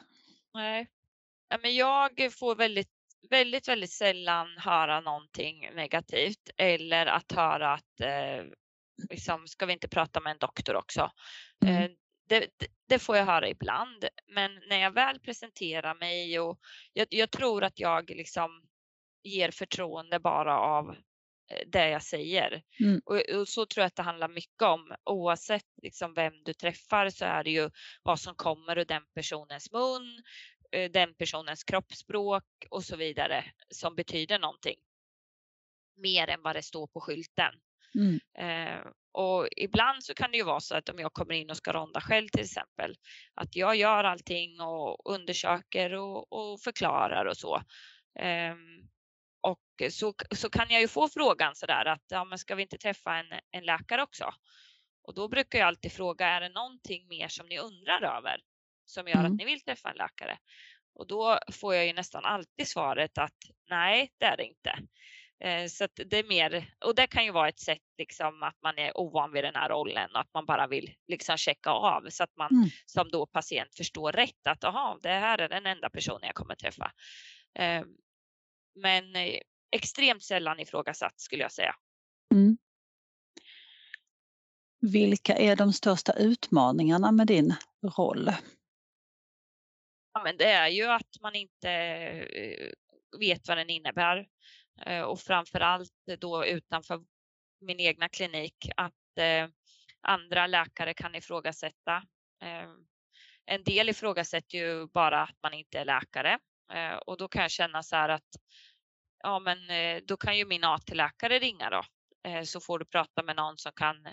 Nej, 0.55 0.87
men 1.63 1.75
jag 1.75 2.11
får 2.33 2.57
väldigt, 2.57 2.91
väldigt, 3.31 3.69
väldigt 3.69 3.93
sällan 3.93 4.47
höra 4.59 5.01
någonting 5.01 5.71
negativt 5.75 6.51
eller 6.57 7.07
att 7.07 7.33
höra 7.33 7.75
att 7.75 8.01
eh, 8.01 8.45
liksom, 9.11 9.47
ska 9.49 9.67
vi 9.67 9.73
inte 9.73 9.89
prata 9.89 10.21
med 10.21 10.31
en 10.31 10.39
doktor 10.39 10.77
också? 10.77 11.11
Mm. 11.65 11.83
Eh, 11.83 11.91
det, 12.29 12.49
det, 12.89 12.99
får 12.99 13.17
jag 13.17 13.27
höra 13.27 13.49
ibland, 13.49 14.05
men 14.35 14.51
när 14.69 14.77
jag 14.77 14.91
väl 14.91 15.21
presenterar 15.21 15.95
mig 15.95 16.41
och 16.41 16.59
jag, 16.93 17.07
jag 17.11 17.31
tror 17.31 17.65
att 17.65 17.79
jag 17.79 18.11
liksom 18.11 18.63
ger 19.23 19.51
förtroende 19.51 20.21
bara 20.21 20.59
av 20.59 20.91
eh, 21.51 21.67
det 21.67 21.89
jag 21.89 22.03
säger. 22.03 22.63
Mm. 22.81 23.01
Och, 23.05 23.41
och, 23.41 23.49
så 23.49 23.67
tror 23.67 23.83
jag 23.83 23.87
att 23.87 23.97
det 23.97 24.03
handlar 24.03 24.29
mycket 24.29 24.63
om. 24.63 24.95
Oavsett 25.05 25.67
liksom 25.83 26.15
vem 26.15 26.33
du 26.45 26.55
träffar 26.55 27.11
så 27.11 27.25
är 27.25 27.45
det 27.45 27.51
ju 27.51 27.71
vad 28.03 28.21
som 28.21 28.35
kommer 28.35 28.79
ur 28.79 28.85
den 28.85 29.03
personens 29.15 29.73
mun, 29.73 30.23
eh, 30.73 30.91
den 30.91 31.15
personens 31.15 31.65
kroppsspråk 31.65 32.45
och 32.71 32.85
så 32.85 32.97
vidare 32.97 33.45
som 33.71 33.95
betyder 33.95 34.39
någonting. 34.39 34.77
Mer 35.97 36.29
än 36.29 36.43
vad 36.43 36.57
det 36.57 36.63
står 36.63 36.87
på 36.87 37.01
skylten. 37.01 37.53
Mm. 37.97 38.21
Eh, 38.39 38.87
och 39.13 39.49
ibland 39.57 40.05
så 40.05 40.15
kan 40.15 40.31
det 40.31 40.37
ju 40.37 40.45
vara 40.45 40.61
så 40.61 40.77
att 40.77 40.89
om 40.89 40.99
jag 40.99 41.13
kommer 41.13 41.35
in 41.35 41.51
och 41.51 41.57
ska 41.57 41.73
ronda 41.73 42.01
själv 42.01 42.29
till 42.29 42.45
exempel, 42.45 42.95
att 43.35 43.57
jag 43.57 43.77
gör 43.77 44.05
allting 44.05 44.61
och 44.61 45.11
undersöker 45.11 45.93
och, 45.93 46.33
och 46.33 46.61
förklarar 46.61 47.25
och 47.25 47.37
så. 47.37 47.57
Eh, 48.19 48.55
och 49.41 49.93
så, 49.93 50.15
så 50.35 50.51
kan 50.51 50.67
jag 50.69 50.81
ju 50.81 50.89
få 50.89 51.09
frågan 51.09 51.55
så 51.55 51.67
där 51.67 51.85
att 51.85 52.03
ja, 52.09 52.25
men 52.25 52.39
ska 52.39 52.55
vi 52.55 52.63
inte 52.63 52.79
träffa 52.79 53.17
en, 53.17 53.27
en 53.51 53.65
läkare 53.65 54.03
också? 54.03 54.35
Och 55.03 55.15
då 55.15 55.29
brukar 55.29 55.59
jag 55.59 55.69
alltid 55.69 55.93
fråga, 55.93 56.27
är 56.27 56.41
det 56.41 56.49
någonting 56.49 57.09
mer 57.09 57.29
som 57.29 57.47
ni 57.47 57.59
undrar 57.59 58.17
över 58.17 58.41
som 58.87 59.09
gör 59.09 59.19
mm. 59.19 59.33
att 59.33 59.39
ni 59.39 59.45
vill 59.45 59.61
träffa 59.61 59.91
en 59.91 59.97
läkare? 59.97 60.39
Och 60.95 61.07
då 61.07 61.39
får 61.53 61.75
jag 61.75 61.87
ju 61.87 61.93
nästan 61.93 62.25
alltid 62.25 62.69
svaret 62.69 63.19
att 63.19 63.39
nej, 63.71 64.13
det 64.19 64.25
är 64.25 64.37
det 64.37 64.45
inte. 64.45 64.79
Eh, 65.45 65.67
så 65.67 65.87
det 65.95 66.19
är 66.19 66.29
mer, 66.29 66.75
och 66.85 66.95
det 66.95 67.07
kan 67.07 67.25
ju 67.25 67.33
vara 67.33 67.49
ett 67.49 67.61
sätt 67.61 67.83
liksom 67.99 68.43
att 68.43 68.57
man 68.63 68.79
är 68.79 68.99
ovan 68.99 69.33
vid 69.33 69.45
den 69.45 69.55
här 69.55 69.69
rollen 69.69 70.11
och 70.15 70.21
att 70.21 70.35
man 70.35 70.47
bara 70.47 70.67
vill 70.67 70.95
liksom 71.07 71.37
checka 71.37 71.71
av 71.71 72.07
så 72.11 72.25
att 72.25 72.37
man 72.37 72.51
mm. 72.51 72.69
som 72.87 73.11
då 73.11 73.27
patient 73.27 73.75
förstår 73.77 74.13
rätt 74.13 74.47
att 74.47 74.65
aha, 74.65 74.99
det 75.03 75.09
här 75.09 75.39
är 75.39 75.49
den 75.49 75.67
enda 75.67 75.91
personen 75.91 76.23
jag 76.23 76.35
kommer 76.35 76.55
träffa. 76.55 76.93
Eh, 77.59 77.85
men 78.75 79.17
eh, 79.17 79.41
extremt 79.71 80.23
sällan 80.23 80.61
ifrågasatt 80.61 81.21
skulle 81.21 81.43
jag 81.43 81.53
säga. 81.53 81.75
Mm. 82.35 82.57
Vilka 84.81 85.37
är 85.37 85.57
de 85.57 85.73
största 85.73 86.13
utmaningarna 86.13 87.13
med 87.13 87.27
din 87.27 87.55
roll? 87.97 88.31
Ja, 90.13 90.23
men 90.25 90.37
det 90.37 90.51
är 90.51 90.69
ju 90.69 90.85
att 90.85 91.21
man 91.21 91.35
inte 91.35 91.69
vet 93.19 93.49
vad 93.49 93.59
den 93.59 93.71
innebär. 93.71 94.27
Eh, 94.83 95.03
och 95.03 95.21
framför 95.21 95.61
allt 95.61 95.93
då 96.19 96.47
utanför 96.47 97.01
min 97.61 97.81
egna 97.81 98.09
klinik 98.09 98.69
att 98.77 99.19
eh, 99.19 99.49
andra 100.01 100.47
läkare 100.47 100.95
kan 100.95 101.15
ifrågasätta. 101.15 101.97
Eh, 102.43 102.69
en 103.47 103.65
del 103.65 103.89
ifrågasätter 103.89 104.59
ju 104.59 104.87
bara 104.87 105.23
att 105.23 105.43
man 105.43 105.55
inte 105.55 105.79
är 105.79 105.85
läkare 105.85 106.39
och 107.07 107.19
då 107.19 107.29
kan 107.29 107.43
jag 107.43 107.51
känna 107.51 107.83
så 107.83 107.97
här 107.97 108.09
att 108.09 108.29
ja, 109.23 109.39
men 109.39 109.59
då 110.07 110.17
kan 110.17 110.39
ju 110.39 110.45
min 110.45 110.65
AT-läkare 110.65 111.39
ringa 111.39 111.71
då 111.71 111.83
så 112.45 112.61
får 112.61 112.79
du 112.79 112.85
prata 112.85 113.23
med 113.23 113.37
någon 113.37 113.59
som 113.59 113.73
kan 113.73 114.09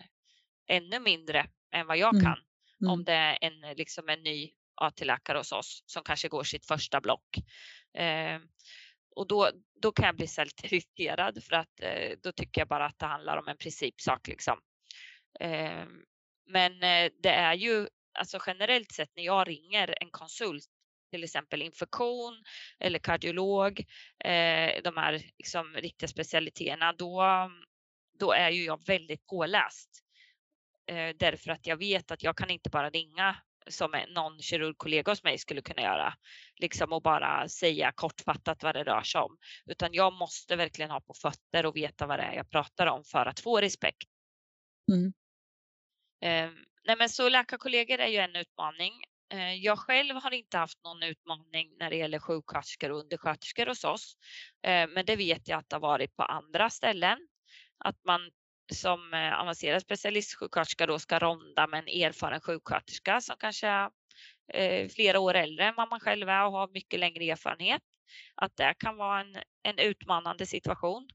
ännu 0.67 0.99
mindre 0.99 1.45
än 1.71 1.87
vad 1.87 1.97
jag 1.97 2.13
mm. 2.13 2.25
kan. 2.25 2.37
Mm. 2.81 2.93
Om 2.93 3.03
det 3.03 3.13
är 3.13 3.37
en, 3.41 3.75
liksom 3.77 4.09
en 4.09 4.23
ny 4.23 4.51
AT-läkare 4.75 5.37
hos 5.37 5.51
oss 5.51 5.83
som 5.85 6.03
kanske 6.03 6.27
går 6.27 6.43
sitt 6.43 6.65
första 6.65 7.01
block. 7.01 7.37
Och 9.15 9.27
då, 9.27 9.51
då 9.81 9.91
kan 9.91 10.05
jag 10.05 10.15
bli 10.15 10.27
väldigt 10.37 10.63
irriterad 10.63 11.43
för 11.43 11.55
att 11.55 11.81
eh, 11.81 12.17
då 12.23 12.31
tycker 12.31 12.61
jag 12.61 12.67
bara 12.67 12.85
att 12.85 12.99
det 12.99 13.05
handlar 13.05 13.37
om 13.37 13.47
en 13.47 13.57
principsak 13.57 14.27
liksom. 14.27 14.59
Eh, 15.39 15.85
men 16.47 16.83
eh, 16.83 17.11
det 17.23 17.29
är 17.29 17.53
ju 17.53 17.87
alltså 18.19 18.39
generellt 18.45 18.91
sett 18.91 19.15
när 19.15 19.23
jag 19.23 19.47
ringer 19.47 19.95
en 20.01 20.09
konsult 20.11 20.65
till 21.11 21.23
exempel 21.23 21.61
infektion 21.61 22.43
eller 22.79 22.99
kardiolog, 22.99 23.79
eh, 24.19 24.81
de 24.83 24.97
här 24.97 25.21
liksom, 25.37 25.73
riktiga 25.73 26.07
specialiteterna, 26.07 26.93
då, 26.93 27.23
då 28.19 28.31
är 28.31 28.49
ju 28.49 28.65
jag 28.65 28.85
väldigt 28.85 29.25
påläst. 29.27 29.89
Eh, 30.87 31.15
därför 31.19 31.51
att 31.51 31.67
jag 31.67 31.77
vet 31.77 32.11
att 32.11 32.23
jag 32.23 32.37
kan 32.37 32.49
inte 32.49 32.69
bara 32.69 32.89
ringa 32.89 33.35
som 33.67 34.03
någon 34.09 34.39
kirurgkollega 34.39 35.11
hos 35.11 35.23
mig 35.23 35.37
skulle 35.37 35.61
kunna 35.61 35.81
göra. 35.81 36.13
Liksom 36.59 36.93
och 36.93 37.01
bara 37.01 37.49
säga 37.49 37.91
kortfattat 37.91 38.63
vad 38.63 38.75
det 38.75 38.83
rör 38.83 39.01
sig 39.01 39.21
om. 39.21 39.37
Utan 39.65 39.89
jag 39.93 40.13
måste 40.13 40.55
verkligen 40.55 40.91
ha 40.91 41.01
på 41.01 41.13
fötter 41.13 41.65
och 41.65 41.75
veta 41.75 42.07
vad 42.07 42.19
det 42.19 42.23
är 42.23 42.33
jag 42.33 42.49
pratar 42.49 42.87
om 42.87 43.03
för 43.03 43.25
att 43.25 43.39
få 43.39 43.61
respekt. 43.61 44.09
Mm. 44.91 45.13
Eh, 46.21 46.51
nej 46.83 46.95
men 46.97 47.09
så 47.09 47.29
läkarkollegor 47.29 47.99
är 47.99 48.07
ju 48.07 48.17
en 48.17 48.35
utmaning. 48.35 48.93
Eh, 49.33 49.53
jag 49.53 49.79
själv 49.79 50.15
har 50.15 50.33
inte 50.33 50.57
haft 50.57 50.83
någon 50.83 51.03
utmaning 51.03 51.75
när 51.79 51.89
det 51.89 51.95
gäller 51.95 52.19
sjuksköterskor 52.19 52.91
och 52.91 52.99
undersköterskor 52.99 53.65
hos 53.65 53.83
oss. 53.83 54.17
Eh, 54.63 54.87
men 54.87 55.05
det 55.05 55.15
vet 55.15 55.47
jag 55.47 55.59
att 55.59 55.69
det 55.69 55.75
har 55.75 55.81
varit 55.81 56.15
på 56.15 56.23
andra 56.23 56.69
ställen. 56.69 57.27
Att 57.77 58.03
man 58.05 58.31
som 58.71 59.13
eh, 59.13 59.39
avancerad 59.39 59.81
specialistsjuksköterska 59.81 60.85
då 60.85 60.99
ska 60.99 61.19
ronda 61.19 61.67
med 61.67 61.79
en 61.79 62.01
erfaren 62.03 62.41
sjuksköterska 62.41 63.21
som 63.21 63.35
kanske 63.39 63.67
är 64.47 64.89
flera 64.89 65.19
år 65.19 65.33
äldre 65.33 65.65
än 65.65 65.75
vad 65.75 65.89
man 65.89 65.99
själv 65.99 66.29
är 66.29 66.45
och 66.45 66.51
har 66.51 66.67
mycket 66.67 66.99
längre 66.99 67.23
erfarenhet. 67.23 67.81
Att 68.35 68.57
det 68.57 68.73
kan 68.79 68.97
vara 68.97 69.19
en, 69.21 69.35
en 69.63 69.79
utmanande 69.79 70.45
situation. 70.45 71.07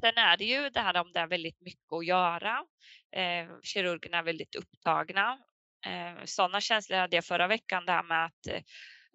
Sen 0.00 0.18
är 0.18 0.36
det 0.36 0.44
ju 0.44 0.70
det 0.70 0.80
här 0.80 0.96
om 1.00 1.12
det 1.12 1.20
är 1.20 1.26
väldigt 1.26 1.60
mycket 1.60 1.92
att 1.92 2.06
göra. 2.06 2.64
Eh, 3.12 3.48
kirurgerna 3.62 4.18
är 4.18 4.22
väldigt 4.22 4.54
upptagna. 4.54 5.38
Eh, 5.86 6.24
sådana 6.24 6.60
känslor 6.60 6.98
hade 6.98 7.16
jag 7.16 7.24
förra 7.24 7.46
veckan, 7.46 7.86
det 7.86 7.92
här 7.92 8.02
med 8.02 8.24
att 8.24 8.46
eh, 8.46 8.62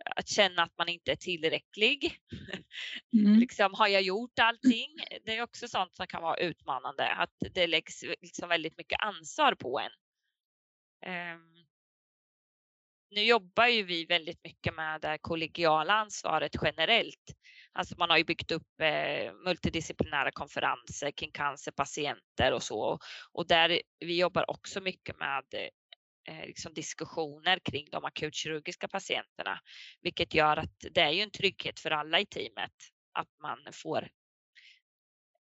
att 0.06 0.28
känna 0.28 0.64
att 0.64 0.78
man 0.78 0.90
inte 0.90 1.12
är 1.12 1.16
tillräcklig. 1.16 2.18
Mm. 3.14 3.40
liksom, 3.40 3.74
har 3.74 3.88
jag 3.88 4.02
gjort 4.02 4.40
allting? 4.40 4.88
Det 5.26 5.38
är 5.38 5.42
också 5.42 5.68
sånt 5.68 5.96
som 5.96 6.08
kan 6.08 6.22
vara 6.22 6.38
utmanande, 6.38 7.10
att 7.10 7.34
det 7.54 7.68
läggs 7.68 8.04
liksom 8.22 8.50
väldigt 8.50 8.78
mycket 8.78 9.02
ansvar 9.02 9.56
på 9.56 9.80
en. 9.80 9.92
Um, 11.36 11.66
nu 13.12 13.24
jobbar 13.24 13.68
ju 13.68 13.84
vi 13.84 14.06
väldigt 14.06 14.44
mycket 14.44 14.76
med 14.76 15.02
det 15.02 15.18
kollegiala 15.22 15.94
ansvaret 15.94 16.52
generellt. 16.62 17.36
Alltså 17.74 17.96
man 17.98 18.10
har 18.10 18.18
ju 18.18 18.24
byggt 18.24 18.52
upp 18.52 18.82
eh, 18.82 19.34
multidisciplinära 19.34 20.32
konferenser 20.32 21.12
kring 21.12 21.32
cancerpatienter 21.32 22.54
och 22.54 22.64
så. 22.64 23.00
Och 23.32 23.48
där 23.48 23.82
vi 24.00 24.20
jobbar 24.20 24.50
också 24.50 24.82
mycket 24.82 25.20
med 25.20 25.44
eh, 25.54 25.70
Eh, 26.28 26.46
liksom 26.46 26.74
diskussioner 26.74 27.60
kring 27.60 27.88
de 27.92 28.06
akutkirurgiska 28.06 28.88
patienterna. 28.88 29.60
Vilket 30.02 30.34
gör 30.34 30.58
att 30.58 30.86
det 30.92 31.02
är 31.02 31.12
ju 31.12 31.22
en 31.22 31.32
trygghet 31.32 31.80
för 31.80 31.92
alla 31.92 32.20
i 32.20 32.26
teamet 32.26 32.74
att 33.14 33.30
man 33.40 33.58
får 33.74 34.10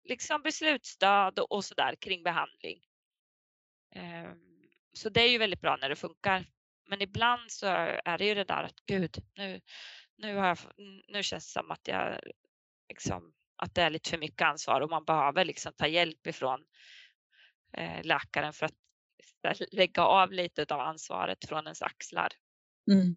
liksom 0.04 0.42
beslutsstöd 0.42 1.38
och, 1.38 1.64
så 1.64 1.68
sådär 1.68 1.94
kring 2.00 2.22
behandling. 2.22 2.82
Eh, 3.94 4.32
så 4.92 5.08
det 5.08 5.20
är 5.20 5.28
ju 5.28 5.38
väldigt 5.38 5.60
bra 5.60 5.76
när 5.76 5.88
det 5.88 5.96
funkar. 5.96 6.46
Men 6.88 7.02
ibland 7.02 7.50
så 7.50 7.66
är 8.04 8.18
det 8.18 8.26
ju 8.26 8.34
det 8.34 8.44
där 8.44 8.62
att 8.62 8.86
gud, 8.86 9.16
nu, 9.34 9.60
nu, 10.16 10.36
har 10.36 10.46
jag, 10.46 10.58
nu 11.08 11.22
känns 11.22 11.46
det 11.46 11.60
som 11.60 11.70
att 11.70 11.88
jag 11.88 12.20
liksom, 12.88 13.32
att 13.56 13.74
det 13.74 13.82
är 13.82 13.90
lite 13.90 14.10
för 14.10 14.18
mycket 14.18 14.42
ansvar 14.42 14.80
och 14.80 14.90
man 14.90 15.04
behöver 15.04 15.44
liksom 15.44 15.72
ta 15.72 15.86
hjälp 15.86 16.26
ifrån 16.26 16.64
eh, 17.72 18.04
läkaren 18.04 18.52
för 18.52 18.66
att 18.66 18.85
lägga 19.72 20.02
av 20.02 20.32
lite 20.32 20.74
av 20.74 20.80
ansvaret 20.80 21.48
från 21.48 21.64
ens 21.64 21.82
axlar. 21.82 22.28
Mm. 22.92 23.16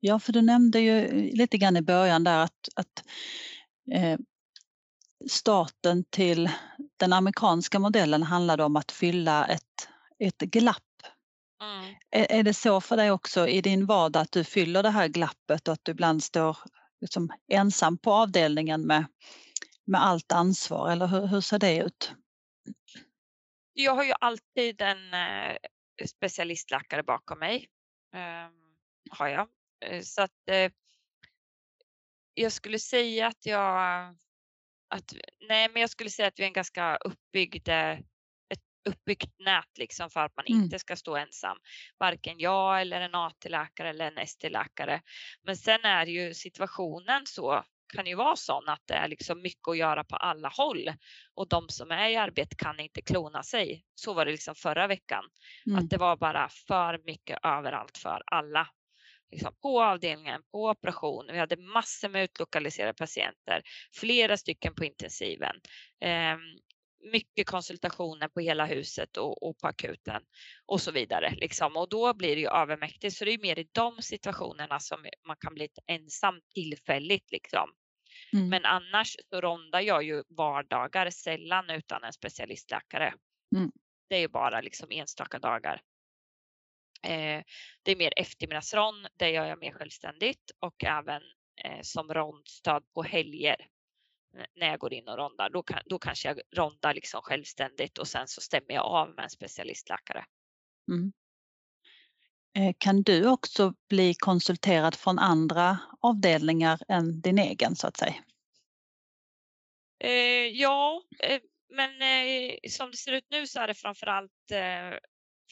Ja, 0.00 0.18
för 0.18 0.32
du 0.32 0.42
nämnde 0.42 0.80
ju 0.80 1.08
lite 1.30 1.58
grann 1.58 1.76
i 1.76 1.82
början 1.82 2.24
där 2.24 2.38
att, 2.38 2.68
att 2.76 3.04
eh, 3.92 4.18
starten 5.30 6.04
till 6.10 6.50
den 6.96 7.12
amerikanska 7.12 7.78
modellen 7.78 8.22
handlade 8.22 8.64
om 8.64 8.76
att 8.76 8.92
fylla 8.92 9.46
ett, 9.46 9.88
ett 10.18 10.38
glapp 10.38 10.82
Mm. 11.64 11.94
Är, 12.10 12.32
är 12.32 12.42
det 12.42 12.54
så 12.54 12.80
för 12.80 12.96
dig 12.96 13.10
också 13.10 13.48
i 13.48 13.60
din 13.60 13.86
vardag 13.86 14.20
att 14.20 14.32
du 14.32 14.44
fyller 14.44 14.82
det 14.82 14.90
här 14.90 15.08
glappet 15.08 15.68
och 15.68 15.74
att 15.74 15.84
du 15.84 15.92
ibland 15.92 16.22
står 16.22 16.56
liksom 17.00 17.30
ensam 17.48 17.98
på 17.98 18.12
avdelningen 18.12 18.86
med, 18.86 19.04
med 19.84 20.04
allt 20.04 20.32
ansvar 20.32 20.90
eller 20.90 21.06
hur, 21.06 21.26
hur 21.26 21.40
ser 21.40 21.58
det 21.58 21.78
ut? 21.78 22.12
Jag 23.74 23.94
har 23.94 24.04
ju 24.04 24.12
alltid 24.20 24.80
en 24.80 25.14
eh, 25.14 25.56
specialistläkare 26.06 27.02
bakom 27.02 27.38
mig. 27.38 27.68
Eh, 28.14 28.50
har 29.10 29.28
jag. 29.28 29.48
Eh, 29.84 30.00
så 30.02 30.22
att 30.22 30.48
eh, 30.50 30.72
jag 32.34 32.52
skulle 32.52 32.78
säga 32.78 33.26
att 33.26 33.46
jag 33.46 34.16
att, 34.88 35.14
nej, 35.48 35.68
men 35.68 35.80
jag 35.80 35.90
skulle 35.90 36.10
säga 36.10 36.28
att 36.28 36.38
vi 36.38 36.42
är 36.42 36.46
en 36.46 36.52
ganska 36.52 36.96
uppbyggd 36.96 37.68
eh, 37.68 37.98
uppbyggt 38.88 39.38
nät 39.38 39.78
liksom 39.78 40.10
för 40.10 40.20
att 40.20 40.36
man 40.36 40.46
mm. 40.48 40.62
inte 40.62 40.78
ska 40.78 40.96
stå 40.96 41.16
ensam. 41.16 41.58
Varken 41.98 42.38
jag 42.38 42.80
eller 42.80 43.00
en 43.00 43.14
AT-läkare 43.14 43.90
eller 43.90 44.12
en 44.12 44.18
ST-läkare. 44.18 45.02
Men 45.42 45.56
sen 45.56 45.84
är 45.84 46.06
ju 46.06 46.34
situationen 46.34 47.26
så 47.26 47.64
kan 47.94 48.06
ju 48.06 48.14
vara 48.14 48.36
sån 48.36 48.68
att 48.68 48.82
det 48.84 48.94
är 48.94 49.08
liksom 49.08 49.42
mycket 49.42 49.68
att 49.68 49.78
göra 49.78 50.04
på 50.04 50.16
alla 50.16 50.48
håll 50.48 50.90
och 51.34 51.48
de 51.48 51.68
som 51.68 51.90
är 51.90 52.08
i 52.08 52.16
arbete 52.16 52.56
kan 52.56 52.80
inte 52.80 53.02
klona 53.02 53.42
sig. 53.42 53.84
Så 53.94 54.14
var 54.14 54.24
det 54.24 54.32
liksom 54.32 54.54
förra 54.54 54.86
veckan. 54.86 55.24
Mm. 55.66 55.78
Att 55.78 55.90
det 55.90 55.96
var 55.96 56.16
bara 56.16 56.48
för 56.48 57.00
mycket 57.04 57.38
överallt 57.42 57.98
för 57.98 58.22
alla. 58.26 58.68
Liksom 59.30 59.54
på 59.62 59.82
avdelningen, 59.82 60.42
på 60.52 60.70
operation. 60.70 61.26
Vi 61.32 61.38
hade 61.38 61.56
massor 61.56 62.08
med 62.08 62.24
utlokaliserade 62.24 62.94
patienter, 62.94 63.62
flera 63.94 64.36
stycken 64.36 64.74
på 64.74 64.84
intensiven. 64.84 65.56
Um, 66.04 66.58
mycket 67.12 67.46
konsultationer 67.46 68.28
på 68.28 68.40
hela 68.40 68.66
huset 68.66 69.16
och, 69.16 69.48
och, 69.48 69.58
på 69.58 69.66
akuten 69.66 70.22
och 70.66 70.80
så 70.80 70.92
vidare. 70.92 71.34
Liksom. 71.36 71.76
Och 71.76 71.88
då 71.88 72.14
blir 72.14 72.34
det 72.36 72.40
ju 72.40 72.48
övermäktigt. 72.48 73.16
Så 73.16 73.24
det 73.24 73.30
är 73.30 73.38
mer 73.38 73.58
i 73.58 73.68
de 73.72 74.02
situationerna 74.02 74.80
som 74.80 74.98
man 75.26 75.36
kan 75.40 75.54
bli 75.54 75.68
ensam 75.86 76.40
tillfälligt. 76.54 77.32
Liksom. 77.32 77.70
Mm. 78.32 78.48
Men 78.48 78.64
annars 78.64 79.16
så 79.30 79.40
rondar 79.40 79.80
jag 79.80 80.02
ju 80.02 80.22
vardagar 80.28 81.10
sällan 81.10 81.70
utan 81.70 82.04
en 82.04 82.12
specialistläkare. 82.12 83.14
Mm. 83.56 83.72
Det 84.08 84.16
är 84.16 84.28
bara 84.28 84.60
liksom 84.60 84.90
enstaka 84.90 85.38
dagar. 85.38 85.82
Eh, 87.02 87.42
det 87.82 87.92
är 87.92 87.96
mer 87.96 88.12
eftermiddagsrond, 88.16 89.06
det 89.18 89.30
gör 89.30 89.44
jag 89.44 89.58
mer 89.58 89.72
självständigt 89.72 90.50
och 90.58 90.84
även 90.84 91.22
eh, 91.64 91.80
som 91.82 92.14
rondstöd 92.14 92.84
på 92.94 93.02
helger 93.02 93.68
när 94.54 94.66
jag 94.66 94.78
går 94.78 94.92
in 94.92 95.08
och 95.08 95.16
rondar. 95.16 95.50
Då, 95.50 95.62
kan, 95.62 95.80
då 95.84 95.98
kanske 95.98 96.28
jag 96.28 96.40
rondar 96.56 96.94
liksom 96.94 97.22
självständigt 97.22 97.98
och 97.98 98.08
sen 98.08 98.28
så 98.28 98.40
stämmer 98.40 98.74
jag 98.74 98.84
av 98.84 99.14
med 99.14 99.22
en 99.22 99.30
specialistläkare. 99.30 100.24
Mm. 100.92 101.12
Eh, 102.56 102.74
kan 102.78 103.02
du 103.02 103.28
också 103.28 103.74
bli 103.88 104.14
konsulterad 104.14 104.94
från 104.94 105.18
andra 105.18 105.78
avdelningar 106.00 106.78
än 106.88 107.20
din 107.20 107.38
egen 107.38 107.76
så 107.76 107.86
att 107.86 107.96
säga? 107.96 108.14
Eh, 109.98 110.46
ja, 110.46 111.02
eh, 111.22 111.40
men 111.68 111.90
som 112.70 112.90
det 112.90 112.96
ser 112.96 113.12
ut 113.12 113.26
nu 113.30 113.46
så 113.46 113.60
är 113.60 113.66
det 113.66 113.74
framförallt 113.74 114.50
eh, 114.52 114.98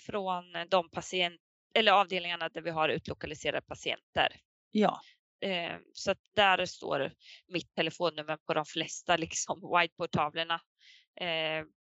från 0.06 0.44
de 0.68 0.90
patient 0.90 1.40
eller 1.74 1.92
avdelningarna 1.92 2.48
där 2.48 2.62
vi 2.62 2.70
har 2.70 2.88
utlokaliserade 2.88 3.62
patienter. 3.62 4.40
Ja. 4.70 5.00
Så 5.92 6.14
där 6.34 6.66
står 6.66 7.12
mitt 7.48 7.74
telefonnummer 7.74 8.36
på 8.36 8.54
de 8.54 8.64
flesta 8.64 9.16
liksom 9.16 9.60
whiteboardtavlorna 9.78 10.60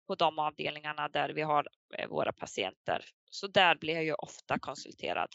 på 0.06 0.14
de 0.14 0.38
avdelningarna 0.38 1.08
där 1.08 1.28
vi 1.28 1.42
har 1.42 1.68
eh, 1.98 2.08
våra 2.08 2.32
patienter. 2.32 3.04
Så 3.30 3.46
där 3.46 3.76
blir 3.76 3.94
jag 3.94 4.04
ju 4.04 4.14
ofta 4.14 4.58
konsulterad. 4.58 5.28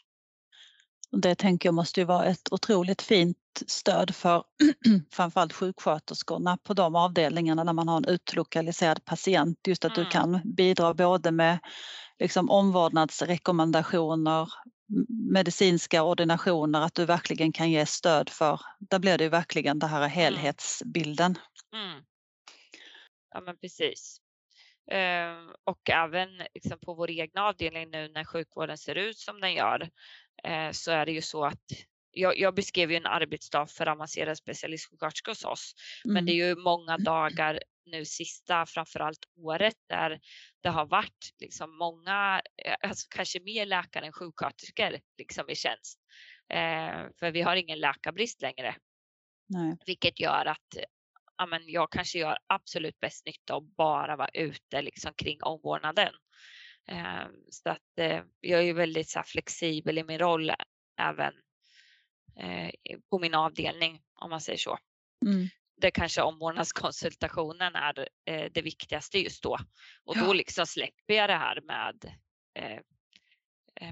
Det 1.12 1.36
tänker 1.36 1.68
jag 1.68 1.74
måste 1.74 2.00
ju 2.00 2.06
vara 2.06 2.26
ett 2.26 2.54
otroligt 2.54 3.02
fint 3.02 3.38
stöd 3.68 4.16
för 4.16 4.44
framförallt 5.12 5.54
sjuksköterskorna 5.54 6.58
på 6.64 6.74
de 6.74 6.96
avdelningarna 6.96 7.64
när 7.64 7.74
man 7.74 7.88
har 7.88 7.98
en 7.98 8.06
utlokaliserad 8.06 9.06
patient. 9.06 9.58
Just 9.68 9.86
att 9.86 9.98
mm. 9.98 10.06
du 10.06 10.12
kan 10.12 10.40
bidra 10.44 10.94
både 10.94 11.32
med 11.32 11.60
liksom 12.20 12.50
omvårdnadsrekommendationer, 12.50 14.50
medicinska 15.32 16.04
ordinationer, 16.04 16.82
att 16.82 16.96
du 16.96 17.06
verkligen 17.06 17.52
kan 17.52 17.72
ge 17.72 17.86
stöd 17.86 18.30
för, 18.30 18.62
där 18.80 19.00
blir 19.00 19.18
det 19.18 19.24
ju 19.24 19.30
verkligen 19.30 19.80
det 19.80 19.88
här 19.88 19.98
mm. 19.98 20.10
helhetsbilden. 20.10 21.38
Mm. 21.74 22.04
Ja 23.34 23.42
men 23.42 23.58
precis. 23.58 24.21
Uh, 24.94 25.54
och 25.64 25.90
även 25.90 26.30
liksom 26.54 26.80
på 26.80 26.94
vår 26.94 27.12
egna 27.12 27.44
avdelning 27.44 27.90
nu 27.92 28.08
när 28.08 28.24
sjukvården 28.24 28.78
ser 28.78 28.96
ut 28.96 29.18
som 29.18 29.42
den 29.42 29.54
gör 29.54 29.82
uh, 30.48 30.72
så 30.72 30.92
är 30.92 31.06
det 31.06 31.12
ju 31.12 31.22
så 31.22 31.46
att 31.46 31.66
jag, 32.12 32.40
jag 32.40 32.56
beskrev 32.56 32.92
ju 32.92 32.98
en 32.98 33.06
arbetsdag 33.06 33.68
för 33.68 33.88
avancerad 33.88 34.38
specialistsjuksköterska 34.38 35.32
hos 35.32 35.46
oss, 35.46 35.74
mm. 36.06 36.14
men 36.14 36.26
det 36.26 36.32
är 36.32 36.48
ju 36.48 36.56
många 36.56 36.98
dagar 37.06 37.60
nu 37.86 38.06
sista, 38.06 38.66
framförallt 38.66 39.26
året 39.36 39.76
där 39.90 40.20
det 40.62 40.70
har 40.70 40.86
varit 40.86 41.34
liksom 41.40 41.78
många, 41.78 42.42
eh, 42.66 42.76
alltså 42.82 43.08
kanske 43.10 43.40
mer 43.40 43.66
läkare 43.66 44.06
än 44.06 44.14
sjuksköterskor 44.14 45.00
liksom 45.18 45.50
i 45.50 45.56
tjänst. 45.56 46.00
Eh, 46.54 47.10
för 47.20 47.32
vi 47.32 47.42
har 47.42 47.56
ingen 47.56 47.80
läkarbrist 47.80 48.42
längre. 48.42 48.76
Nej. 49.48 49.78
Vilket 49.86 50.20
gör 50.20 50.46
att 50.46 50.78
ja, 51.42 51.46
men 51.46 51.62
jag 51.66 51.92
kanske 51.92 52.20
gör 52.20 52.38
absolut 52.48 53.00
bäst 53.00 53.26
nytta 53.26 53.56
att 53.56 53.64
bara 53.64 54.16
vara 54.16 54.30
ute 54.34 54.82
liksom, 54.82 55.14
kring 55.14 55.44
omvårdnaden. 55.44 56.14
Eh, 56.88 57.26
så 57.50 57.70
att 57.70 58.00
eh, 58.00 58.24
jag 58.40 58.64
är 58.64 58.74
väldigt 58.74 59.10
så 59.10 59.24
flexibel 59.26 59.98
i 59.98 60.04
min 60.04 60.20
roll 60.20 60.52
även 61.00 61.34
eh, 62.40 63.00
på 63.10 63.20
min 63.20 63.34
avdelning 63.34 64.02
om 64.16 64.30
man 64.30 64.42
säger 64.42 64.58
så. 64.58 64.78
Mm 65.26 65.48
där 65.82 65.92
kanske 65.92 66.22
omvårdnadskonsultationen 66.22 67.76
är 67.76 68.08
eh, 68.26 68.52
det 68.52 68.62
viktigaste 68.62 69.20
just 69.20 69.44
då. 69.44 69.58
Och 70.04 70.18
ja. 70.18 70.26
då 70.26 70.34
liksom 70.34 70.68
släpper 70.68 71.14
jag 71.14 71.30
det 71.30 71.36
här 71.36 71.62
med 71.62 72.16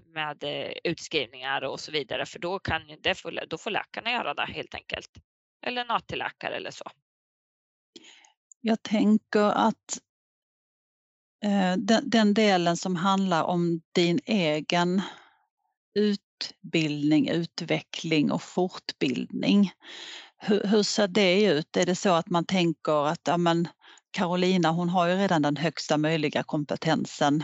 med 0.06 0.44
utskrivningar 0.84 1.62
och 1.62 1.80
så 1.80 1.92
vidare 1.92 2.26
för 2.26 2.40
då, 2.40 2.60
kan 2.60 2.82
det 3.02 3.16
får, 3.16 3.46
då 3.48 3.58
får 3.58 3.72
läkarna 3.72 4.12
göra 4.12 4.34
det 4.34 4.46
helt 4.46 4.76
enkelt. 4.76 5.10
Eller 5.62 5.82
en 5.82 5.92
AT-läkare 5.92 6.56
eller 6.56 6.72
så. 6.72 6.86
Jag 8.62 8.84
tänker 8.84 9.52
att 9.52 10.00
eh, 11.44 11.78
den, 11.78 12.10
den, 12.10 12.34
delen 12.34 12.78
som 12.78 12.96
handlar 12.96 13.44
om 13.44 13.82
din 13.92 14.20
egen 14.26 15.02
utbildning, 15.96 17.30
utveckling 17.30 18.32
och 18.32 18.42
fortbildning 18.44 19.72
hur, 20.40 20.64
hur, 20.64 20.84
ser 20.84 21.08
det 21.08 21.44
ut? 21.44 21.78
Är 21.78 21.86
det 21.86 21.96
så 21.96 22.14
att 22.14 22.30
man 22.30 22.46
tänker 22.46 23.08
att 23.08 23.22
ja, 23.24 23.38
men 23.38 23.68
Carolina 24.12 24.72
hon 24.72 24.90
har 24.90 25.08
ju 25.08 25.16
redan 25.16 25.42
den 25.42 25.58
högsta 25.58 25.98
möjliga 25.98 26.44
kompetensen. 26.44 27.44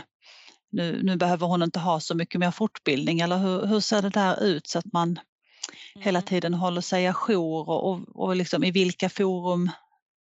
Nu, 0.70 1.02
nu 1.02 1.16
behöver 1.16 1.46
hon 1.46 1.62
inte 1.62 1.78
ha 1.78 2.00
så 2.00 2.14
mycket 2.14 2.40
mer 2.40 2.50
fortbildning 2.50 3.20
eller 3.20 3.38
hur, 3.38 3.66
hur 3.66 3.80
ser 3.80 4.02
det 4.02 4.10
där 4.10 4.42
ut 4.42 4.66
så 4.66 4.78
att 4.78 4.92
man 4.92 5.08
mm. 5.08 6.04
hela 6.04 6.22
tiden 6.22 6.54
håller 6.54 6.80
sig 6.80 7.06
ajour 7.06 7.68
och, 7.68 7.90
och, 7.90 8.00
och 8.14 8.36
liksom 8.36 8.64
i 8.64 8.70
vilka 8.70 9.08
forum 9.08 9.70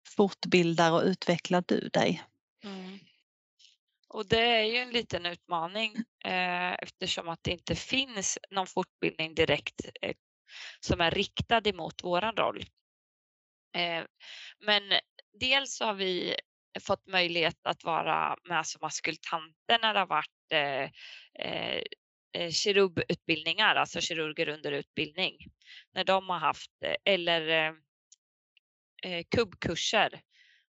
fortbildar 0.08 0.92
och 0.92 1.02
utvecklar 1.02 1.64
du 1.66 1.88
dig? 1.88 2.22
Mm. 2.64 2.98
Och 4.08 4.26
det 4.26 4.40
är 4.40 4.64
ju 4.64 4.76
en 4.76 4.90
liten 4.90 5.26
utmaning 5.26 5.96
eh, 6.24 6.72
eftersom 6.72 7.28
att 7.28 7.38
det 7.42 7.50
inte 7.50 7.74
finns 7.74 8.38
någon 8.50 8.66
fortbildning 8.66 9.34
direkt 9.34 9.80
eh, 10.02 10.14
som 10.80 11.00
är 11.00 11.10
riktad 11.10 11.68
emot 11.68 12.04
våran 12.04 12.36
roll. 12.36 12.60
Eh, 13.76 14.04
men 14.60 14.82
dels 15.40 15.76
så 15.76 15.84
har 15.84 15.94
vi 15.94 16.36
fått 16.80 17.06
möjlighet 17.06 17.66
att 17.66 17.84
vara 17.84 18.36
med 18.48 18.66
som 18.66 18.84
askultanter 18.84 19.78
när 19.82 19.94
det 19.94 20.00
har 20.00 20.06
varit 20.06 20.52
eh, 20.52 20.90
eh, 21.48 21.82
eh 22.32 22.50
kirurgutbildningar, 22.50 23.76
alltså 23.76 24.00
kirurger 24.00 24.48
under 24.48 24.72
utbildning. 24.72 25.36
När 25.94 26.04
de 26.04 26.28
har 26.28 26.38
haft, 26.38 26.70
eh, 26.84 26.96
eller 27.04 27.48
eh, 27.48 27.72
eh, 29.02 29.12
eh 29.12 29.24
kubbkurser 29.36 30.22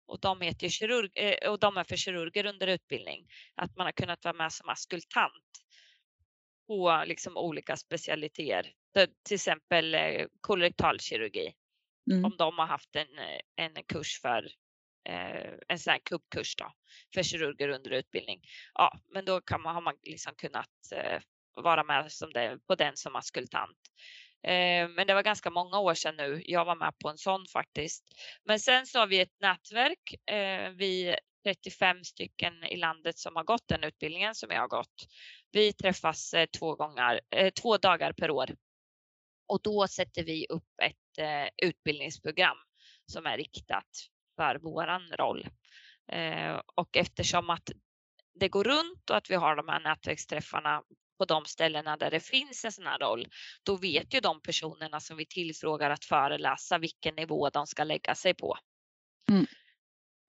och 0.07 0.21
de, 0.21 0.41
heter 0.41 0.69
kirurg, 0.69 1.11
eh, 1.15 1.51
och 1.51 1.59
de 1.59 1.77
är 1.77 1.85
för 1.85 1.97
kirurger 1.97 2.47
under 2.47 2.67
utbildning. 2.67 3.27
Att 3.55 3.77
man 3.77 3.87
har 3.87 3.93
kunnat 3.93 4.25
vara 4.25 4.35
med 4.35 4.53
som 4.53 4.69
askultant 4.69 5.63
på 6.67 7.05
liksom 7.07 7.37
olika 7.37 7.77
specialiteter. 7.77 8.73
Till 9.23 9.35
exempel 9.35 9.95
eh, 9.95 10.27
kolorektalkirurgi. 10.41 11.55
Mm. 12.11 12.25
Om 12.25 12.37
de 12.39 12.59
har 12.59 12.67
haft 12.67 12.97
en, 12.97 13.19
en 13.57 13.85
kurs 13.89 14.21
för 14.21 14.49
eh, 15.09 15.53
en 15.69 15.79
sån 15.79 15.91
här 15.91 16.01
kubbkurs 16.05 16.57
då, 16.57 16.73
för 17.15 17.23
kirurger 17.23 17.69
under 17.69 17.91
utbildning. 17.91 18.41
Ja, 18.75 19.01
men 19.13 19.25
då 19.25 19.41
kan 19.41 19.63
man, 19.63 19.75
har 19.75 19.83
man 19.83 19.95
liksom 20.03 20.35
kunnat 20.35 20.71
vara 21.55 21.85
med 21.85 22.13
som 22.13 22.33
det, 22.33 22.59
på 22.67 22.75
den 22.75 22.97
som 22.97 23.17
askultant. 23.17 23.79
Eh, 24.47 24.89
men 24.89 25.07
det 25.07 25.15
var 25.15 25.23
ganska 25.23 25.51
många 25.51 25.79
år 25.79 25.95
sedan 25.95 26.17
nu. 26.17 26.43
Jag 26.45 26.65
var 26.65 26.77
med 26.77 26.99
på 26.99 27.09
en 27.09 27.19
sån 27.19 27.47
faktiskt. 27.47 28.05
Men 28.45 28.61
sen 28.61 28.87
så 28.87 28.99
har 28.99 29.07
vi 29.07 29.21
ett 29.21 29.41
nätverk. 29.41 30.31
Eh, 30.31 30.71
vi 30.71 31.17
35 31.45 32.05
stycken 32.05 32.65
i 32.65 32.77
landet 32.77 33.19
som 33.19 33.37
har 33.37 33.45
gått 33.45 33.69
den 33.69 33.85
utbildningen 33.85 34.35
som 34.35 34.51
jag 34.51 34.61
har 34.61 34.69
gått. 34.69 35.07
Vi 35.53 35.73
träffas 35.73 36.35
eh, 36.35 36.47
två, 36.59 36.75
gånger, 36.75 37.21
två 37.63 37.77
dagar 37.77 38.13
per 38.13 38.31
år 38.31 38.55
och 39.49 39.61
då 39.63 39.89
sätter 39.89 40.25
vi 40.25 40.47
upp 40.49 40.81
ett 40.83 40.97
utbildningsprogram 41.63 42.57
som 43.07 43.27
är 43.27 43.37
riktat 43.37 43.89
för 44.37 44.59
våran 44.59 45.09
roll. 45.09 45.49
Och 46.75 46.97
eftersom 46.97 47.51
att 47.51 47.71
det 48.41 48.49
går 48.49 48.65
runt 48.65 49.11
och 49.11 49.17
att 49.17 49.31
vi 49.31 49.35
har 49.35 49.57
de 49.57 49.69
här 49.69 49.81
nätverksträffarna 49.81 50.83
på 51.19 51.25
de 51.25 51.45
ställena 51.45 51.97
där 51.97 52.11
det 52.11 52.21
finns 52.21 52.65
en 52.65 52.73
sån 52.73 52.87
här 52.87 52.99
roll, 52.99 53.27
då 53.63 53.77
vet 53.77 54.15
ju 54.15 54.21
de 54.21 54.43
personerna 54.43 55.01
som 55.01 55.17
vi 55.17 55.27
tillfrågar 55.27 55.91
att 55.91 56.05
föreläsa 56.05 56.79
vilken 56.79 57.15
nivå 57.15 57.51
de 57.51 57.67
ska 57.67 57.85
lägga 57.85 58.15
sig 58.15 58.35
på. 58.35 58.59
Mm. 59.31 59.47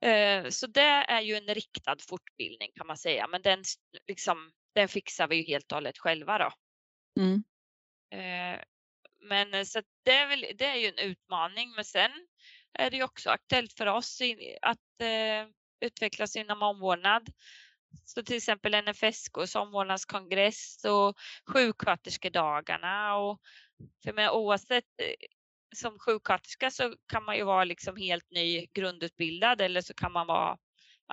Eh, 0.01 0.49
så 0.49 0.67
det 0.67 1.05
är 1.07 1.21
ju 1.21 1.35
en 1.35 1.53
riktad 1.55 1.95
fortbildning 2.09 2.71
kan 2.75 2.87
man 2.87 2.97
säga, 2.97 3.27
men 3.27 3.41
den, 3.41 3.63
liksom, 4.07 4.51
den 4.75 4.87
fixar 4.87 5.27
vi 5.27 5.35
ju 5.35 5.43
helt 5.43 5.71
och 5.71 5.75
hållet 5.75 5.97
själva 5.97 6.37
då. 6.37 6.51
Mm. 7.21 7.43
Eh, 8.11 8.61
men 9.19 9.65
så 9.65 9.81
det 10.03 10.11
är, 10.11 10.27
väl, 10.27 10.45
det 10.55 10.65
är 10.65 10.75
ju 10.75 10.87
en 10.87 10.99
utmaning, 10.99 11.71
men 11.75 11.85
sen 11.85 12.11
är 12.73 12.91
det 12.91 12.97
ju 12.97 13.03
också 13.03 13.29
aktuellt 13.29 13.73
för 13.73 13.85
oss 13.85 14.19
att 14.61 15.01
eh, 15.01 15.47
utvecklas 15.79 16.35
inom 16.35 16.61
omvårdnad. 16.61 17.29
Så 18.05 18.23
till 18.23 18.37
exempel 18.37 18.83
NFSKs 18.83 19.55
omvårdnadskongress 19.55 20.85
och 20.85 21.17
sjuksköterskedagarna. 21.53 23.15
Och 23.15 23.41
för 24.03 24.13
med, 24.13 24.31
oavsett 24.31 24.85
eh, 25.01 25.27
som 25.75 25.99
sjuksköterska 25.99 26.71
så 26.71 26.93
kan 27.07 27.23
man 27.23 27.37
ju 27.37 27.43
vara 27.43 27.63
liksom 27.63 27.95
helt 27.95 28.31
ny 28.31 28.65
grundutbildad 28.73 29.61
eller 29.61 29.81
så 29.81 29.93
kan 29.93 30.11
man 30.11 30.27
vara 30.27 30.57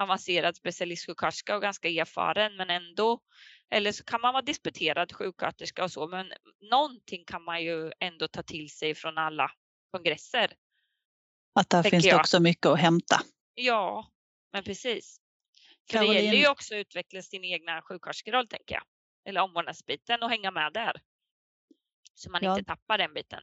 avancerad 0.01 0.57
specialistsjuksköterska 0.57 1.57
och 1.57 1.63
ganska 1.63 1.89
erfaren 1.89 2.57
men 2.57 2.71
ändå 2.71 3.21
eller 3.71 3.93
så 3.93 4.05
kan 4.05 4.21
man 4.21 4.33
vara 4.33 4.43
disputerad 4.43 5.13
sjuksköterska 5.13 5.85
och 5.85 5.93
så 5.93 6.09
men 6.09 6.33
någonting 6.71 7.25
kan 7.25 7.45
man 7.45 7.63
ju 7.63 7.93
ändå 8.01 8.29
ta 8.29 8.43
till 8.43 8.71
sig 8.71 8.95
från 8.95 9.19
alla 9.19 9.51
kongresser. 9.91 10.53
Att 11.55 11.71
där 11.71 11.83
finns 11.83 12.05
det 12.05 12.15
också 12.15 12.41
mycket 12.41 12.67
att 12.67 12.81
hämta. 12.81 13.21
Ja, 13.55 14.07
men 14.53 14.65
precis. 14.65 15.21
För 15.91 15.99
Caroline... 15.99 16.15
det 16.15 16.23
gäller 16.23 16.39
ju 16.39 16.49
också 16.49 16.75
att 16.75 16.79
utveckla 16.79 17.23
sin 17.23 17.45
egna 17.45 17.83
sjuksköterskeroll 17.83 18.47
tänker 18.47 18.75
jag. 18.75 18.85
Eller 19.29 19.41
omvårdnadsbiten 19.41 20.23
och 20.23 20.31
hänga 20.31 20.51
med 20.51 20.73
där. 20.73 21.01
Så 22.15 22.31
man 22.31 22.41
ja. 22.45 22.53
inte 22.59 22.65
tappar 22.65 22.99
den 22.99 23.15
biten. 23.15 23.43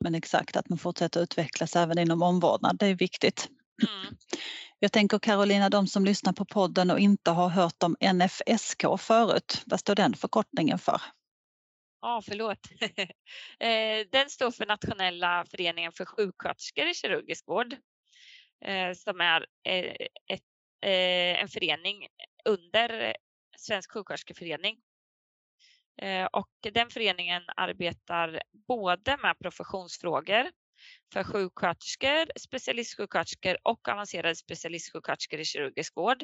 Men 0.00 0.14
exakt, 0.14 0.56
att 0.56 0.68
man 0.68 0.78
fortsätter 0.78 1.22
utvecklas 1.22 1.76
även 1.76 1.98
inom 1.98 2.22
omvårdnad, 2.22 2.78
det 2.78 2.86
är 2.86 2.94
viktigt. 2.94 3.48
Mm. 3.82 4.16
Jag 4.78 4.92
tänker 4.92 5.18
Carolina, 5.18 5.68
de 5.68 5.86
som 5.86 6.04
lyssnar 6.04 6.32
på 6.32 6.44
podden 6.44 6.90
och 6.90 6.98
inte 6.98 7.30
har 7.30 7.48
hört 7.48 7.82
om 7.82 7.96
NFSK 8.14 8.82
förut, 8.98 9.62
vad 9.66 9.80
står 9.80 9.94
den 9.94 10.14
förkortningen 10.14 10.78
för? 10.78 11.00
Ja, 12.00 12.22
förlåt. 12.24 12.58
Eh, 13.58 14.06
den 14.12 14.30
står 14.30 14.50
för 14.50 14.66
Nationella 14.66 15.44
föreningen 15.50 15.92
för 15.92 16.04
sjuksköterskor 16.04 16.86
i 16.86 16.94
kirurgisk 16.94 17.48
vård 17.48 17.72
eh, 18.64 18.92
som 18.94 19.20
är 19.20 19.46
eh, 19.68 20.06
ett 20.26 20.42
Eh, 20.84 21.40
en 21.42 21.48
förening 21.48 22.06
under 22.44 23.16
Svensk 23.56 23.92
sjuksköterskeförening. 23.92 24.80
Eh, 26.02 26.24
och 26.24 26.50
den 26.72 26.90
föreningen 26.90 27.42
arbetar 27.56 28.42
både 28.68 29.16
med 29.16 29.38
professionsfrågor 29.38 30.50
för 31.12 31.24
sjuksköterskor, 31.24 32.38
specialistsjuksköterskor 32.38 33.58
och 33.62 33.88
avancerade 33.88 34.36
specialistsjuksköterskor 34.36 35.40
i 35.40 35.44
kirurgisk 35.44 35.96
vård. 35.96 36.22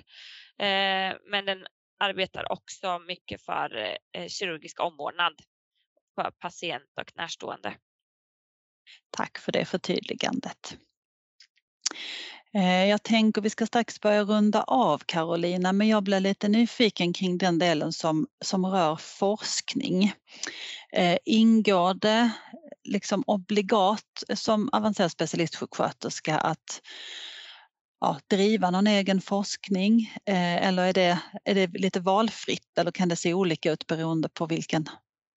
Eh, 0.58 1.16
men 1.30 1.44
den 1.46 1.66
arbetar 1.98 2.52
också 2.52 2.98
mycket 2.98 3.42
för 3.42 3.98
kirurgisk 4.28 4.80
omvårdnad 4.80 5.34
för 6.14 6.30
patient 6.30 6.90
och 7.00 7.12
närstående. 7.14 7.76
Tack 9.10 9.38
för 9.38 9.52
det 9.52 9.64
förtydligandet. 9.64 10.78
Eh, 12.54 12.84
jag 12.84 13.02
tänker 13.02 13.42
vi 13.42 13.50
ska 13.50 13.66
strax 13.66 14.00
börja 14.00 14.24
runda 14.24 14.62
av 14.62 14.98
Carolina, 14.98 15.72
men 15.72 15.88
jag 15.88 16.02
blir 16.02 16.20
lite 16.20 16.48
nyfiken 16.48 17.12
kring 17.12 17.38
den 17.38 17.58
delen 17.58 17.92
som, 17.92 18.26
som 18.44 18.66
rör 18.66 18.96
forskning. 18.96 20.12
Eh, 20.92 21.18
ingår 21.24 21.94
det 21.94 22.30
liksom 22.84 23.24
obligat 23.26 24.24
som 24.34 24.68
avancerad 24.72 25.10
specialistsjuksköterska 25.10 26.38
att 26.38 26.80
ja, 28.00 28.18
driva 28.26 28.70
någon 28.70 28.86
egen 28.86 29.20
forskning 29.20 30.12
eh, 30.26 30.66
eller 30.66 30.82
är 30.82 30.92
det, 30.92 31.18
är 31.44 31.54
det 31.54 31.66
lite 31.66 32.00
valfritt 32.00 32.78
eller 32.78 32.90
kan 32.90 33.08
det 33.08 33.16
se 33.16 33.34
olika 33.34 33.72
ut 33.72 33.86
beroende 33.86 34.28
på 34.28 34.46
vilken, 34.46 34.86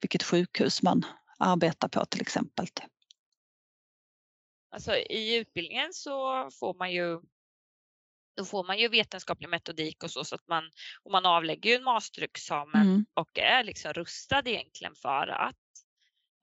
vilket 0.02 0.24
sjukhus 0.24 0.82
man 0.82 1.06
arbetar 1.40 1.88
på 1.88 2.06
till 2.06 2.22
exempel? 2.22 2.68
Alltså 4.74 4.96
i 4.96 5.36
utbildningen 5.36 5.94
så 5.94 6.50
får 6.60 6.74
man 6.74 6.92
ju 6.92 7.22
då 8.36 8.46
får 8.46 8.64
man 8.64 8.78
ju 8.78 8.88
vetenskaplig 8.88 9.50
metodik 9.50 10.04
och 10.04 10.12
så, 10.12 10.24
så 10.24 10.36
att 10.36 10.48
man, 10.48 10.72
och 11.04 11.12
man 11.12 11.26
avlägger 11.26 11.70
ju 11.70 11.76
en 11.76 11.84
masterexamen 11.84 12.82
mm. 12.82 13.06
och 13.14 13.40
är 13.40 13.64
liksom 13.64 13.94
rustad 13.94 14.42
egentligen 14.46 14.96
för 14.96 15.28
att 15.28 15.56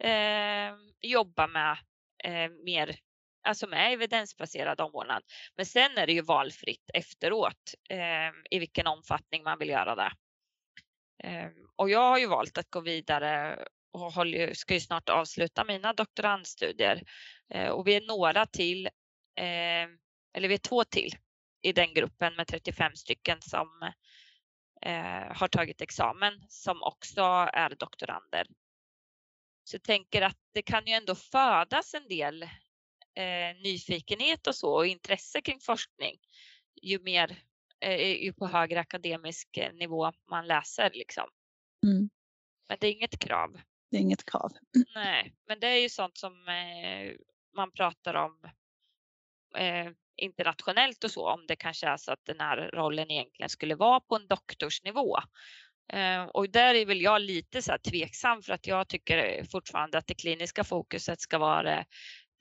eh, 0.02 0.76
jobba 1.00 1.46
med 1.46 1.78
eh, 2.24 2.50
mer, 2.64 2.96
alltså 3.42 3.66
med 3.66 3.92
evidensbaserad 3.92 4.80
omvårdnad. 4.80 5.22
Men 5.56 5.66
sen 5.66 5.98
är 5.98 6.06
det 6.06 6.12
ju 6.12 6.22
valfritt 6.22 6.90
efteråt 6.94 7.74
eh, 7.88 8.30
i 8.50 8.58
vilken 8.58 8.86
omfattning 8.86 9.42
man 9.42 9.58
vill 9.58 9.68
göra 9.68 9.94
det. 9.94 10.12
Eh, 11.24 11.50
och 11.76 11.90
jag 11.90 12.08
har 12.10 12.18
ju 12.18 12.26
valt 12.26 12.58
att 12.58 12.70
gå 12.70 12.80
vidare 12.80 13.64
och 13.92 14.12
håller, 14.12 14.54
ska 14.54 14.74
ju 14.74 14.80
snart 14.80 15.08
avsluta 15.08 15.64
mina 15.64 15.92
doktorandstudier. 15.92 17.02
Eh, 17.48 17.68
och 17.68 17.86
vi 17.86 17.94
är 17.94 18.00
några 18.00 18.46
till, 18.46 18.86
eh, 19.36 19.88
eller 20.34 20.48
vi 20.48 20.54
är 20.54 20.58
två 20.58 20.84
till 20.84 21.16
i 21.62 21.72
den 21.72 21.94
gruppen 21.94 22.36
med 22.36 22.46
35 22.46 22.96
stycken 22.96 23.42
som 23.42 23.92
eh, 24.82 25.36
har 25.36 25.48
tagit 25.48 25.80
examen 25.80 26.44
som 26.48 26.82
också 26.82 27.22
är 27.52 27.74
doktorander. 27.74 28.46
Så 29.64 29.74
jag 29.74 29.82
tänker 29.82 30.22
att 30.22 30.38
det 30.54 30.62
kan 30.62 30.86
ju 30.86 30.92
ändå 30.92 31.14
födas 31.14 31.94
en 31.94 32.08
del 32.08 32.48
nyfikenhet 33.62 34.46
och 34.46 34.54
så 34.54 34.74
och 34.74 34.86
intresse 34.86 35.40
kring 35.40 35.60
forskning 35.60 36.16
ju 36.82 36.98
mer 36.98 37.42
ju 38.20 38.32
på 38.32 38.46
högre 38.46 38.80
akademisk 38.80 39.58
nivå 39.72 40.12
man 40.30 40.46
läser 40.46 40.90
liksom. 40.94 41.28
Mm. 41.86 42.10
Men 42.68 42.78
det 42.80 42.86
är 42.86 42.92
inget 42.92 43.18
krav. 43.18 43.60
Det 43.90 43.96
är 43.96 44.00
inget 44.00 44.30
krav. 44.30 44.52
Nej, 44.94 45.34
men 45.46 45.60
det 45.60 45.66
är 45.66 45.76
ju 45.80 45.88
sånt 45.88 46.18
som 46.18 46.48
eh, 46.48 47.12
man 47.56 47.72
pratar 47.72 48.14
om 48.14 48.38
eh, 49.56 49.92
internationellt 50.16 51.04
och 51.04 51.10
så, 51.10 51.30
om 51.30 51.46
det 51.46 51.56
kanske 51.56 51.86
är 51.86 51.96
så 51.96 52.12
att 52.12 52.24
den 52.24 52.40
här 52.40 52.70
rollen 52.74 53.10
egentligen 53.10 53.48
skulle 53.50 53.74
vara 53.74 54.00
på 54.00 54.16
en 54.16 54.26
doktorsnivå. 54.26 55.18
Eh, 55.92 56.22
och 56.22 56.50
där 56.50 56.74
är 56.74 56.86
väl 56.86 57.00
jag 57.00 57.22
lite 57.22 57.62
så 57.62 57.70
här 57.70 57.78
tveksam 57.78 58.42
för 58.42 58.52
att 58.52 58.66
jag 58.66 58.88
tycker 58.88 59.44
fortfarande 59.44 59.98
att 59.98 60.06
det 60.06 60.14
kliniska 60.14 60.64
fokuset 60.64 61.20
ska 61.20 61.38
vara 61.38 61.62
det 61.62 61.84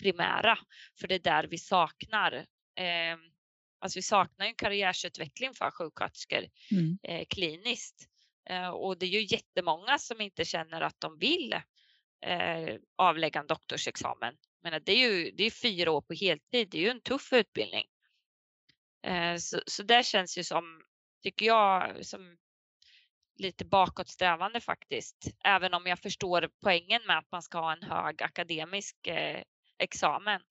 primära, 0.04 0.58
för 1.00 1.08
det 1.08 1.16
är 1.16 1.20
där 1.20 1.44
vi 1.44 1.58
saknar 1.58 2.46
Alltså 3.82 3.98
vi 3.98 4.04
saknar 4.04 4.46
en 4.46 4.56
karriärsutveckling 4.56 5.54
för 5.54 5.72
sjuksköterskor 5.72 6.46
Mm. 6.72 6.98
eh, 7.04 7.26
kliniskt. 7.30 8.08
Eh, 8.50 8.70
och 8.70 8.98
det 8.98 9.06
är 9.06 9.10
ju 9.10 9.28
jättemånga 9.36 9.98
som 10.00 10.22
inte 10.22 10.46
känner 10.46 10.82
att 10.82 11.00
de 11.00 11.18
vill 11.18 11.54
eh, 12.26 12.76
avlägga 12.96 13.40
en 13.40 13.48
doktorsexamen. 13.48 14.36
Men 14.64 14.82
det 14.86 14.92
är 14.92 15.10
ju 15.10 15.32
det 15.32 15.44
är 15.44 15.52
fyra 15.52 15.92
år 15.92 16.02
på 16.02 16.14
heltid, 16.14 16.70
det 16.70 16.78
är 16.78 16.82
ju 16.82 16.90
en 16.90 17.02
tuff 17.02 17.34
utbildning. 17.34 17.86
Eh, 19.08 19.36
så, 19.36 19.62
så 19.66 19.84
det 19.84 20.06
känns 20.06 20.38
ju 20.38 20.44
som, 20.44 20.82
tycker 21.24 21.46
jag, 21.46 22.06
som 22.06 22.38
lite 23.36 23.66
bakåtsträvande 23.66 24.62
faktiskt. 24.62 25.28
Även 25.44 25.74
om 25.74 25.86
jag 25.86 26.00
förstår 26.00 26.50
poängen 26.64 27.02
med 27.08 27.18
att 27.18 27.32
man 27.32 27.42
ska 27.42 27.60
ha 27.60 27.74
en 27.74 27.84
hög 27.84 28.24
akademisk 28.24 28.96
examen 29.78 30.42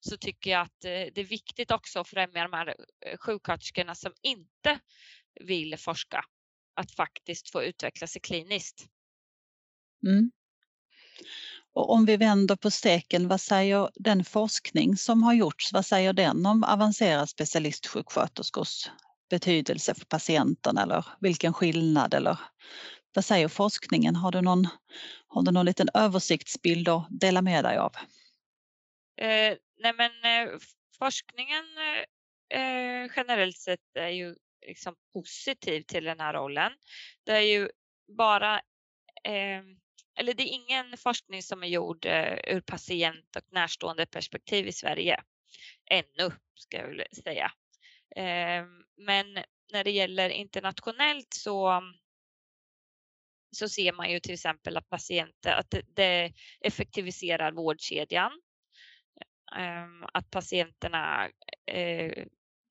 så 0.00 0.16
tycker 0.16 0.50
jag 0.50 0.60
att 0.60 0.80
det 0.80 1.18
är 1.18 1.24
viktigt 1.24 1.70
också 1.70 2.00
att 2.00 2.08
främja 2.08 2.42
de 2.42 2.52
här 2.52 2.74
sjuksköterskorna 3.20 3.94
som 3.94 4.12
inte 4.22 4.80
vill 5.40 5.78
forska 5.78 6.24
att 6.76 6.90
faktiskt 6.90 7.52
få 7.52 7.62
utveckla 7.62 8.06
sig 8.06 8.20
kliniskt. 8.20 8.86
Mm. 10.06 10.30
Och 11.72 11.90
om 11.90 12.06
vi 12.06 12.16
vänder 12.16 12.56
på 12.56 12.70
steken, 12.70 13.28
vad 13.28 13.40
säger 13.40 13.90
den 13.94 14.24
forskning 14.24 14.96
som 14.96 15.22
har 15.22 15.34
gjorts, 15.34 15.72
vad 15.72 15.86
säger 15.86 16.12
den 16.12 16.46
om 16.46 16.64
avancerad 16.64 17.28
specialistsjuksköterskors 17.28 18.90
betydelse 19.30 19.94
för 19.94 20.04
patienten 20.04 20.78
eller 20.78 21.06
vilken 21.20 21.52
skillnad 21.52 22.14
eller 22.14 22.38
vad 23.14 23.24
säger 23.24 23.48
forskningen? 23.48 24.16
Har 24.16 24.32
du 24.32 24.40
någon, 24.40 24.68
har 25.26 25.42
du 25.42 25.50
någon 25.50 25.66
liten 25.66 25.88
översiktsbild 25.94 26.88
att 26.88 27.06
dela 27.10 27.42
med 27.42 27.64
dig 27.64 27.78
av? 27.78 27.92
Eh, 29.16 29.56
nej 29.78 29.94
men 29.96 30.10
eh, 30.24 30.58
forskningen 30.98 31.64
eh, 32.48 33.10
generellt 33.16 33.58
sett 33.58 33.96
är 33.98 34.08
ju 34.08 34.36
liksom 34.66 34.96
positiv 35.12 35.82
till 35.82 36.04
den 36.04 36.20
här 36.20 36.34
rollen. 36.34 36.72
Det 37.24 37.32
är 37.32 37.40
ju 37.40 37.68
bara, 38.16 38.54
eh, 39.24 39.62
eller 40.18 40.34
det 40.34 40.42
är 40.42 40.54
ingen 40.54 40.96
forskning 40.96 41.42
som 41.42 41.62
är 41.62 41.66
gjord 41.66 42.06
eh, 42.06 42.38
ur 42.46 42.60
patient 42.60 43.36
och 43.36 43.52
närstående 43.52 44.06
perspektiv 44.06 44.66
i 44.66 44.72
Sverige. 44.72 45.22
Ännu, 45.90 46.30
ska 46.54 46.76
jag 46.76 46.88
vilja 46.88 47.06
säga. 47.24 47.52
Eh, 48.16 48.66
men 48.96 49.34
när 49.72 49.84
det 49.84 49.90
gäller 49.90 50.30
internationellt 50.30 51.34
så 51.34 51.82
så 53.56 53.68
ser 53.68 53.92
man 53.92 54.10
ju 54.10 54.20
till 54.20 54.34
exempel 54.34 54.76
att 54.76 54.88
patienter, 54.88 55.52
att 55.52 55.70
det, 55.70 55.82
det 55.94 56.32
effektiviserar 56.60 57.52
vårdkedjan. 57.52 58.32
Eh, 59.56 60.08
att 60.12 60.30
patienterna 60.30 61.30
eh, 61.66 62.26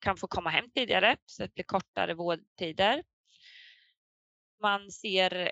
kan 0.06 0.18
få 0.18 0.28
komma 0.28 0.50
hem 0.50 0.70
tidigare 0.72 1.18
så 1.26 1.44
det 1.44 1.54
blir 1.54 1.64
kortare 1.66 2.14
vårdtider. 2.14 3.04
Man 4.62 4.92
ser 4.92 5.52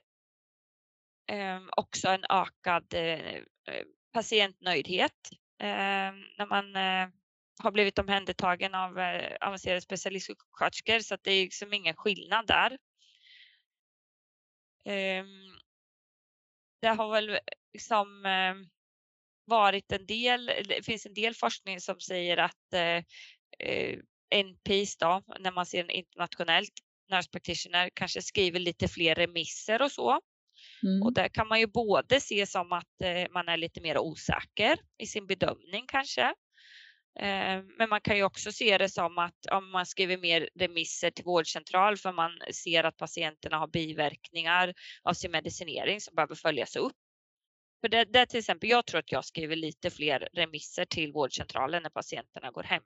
ehm, 1.27 1.69
också 1.77 2.07
en 2.07 2.25
ökad 2.29 2.93
eh, 2.93 3.43
patientnöjdhet 4.13 5.29
ehm, 5.59 6.15
när 6.37 6.45
man 6.45 6.75
eh, 6.75 7.09
har 7.63 7.71
blivit 7.71 7.99
omhändertagen 7.99 8.75
av 8.75 8.99
eh, 8.99 9.37
avancerade 9.41 9.81
specialistsjuksköterskor 9.81 10.99
så 10.99 11.15
att 11.15 11.23
det 11.23 11.31
är 11.31 11.43
liksom 11.43 11.73
ingen 11.73 11.95
skillnad 11.95 12.47
där. 12.47 12.77
Ehm, 14.85 15.57
det 16.81 16.87
har 16.87 17.11
väl 17.11 17.29
eh, 17.29 17.39
liksom 17.73 18.25
eh, 18.25 18.55
varit 19.45 19.91
en 19.91 20.05
del, 20.05 20.45
det 20.45 20.85
finns 20.85 21.05
en 21.05 21.13
del 21.13 21.33
forskning 21.35 21.79
som 21.79 21.99
säger 21.99 22.37
att 22.37 22.73
eh, 24.33 24.39
NPs 24.39 24.97
då, 24.97 25.21
när 25.39 25.51
man 25.51 25.65
ser 25.65 25.83
en 25.83 25.89
internationellt 25.89 26.73
nurse 27.11 27.29
practitioner 27.31 27.89
kanske 27.93 28.21
skriver 28.21 28.59
lite 28.59 28.87
fler 28.87 29.15
remisser 29.15 29.81
och 29.81 29.91
så. 29.91 30.19
Mm. 30.83 31.01
Och 31.03 31.13
där 31.13 31.29
kan 31.29 31.47
man 31.47 31.59
ju 31.59 31.67
både 31.67 32.19
se 32.19 32.45
som 32.45 32.71
att 32.71 33.01
eh, 33.03 33.31
man 33.31 33.47
är 33.47 33.57
lite 33.57 33.81
mer 33.81 33.97
osäker 33.97 34.77
i 34.97 35.07
sin 35.07 35.27
bedömning 35.27 35.85
kanske. 35.87 36.21
Eh, 37.19 37.63
men 37.77 37.89
man 37.89 38.01
kan 38.01 38.17
ju 38.17 38.23
också 38.23 38.51
se 38.51 38.77
det 38.77 38.89
som 38.89 39.17
att 39.17 39.45
om 39.51 39.71
man 39.71 39.85
skriver 39.85 40.17
mer 40.17 40.49
remisser 40.59 41.11
till 41.11 41.25
vårdcentral 41.25 41.97
för 41.97 42.11
man 42.11 42.31
ser 42.53 42.83
att 42.83 42.97
patienterna 42.97 43.57
har 43.57 43.67
biverkningar 43.67 44.73
av 45.03 45.13
sin 45.13 45.31
medicinering 45.31 46.01
som 46.01 46.15
behöver 46.15 46.35
följas 46.35 46.75
upp 46.75 46.93
för 47.83 47.89
det, 47.89 48.05
det 48.05 48.25
till 48.25 48.39
exempel, 48.39 48.69
jag 48.69 48.85
tror 48.85 48.99
att 48.99 49.11
jag 49.11 49.25
skriver 49.25 49.55
lite 49.55 49.89
fler 49.89 50.29
remisser 50.33 50.85
till 50.85 51.13
vårdcentralen 51.13 51.83
när 51.83 51.89
patienterna 51.89 52.51
går 52.51 52.63
hem. 52.63 52.83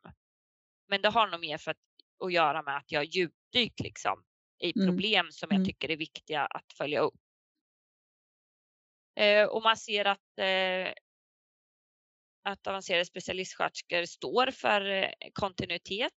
Men 0.88 1.02
det 1.02 1.10
har 1.10 1.28
nog 1.28 1.40
mer 1.40 1.58
för 1.58 1.72
att, 1.72 1.78
att 2.24 2.34
göra 2.34 2.62
med 2.62 2.78
att 2.78 2.92
jag 2.92 3.06
djupdykt 3.06 3.80
liksom 3.80 4.24
i 4.60 4.74
mm. 4.76 4.88
problem 4.88 5.20
mm. 5.20 5.32
som 5.32 5.48
jag 5.50 5.56
mm. 5.56 5.66
tycker 5.66 5.92
är 5.92 5.98
viktiga 5.98 6.46
att 6.46 6.74
följa 6.78 7.00
upp. 7.00 7.20
Eh, 9.20 9.46
och 9.46 9.64
man 9.64 9.78
ser 9.78 10.06
att, 10.06 10.40
eh, 10.40 10.94
att 12.44 12.68
avancerade 12.68 13.06
specialistsköterskor 13.06 14.06
står 14.06 14.52
för 14.52 14.82
eh, 14.92 15.12
kontinuitet 15.34 16.14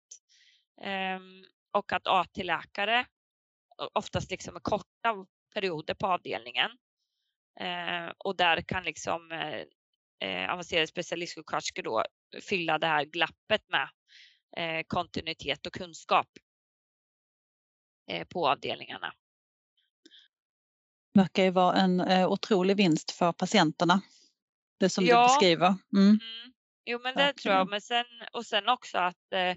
eh, 0.81 1.19
och 1.71 1.93
att 1.93 2.07
AT-läkare 2.07 3.05
oftast 3.93 4.31
liksom 4.31 4.55
är 4.55 4.59
korta 4.59 5.25
perioder 5.53 5.93
på 5.93 6.07
avdelningen 6.07 6.71
Eh, 7.59 8.13
och 8.17 8.35
där 8.35 8.61
kan 8.61 8.83
liksom 8.83 9.31
eh, 9.31 9.63
eh, 10.29 10.51
avancerade 10.51 10.87
specialistsjuksköterskor 10.87 11.83
då 11.83 12.05
fylla 12.41 12.77
det 12.77 12.87
här 12.87 13.05
glappet 13.05 13.69
med 13.69 13.89
kontinuitet 14.87 15.65
och 15.67 15.73
kunskap 15.73 16.27
eh, 18.07 18.27
på 18.27 18.49
avdelningarna. 18.49 19.13
Det 21.13 21.19
verkar 21.19 21.43
ju 21.43 21.49
vara 21.49 21.75
en 21.75 21.99
eh, 21.99 22.31
otrolig 22.31 22.77
vinst 22.77 23.11
för 23.11 23.31
patienterna. 23.31 24.01
Det 24.79 24.89
som 24.89 25.05
ja. 25.05 25.21
du 25.21 25.27
beskriver. 25.27 25.75
Mm. 25.93 26.07
Mm. 26.07 26.19
Jo 26.85 26.99
men 27.03 27.15
det 27.15 27.23
Verkligen. 27.23 27.35
tror 27.35 27.55
jag. 27.55 27.69
Men 27.69 27.81
sen, 27.81 28.05
och 28.33 28.45
sen 28.45 28.69
också 28.69 28.97
att 28.97 29.33
eh, 29.33 29.55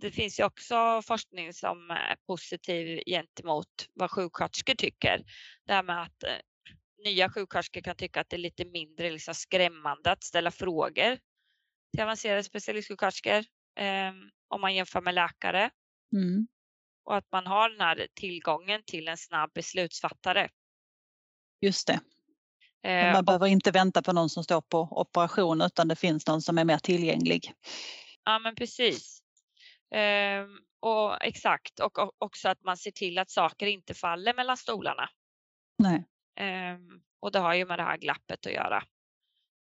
det 0.00 0.10
finns 0.10 0.40
ju 0.40 0.44
också 0.44 1.02
forskning 1.02 1.52
som 1.52 1.90
är 1.90 2.16
positiv 2.26 3.02
gentemot 3.06 3.88
vad 3.94 4.10
sjuksköterskor 4.10 4.74
tycker. 4.74 5.24
Det 5.66 5.72
här 5.72 5.82
med 5.82 6.02
att 6.02 6.24
nya 7.04 7.30
sjuksköterskor 7.30 7.80
kan 7.80 7.96
tycka 7.96 8.20
att 8.20 8.30
det 8.30 8.36
är 8.36 8.38
lite 8.38 8.64
mindre 8.64 9.10
liksom 9.10 9.34
skrämmande 9.34 10.12
att 10.12 10.24
ställa 10.24 10.50
frågor 10.50 11.18
till 11.92 12.02
avancerade 12.02 12.42
specialistsjuksköterskor 12.42 13.44
eh, 13.76 14.12
om 14.48 14.60
man 14.60 14.74
jämför 14.74 15.00
med 15.00 15.14
läkare. 15.14 15.70
Mm. 16.12 16.46
Och 17.04 17.16
att 17.16 17.32
man 17.32 17.46
har 17.46 17.70
den 17.70 17.80
här 17.80 18.06
tillgången 18.14 18.82
till 18.86 19.08
en 19.08 19.16
snabb 19.16 19.50
beslutsfattare. 19.54 20.48
Just 21.60 21.86
det. 21.86 22.00
Eh, 22.88 23.12
man 23.12 23.18
och, 23.18 23.24
behöver 23.24 23.46
inte 23.46 23.70
vänta 23.70 24.02
på 24.02 24.12
någon 24.12 24.30
som 24.30 24.44
står 24.44 24.60
på 24.60 24.88
operation 24.90 25.60
utan 25.60 25.88
det 25.88 25.96
finns 25.96 26.26
någon 26.26 26.42
som 26.42 26.58
är 26.58 26.64
mer 26.64 26.78
tillgänglig. 26.78 27.52
Ja 28.24 28.38
men 28.38 28.54
precis. 28.54 29.22
Eh, 29.94 30.46
och 30.80 31.24
exakt 31.24 31.80
och, 31.80 31.98
och 31.98 32.12
också 32.18 32.48
att 32.48 32.62
man 32.64 32.76
ser 32.76 32.90
till 32.90 33.18
att 33.18 33.30
saker 33.30 33.66
inte 33.66 33.94
faller 33.94 34.34
mellan 34.34 34.56
stolarna. 34.56 35.08
Nej. 35.78 36.04
Ehm, 36.36 37.02
och 37.20 37.32
det 37.32 37.38
har 37.38 37.54
ju 37.54 37.66
med 37.66 37.78
det 37.78 37.82
här 37.82 37.96
glappet 37.96 38.46
att 38.46 38.52
göra. 38.52 38.84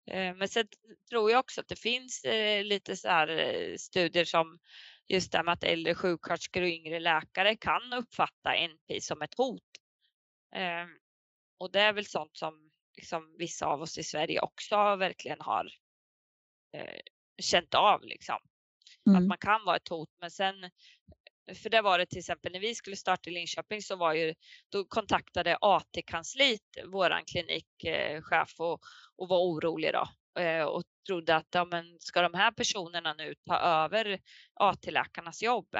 Ehm, 0.06 0.38
men 0.38 0.48
sen 0.48 0.68
tror 1.10 1.30
jag 1.30 1.40
också 1.40 1.60
att 1.60 1.68
det 1.68 1.78
finns 1.78 2.24
eh, 2.24 2.64
lite 2.64 2.96
så 2.96 3.08
här 3.08 3.28
eh, 3.28 3.76
studier 3.76 4.24
som 4.24 4.58
just 5.08 5.32
det 5.32 5.42
med 5.42 5.52
att 5.52 5.64
äldre 5.64 5.94
sjuksköterskor 5.94 6.62
och 6.62 6.68
yngre 6.68 7.00
läkare 7.00 7.56
kan 7.56 7.92
uppfatta 7.92 8.54
NP 8.54 9.00
som 9.00 9.22
ett 9.22 9.34
hot. 9.36 9.62
Ehm, 10.54 10.88
och 11.58 11.72
det 11.72 11.80
är 11.80 11.92
väl 11.92 12.06
sånt 12.06 12.36
som 12.36 12.70
liksom 12.96 13.36
vissa 13.38 13.66
av 13.66 13.82
oss 13.82 13.98
i 13.98 14.02
Sverige 14.02 14.40
också 14.40 14.96
verkligen 14.96 15.40
har 15.40 15.72
eh, 16.72 17.00
känt 17.42 17.74
av 17.74 18.04
liksom. 18.04 18.38
Mm. 19.06 19.22
Att 19.22 19.28
man 19.28 19.38
kan 19.38 19.64
vara 19.64 19.76
ett 19.76 19.88
hot 19.88 20.10
men 20.20 20.30
sen 20.30 20.70
för 21.54 21.70
det 21.70 21.82
var 21.82 21.98
det 21.98 22.06
till 22.06 22.18
exempel 22.18 22.52
när 22.52 22.60
vi 22.60 22.74
skulle 22.74 22.96
starta 22.96 23.30
i 23.30 23.32
Linköping 23.32 23.82
så 23.82 23.96
var 23.96 24.14
ju, 24.14 24.34
då 24.68 24.84
kontaktade 24.84 25.58
AT-kansliet 25.60 26.62
våran 26.92 27.24
klinikchef 27.24 28.60
och, 28.60 28.80
och 29.16 29.28
var 29.28 29.38
orolig 29.38 29.92
då 29.92 30.08
eh, 30.42 30.64
och 30.64 30.82
trodde 31.06 31.36
att 31.36 31.48
ja, 31.50 31.64
men 31.64 31.96
ska 32.00 32.22
de 32.22 32.34
här 32.34 32.50
personerna 32.50 33.14
nu 33.14 33.34
ta 33.46 33.58
över 33.58 34.20
AT-läkarnas 34.54 35.42
jobb? 35.42 35.74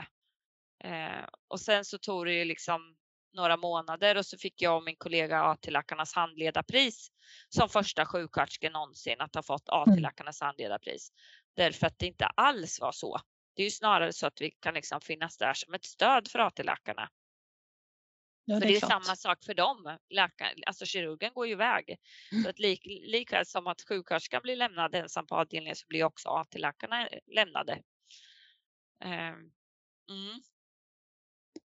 Eh, 0.85 1.25
och 1.49 1.61
sen 1.61 1.85
så 1.85 1.99
tog 1.99 2.27
det 2.27 2.33
ju 2.33 2.45
liksom 2.45 2.97
några 3.33 3.57
månader 3.57 4.17
och 4.17 4.27
så 4.27 4.39
fick 4.39 4.62
jag 4.62 4.77
och 4.77 4.85
min 4.85 4.97
kollega 4.97 5.43
AT-läkarnas 5.43 6.14
handledarpris 6.14 7.09
som 7.49 7.69
första 7.69 8.07
sjuksköterska 8.07 8.71
någonsin 8.71 9.21
att 9.21 9.35
ha 9.35 9.43
fått 9.43 9.69
mm. 9.69 9.81
AT-läkarnas 9.81 10.41
handledarpris. 10.41 11.09
Därför 11.57 11.87
att 11.87 11.99
det 11.99 12.07
inte 12.07 12.27
alls 12.27 12.81
var 12.81 12.93
så 12.93 13.21
det 13.57 13.62
är 13.62 13.64
ju 13.64 13.70
snarare 13.70 14.12
så 14.12 14.26
att 14.26 14.40
vi 14.40 14.50
kan 14.50 14.74
liksom 14.74 15.00
finnas 15.00 15.36
där 15.36 15.54
som 15.54 15.74
ett 15.74 15.84
stöd 15.84 16.28
för 16.28 16.38
AT-läkarna. 16.38 17.09
Ja, 18.44 18.54
det, 18.54 18.61
för 18.61 18.68
det 18.68 18.76
är, 18.76 18.80
samma 18.80 19.16
sak 19.16 19.44
för 19.44 19.54
dem. 19.54 19.98
Läkaren, 20.11 20.59
alltså 20.66 20.86
kirurgen 20.86 21.32
går 21.34 21.46
ju 21.46 21.52
iväg. 21.52 21.96
Mm. 22.32 22.44
Så 22.44 22.50
att 22.50 22.59
lik, 22.59 22.86
likväl 22.86 23.46
som 23.46 23.66
att 23.66 23.82
sjuksköterskan 23.88 24.42
blir 24.42 24.57
lämnad 24.57 24.94
ensam 24.94 25.26
på 25.26 25.34
avdelningen 25.36 25.76
så 25.76 25.86
blir 25.88 26.04
också 26.04 26.28
AT-läkarna 26.28 27.09
lämnade. 27.26 27.82
Um, 29.04 29.52
Mm. 30.11 30.40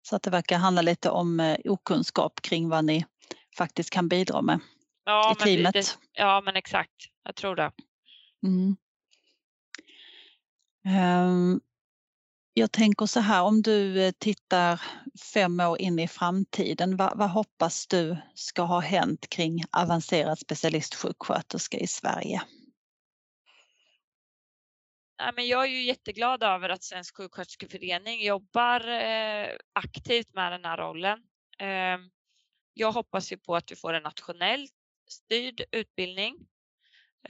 Så 0.02 0.16
att 0.16 0.24
det 0.24 0.30
verkar 0.30 0.58
handla 0.58 0.82
lite 0.82 1.10
om 1.10 1.40
eh, 1.40 1.58
okunskap 1.66 2.42
kring 2.42 2.70
vad 2.70 2.86
ni 2.86 3.06
faktiskt 3.58 3.90
kan 3.90 4.08
bidra 4.08 4.42
med 4.42 4.60
Ja, 5.04 5.36
i 5.40 5.44
teamet. 5.44 5.74
det, 5.74 5.98
ja, 6.14 6.42
men 6.46 6.56
exakt. 6.56 6.96
Jag 7.24 7.36
tror 7.36 7.56
det. 7.56 7.72
Mm. 8.44 8.78
Ehm, 10.86 11.62
jag 12.58 12.72
tänker 12.72 13.06
så 13.06 13.20
här, 13.20 13.44
om 13.44 13.62
du 13.62 14.04
eh, 14.04 14.12
tittar 14.12 14.82
fem 15.34 15.60
år 15.60 15.82
in 15.82 16.00
i 16.00 16.08
framtiden, 16.08 16.98
vad, 16.98 17.18
vad 17.18 17.30
hoppas 17.30 17.88
du 17.88 18.18
ska 18.36 18.62
ha 18.62 18.80
hänt 18.80 19.30
kring 19.30 19.64
avancerad 19.72 20.40
specialistsjuksköterska 20.40 21.78
i 21.78 21.88
Sverige? 21.88 22.42
Nej, 25.20 25.32
men 25.36 25.48
jag 25.48 25.64
är 25.64 25.70
ju 25.70 25.84
jätteglad 25.84 26.44
över 26.44 26.70
att 26.70 26.84
Svensk 26.84 27.18
sjuksköterskeförening 27.18 28.26
jobbar 28.26 28.88
eh, 28.88 29.50
aktivt 29.74 30.34
med 30.34 30.52
den 30.52 30.66
här 30.66 30.78
rollen. 30.78 31.20
Eh, 31.60 31.98
jag 32.74 32.92
hoppas 32.92 33.32
ju 33.32 33.38
på 33.38 33.56
att 33.56 33.72
vi 33.72 33.76
får 33.76 33.94
en 33.94 34.04
nationellt 34.04 34.74
styrd 35.10 35.62
utbildning 35.72 36.36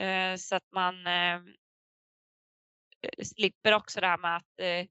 eh, 0.00 0.36
så 0.36 0.56
att 0.56 0.72
man 0.72 1.06
ehm, 1.06 1.54
eh, 3.00 3.24
slipper 3.24 3.72
också 3.74 4.00
det 4.00 4.06
här 4.06 4.18
med 4.18 4.36
att 4.36 4.60
eh, 4.60 4.86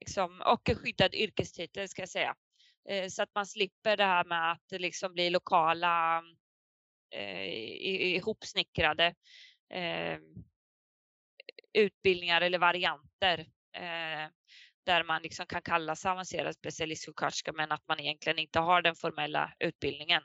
liksom, 0.00 0.42
och 0.46 0.68
en 0.68 0.76
skyddad 0.76 1.14
yrkestitel 1.14 1.88
ska 1.88 2.02
jag 2.02 2.08
säga. 2.08 2.34
Eh, 2.88 3.08
så 3.08 3.22
att 3.22 3.34
man 3.34 3.46
slipper 3.46 3.96
det 3.96 4.04
här 4.04 4.24
med 4.24 4.52
att 4.52 4.62
det 4.68 4.78
liksom 4.78 5.12
blir 5.12 5.30
lokala 5.30 6.22
eh, 7.10 7.46
ihopsnickrade 8.16 9.14
eh, 9.74 10.18
utbildningar 11.72 12.40
eller 12.40 12.58
varianter 12.58 13.38
eh, 13.76 14.28
där 14.84 15.04
man 15.04 15.22
liksom 15.22 15.46
kan 15.46 15.62
kalla 15.62 15.96
sig 15.96 16.10
avancerad 16.10 16.54
specialistsjuksköterska 16.54 17.52
men 17.52 17.72
att 17.72 17.88
man 17.88 18.00
egentligen 18.00 18.38
inte 18.38 18.58
har 18.58 18.82
den 18.82 18.96
formella 18.96 19.52
utbildningen. 19.58 20.22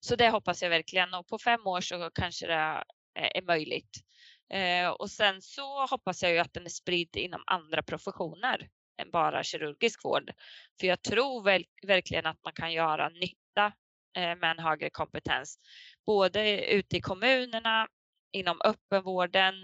Så 0.00 0.16
det 0.16 0.30
hoppas 0.30 0.62
jag 0.62 0.70
verkligen 0.70 1.14
och 1.14 1.26
på 1.26 1.38
fem 1.38 1.66
år 1.66 1.80
så 1.80 2.10
kanske 2.14 2.46
det 2.46 2.84
är 3.14 3.42
möjligt. 3.42 3.90
Eh, 4.50 4.88
och 4.88 5.10
sen 5.10 5.42
så 5.42 5.86
hoppas 5.86 6.22
jag 6.22 6.32
ju 6.32 6.38
att 6.38 6.52
den 6.52 6.64
är 6.64 6.70
spridd 6.70 7.16
inom 7.16 7.42
andra 7.46 7.82
professioner 7.82 8.68
än 8.96 9.10
bara 9.10 9.42
kirurgisk 9.42 10.04
vård. 10.04 10.30
För 10.80 10.86
jag 10.86 11.02
tror 11.02 11.42
väl, 11.42 11.64
verkligen 11.86 12.26
att 12.26 12.44
man 12.44 12.52
kan 12.52 12.72
göra 12.72 13.08
nytta 13.08 13.72
eh, 14.16 14.36
med 14.36 14.50
en 14.50 14.58
högre 14.58 14.90
kompetens. 14.90 15.58
Både 16.06 16.64
ute 16.74 16.96
i 16.96 17.00
kommunerna, 17.00 17.88
inom 18.32 18.60
öppenvården 18.64 19.54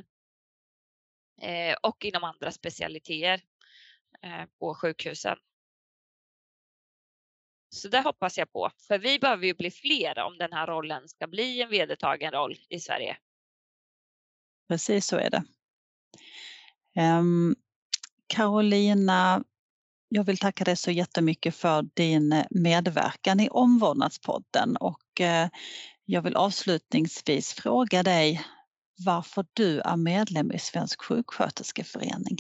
eh, 1.43 1.76
och 1.83 2.05
inom 2.05 2.24
andra 2.24 2.51
specialiteter 2.51 3.45
eh, 4.22 4.45
på 4.59 4.74
sjukhusen. 4.74 5.39
Så 7.68 7.89
det 7.89 8.01
hoppas 8.01 8.39
jag 8.39 8.53
på, 8.53 8.70
för 8.89 8.99
vi 8.99 9.18
behöver 9.18 9.47
ju 9.47 9.55
bli 9.55 9.70
fler 9.70 10.18
om 10.18 10.39
den 10.39 10.53
här 10.53 10.66
rollen 10.66 11.09
ska 11.09 11.26
bli 11.26 11.62
en 11.62 11.70
vedertagen 11.70 12.33
roll 12.33 12.57
i 12.68 12.81
Sverige. 12.81 13.16
Precis 14.71 15.07
så 15.07 15.16
är 15.16 15.31
det. 15.31 15.43
Um, 17.01 17.57
Carolina, 18.27 19.45
jag 20.09 20.25
vill 20.25 20.39
tacka 20.39 20.64
dig 20.64 20.77
så 20.77 20.91
jättemycket 20.91 21.55
för 21.55 21.83
din 21.95 22.33
eh, 22.33 22.47
medverkan 22.51 23.41
i 23.41 23.49
Omvårdnadspodden 23.49 24.77
och 24.77 25.21
eh, 25.21 25.49
jag 26.05 26.23
vill 26.23 26.37
avslutningsvis 26.37 27.55
fråga 27.55 28.03
dig 28.03 28.45
varför 29.05 29.47
du 29.53 29.81
är 29.81 29.97
medlem 29.97 30.53
i 30.53 30.59
Svensk 30.59 31.03
sjuksköterskeförening. 31.03 32.37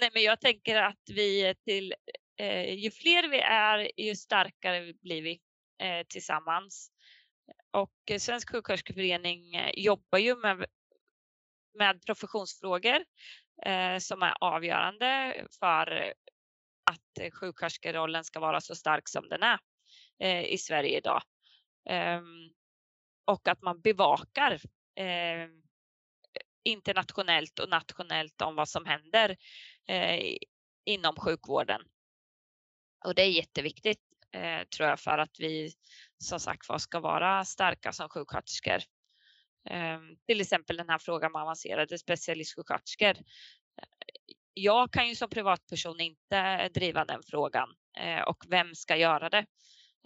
Nej, 0.00 0.10
men 0.14 0.22
jag 0.22 0.40
tänker 0.40 0.76
att 0.76 1.02
vi 1.06 1.54
till, 1.64 1.94
eh, 2.40 2.74
ju 2.74 2.90
fler 2.90 3.28
vi 3.28 3.40
är, 3.40 4.00
ju 4.00 4.16
starkare 4.16 4.92
blir 5.02 5.22
vi 5.22 5.40
eh, 5.82 6.06
tillsammans. 6.08 6.90
Och 7.72 8.20
Svensk 8.20 8.50
sjuksköterskeförening 8.50 9.54
eh, 9.54 9.70
jobbar 9.74 10.18
ju 10.18 10.36
med 10.36 10.66
med 11.74 12.04
professionsfrågor 12.06 13.04
eh, 13.66 13.98
som 13.98 14.22
är 14.22 14.34
avgörande 14.40 15.34
för 15.60 16.14
att 16.90 17.18
eh, 17.20 17.30
sjuksköterskerollen 17.30 18.24
ska 18.24 18.40
vara 18.40 18.60
så 18.60 18.74
stark 18.74 19.08
som 19.08 19.28
den 19.28 19.42
är 19.42 19.58
eh, 20.18 20.44
i 20.44 20.58
Sverige 20.58 20.98
idag. 20.98 21.22
Eh, 21.88 22.20
och 23.24 23.48
att 23.48 23.62
man 23.62 23.80
bevakar 23.80 24.60
ehm, 24.96 25.62
internationellt 26.64 27.58
och 27.58 27.68
nationellt 27.68 28.42
om 28.42 28.56
vad 28.56 28.68
som 28.68 28.86
händer 28.86 29.36
eh, 29.88 30.36
inom 30.84 31.16
sjukvården. 31.16 31.80
Och 33.04 33.14
det 33.14 33.22
är 33.22 33.30
jätteviktigt 33.30 34.00
eh, 34.32 34.62
tror 34.76 34.88
jag 34.88 35.00
för 35.00 35.18
att 35.18 35.40
vi 35.40 35.72
som 36.18 36.40
sagt 36.40 36.68
var 36.68 36.78
ska 36.78 37.00
vara 37.00 37.44
starka 37.44 37.92
som 37.92 38.08
sjuksköterskor 38.08 38.78
Ehm, 39.64 40.16
till 40.26 40.40
exempel 40.40 40.76
den 40.76 40.88
här 40.88 40.98
frågan 40.98 41.32
med 41.32 41.42
avancerade 41.42 41.98
specialistsjuksköterskor. 41.98 43.16
Jag 44.54 44.92
kan 44.92 45.08
ju 45.08 45.14
som 45.14 45.30
privatperson 45.30 46.00
inte 46.00 46.68
driva 46.68 47.04
den 47.04 47.22
frågan 47.22 47.68
eh, 47.98 48.20
och 48.20 48.44
vem 48.48 48.74
ska 48.74 48.96
göra 48.96 49.28
det? 49.30 49.46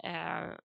Ehm, 0.03 0.59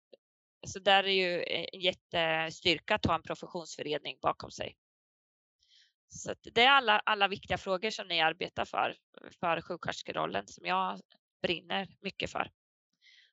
så 0.67 0.79
där 0.79 1.05
är 1.05 1.13
ju 1.13 1.45
en 1.45 1.81
jättestyrka 1.81 2.95
att 2.95 3.07
ha 3.07 3.15
en 3.15 3.23
professionsförening 3.23 4.19
bakom 4.23 4.51
sig. 4.51 4.77
Så 6.09 6.35
det 6.43 6.63
är 6.63 6.71
alla, 6.71 6.99
alla 6.99 7.29
viktiga 7.29 7.59
frågor 7.59 7.91
som 7.91 8.09
ni 8.09 8.21
arbetar 8.21 8.65
för, 8.65 8.95
för 9.41 9.61
sjuksköterskerollen 9.61 10.47
som 10.47 10.67
jag 10.67 11.01
brinner 11.43 11.89
mycket 12.01 12.31
för. 12.31 12.51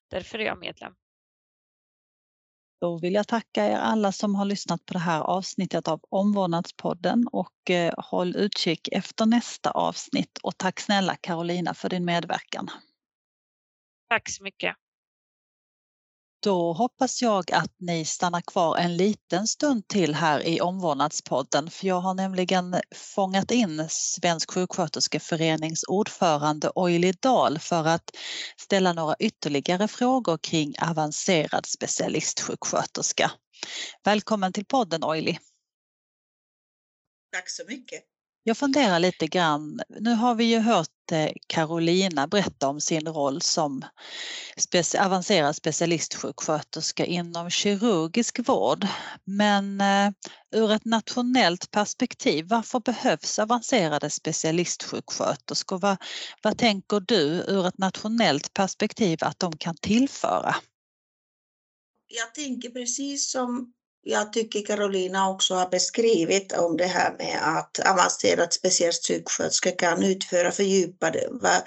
Därför 0.07 0.39
är 0.39 0.45
jag 0.45 0.59
medlem. 0.59 0.95
Då 2.81 2.97
vill 2.97 3.13
jag 3.13 3.27
tacka 3.27 3.65
er 3.65 3.77
alla 3.77 4.11
som 4.11 4.35
har 4.35 4.45
lyssnat 4.45 4.85
på 4.85 4.93
det 4.93 4.99
här 4.99 5.21
avsnittet 5.21 5.87
av 5.87 5.99
Omvårdnadspodden 6.09 7.27
och 7.31 7.69
eh, 7.69 7.93
håll 7.97 8.35
utkik 8.35 8.87
efter 8.91 9.25
nästa 9.25 9.71
avsnitt 9.71 10.37
och 10.43 10.57
tack 10.57 10.79
snälla 10.79 11.15
Carolina 11.15 11.73
för 11.73 11.89
din 11.89 12.05
medverkan. 12.05 12.69
Tack 14.09 14.29
så 14.29 14.43
mycket. 14.43 14.75
Då 16.39 16.73
hoppas 16.73 17.21
jag 17.21 17.51
att 17.51 17.71
ni 17.79 18.05
stannar 18.05 18.41
kvar 18.41 18.77
en 18.77 18.97
liten 18.97 19.47
stund 19.47 19.87
till 19.87 20.15
här 20.15 20.47
i 20.47 20.61
Omvårdnadspodden 20.61 21.69
för 21.69 21.87
jag 21.87 21.99
har 21.99 22.13
nämligen 22.13 22.81
fångat 22.95 23.51
in 23.51 23.87
Svensk 23.89 24.51
sjuksköterskeförenings 24.51 25.83
ordförande 25.87 26.71
Oili 26.75 27.11
Dahl 27.11 27.59
för 27.59 27.87
att 27.87 28.15
ställa 28.57 28.93
några 28.93 29.15
ytterligare 29.19 29.87
frågor 29.87 30.37
kring 30.37 30.73
avancerad 30.81 31.65
specialistsjuksköterska. 31.65 33.31
Välkommen 34.03 34.53
till 34.53 34.65
podden 34.65 35.03
Oili. 35.03 35.39
Tack 37.31 37.49
så 37.49 37.63
mycket. 37.67 38.16
Jag 38.47 38.57
funderar 38.57 38.99
lite 38.99 39.27
grann, 39.27 39.81
nu 39.99 40.13
har 40.13 40.35
vi 40.35 40.43
ju 40.43 40.59
hört 40.59 41.11
eh, 41.11 41.31
Carolina 41.47 42.27
berätta 42.27 42.67
om 42.67 42.81
sin 42.81 43.07
roll 43.07 43.41
som 43.41 43.85
speci 44.57 44.97
avancerad 44.97 45.55
specialistsjuksköterska 45.55 47.05
inom 47.05 47.49
kirurgisk 47.49 48.39
vård. 48.47 48.87
Men 49.23 49.81
eh, 49.81 50.11
ur 50.55 50.71
ett 50.71 50.85
nationellt 50.85 51.71
perspektiv, 51.71 52.45
varför 52.47 52.79
behövs 52.79 53.39
avancerade 53.39 54.09
specialistsjuksköterskor? 54.09 55.77
Vad, 55.79 55.97
vad 56.43 56.57
tänker 56.57 56.99
du 56.99 57.23
ur 57.47 57.67
ett 57.67 57.77
nationellt 57.77 58.53
perspektiv 58.53 59.17
att 59.21 59.39
de 59.39 59.57
kan 59.57 59.75
tillföra? 59.81 60.55
Jag 62.07 62.35
tänker 62.35 62.69
precis 62.69 63.31
som 63.31 63.73
jag 64.03 64.33
tycker 64.33 64.61
Carolina 64.61 65.29
också 65.29 65.55
har 65.55 65.69
beskrivit 65.69 66.53
om 66.53 66.77
det 66.77 66.85
här 66.85 67.15
med 67.17 67.57
att 67.57 67.79
avancerad 67.79 68.53
specialistsjuksköterska 68.53 69.71
kan 69.71 70.03
utföra 70.03 70.51
fördjupade, 70.51 71.27
vad, 71.31 71.61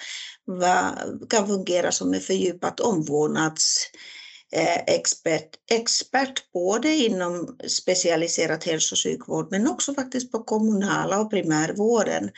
vad 0.45 0.95
kan 1.31 1.47
fungera 1.47 1.93
som 1.93 2.15
en 2.15 2.21
fördjupad 2.21 2.81
omvårdnadsexpert, 2.81 5.55
eh, 5.71 5.77
expert 5.77 6.53
både 6.53 6.89
inom 6.89 7.59
specialiserad 7.69 8.65
hälso 8.65 8.95
och 8.95 8.99
sjukvård 8.99 9.49
men 9.51 9.69
också 9.69 9.95
faktiskt 9.95 10.33
på 10.33 10.43
kommunala 10.43 11.21
och 11.21 11.31
primärvården. 11.31 12.31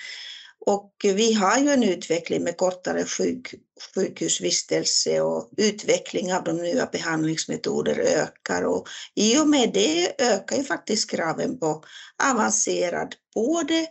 Och 0.67 0.93
vi 1.03 1.33
har 1.33 1.59
ju 1.59 1.71
en 1.71 1.83
utveckling 1.83 2.45
med 2.45 2.57
kortare 2.57 3.05
sjuk, 3.05 3.55
sjukhusvistelse 3.95 5.21
och 5.21 5.51
utveckling 5.57 6.35
av 6.35 6.45
de 6.45 6.57
nya 6.57 6.87
behandlingsmetoder 6.87 7.99
ökar 7.99 8.63
och 8.63 8.89
i 9.15 9.39
och 9.39 9.49
med 9.49 9.71
det 9.75 10.23
ökar 10.23 10.57
ju 10.57 10.65
faktiskt 10.65 11.11
kraven 11.11 11.59
på 11.59 11.85
avancerad 12.31 13.15
både 13.35 13.87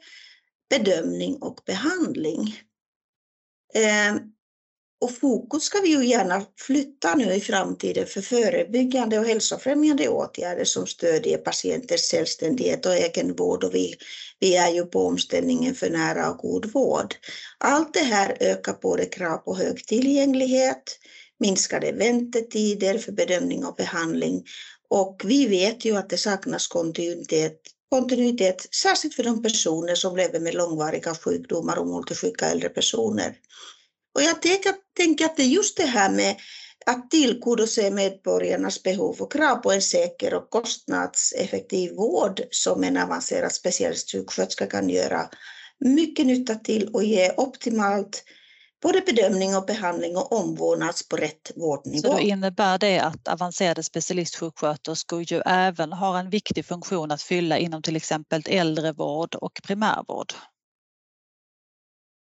bedömning 0.69 1.36
och 1.41 1.59
behandling. 1.65 2.59
Ehm, 3.74 4.19
och 5.02 5.16
fokus 5.18 5.64
ska 5.64 5.80
vi 5.80 5.89
ju 5.89 6.06
gärna 6.06 6.45
flytta 6.58 7.16
nu 7.16 7.34
i 7.34 7.41
framtiden 7.41 8.08
för 8.08 8.22
förebyggande 8.22 9.20
och 9.20 9.26
hälsofrämjande 9.26 10.10
åtgärder 10.10 10.66
som 10.66 10.88
stödjer 10.88 11.38
patienters 11.38 12.12
självständighet 12.12 12.86
och 12.86 12.95
egenvård 12.95 13.64
och 13.64 13.76
vi, 13.76 13.95
vi 14.39 14.56
är 14.56 14.70
ju 14.70 14.86
på 14.86 15.06
omställningen 15.06 15.76
för 15.76 15.89
nära 15.89 16.32
och 16.32 16.38
god 16.38 16.72
vård. 16.74 17.16
Allt 17.58 17.93
det 17.93 17.99
här 17.99 18.38
ökar 18.39 18.78
både 18.82 19.06
krav 19.06 19.38
på 19.38 19.56
hög 19.56 19.86
tillgänglighet, 19.88 20.99
minskade 21.39 21.91
väntetider 21.91 22.97
för 22.97 23.12
bedömning 23.12 23.66
och 23.66 23.76
behandling 23.76 24.43
och 24.89 25.22
vi 25.26 25.47
vet 25.47 25.86
ju 25.86 25.97
att 25.97 26.10
det 26.10 26.18
saknas 26.18 26.68
kontinuitet, 26.68 27.58
kontinuitet 27.89 28.68
särskilt 28.76 29.16
för 29.16 29.24
de 29.24 29.43
personer 29.43 29.95
som 29.95 30.16
lever 30.16 30.39
med 30.39 30.54
långvariga 30.54 31.16
sjukdomar 31.16 31.78
och 31.78 31.88
multisjuka 31.88 32.45
äldre 32.45 32.70
personer. 32.70 33.36
Och 34.16 34.22
jag 34.22 34.41
tänker, 34.41 34.74
tänker 34.97 35.26
att 35.26 35.38
det 35.38 35.43
är 35.43 35.47
just 35.47 35.78
det 35.78 35.86
här 35.86 36.09
med 36.09 36.36
att 36.86 37.12
tillgodose 37.12 37.91
medborgarnas 37.91 38.84
behov 38.84 39.22
och 39.22 39.32
krav 39.32 39.55
på 39.55 39.72
en 39.72 39.82
säker 39.82 40.34
och 40.34 40.49
kostnadseffektiv 40.49 41.91
vård 41.95 42.41
som 42.51 42.84
en 42.84 42.97
avancerad 42.97 43.51
specialistsjuksköterska 43.51 44.68
kan 44.68 44.89
göra 44.89 45.30
mycket 45.80 46.26
nytta 46.26 46.55
till 46.55 46.89
och 46.93 47.03
ge 47.03 47.32
optimalt 47.38 48.24
både 48.82 49.01
bedömning 49.01 49.55
och 49.55 49.66
behandling 49.66 50.18
och 50.18 50.32
omvårdnads 50.32 51.07
på 51.09 51.16
rätt 51.16 51.51
vårdnivå. 51.55 52.01
Så 52.01 52.14
då 52.14 52.20
innebär 52.20 52.78
det 52.78 52.99
att 52.99 53.28
avancerade 53.28 53.84
specialistsjuksköterskor 53.84 55.22
ju 55.22 55.41
även 55.45 55.93
har 55.93 56.20
en 56.20 56.30
viktig 56.30 56.66
funktion 56.66 57.12
att 57.12 57.22
fylla 57.22 57.57
inom 57.57 57.82
till 57.82 57.95
exempel 57.95 58.43
äldrevård 58.45 59.36
och 59.36 59.59
primärvård? 59.64 60.34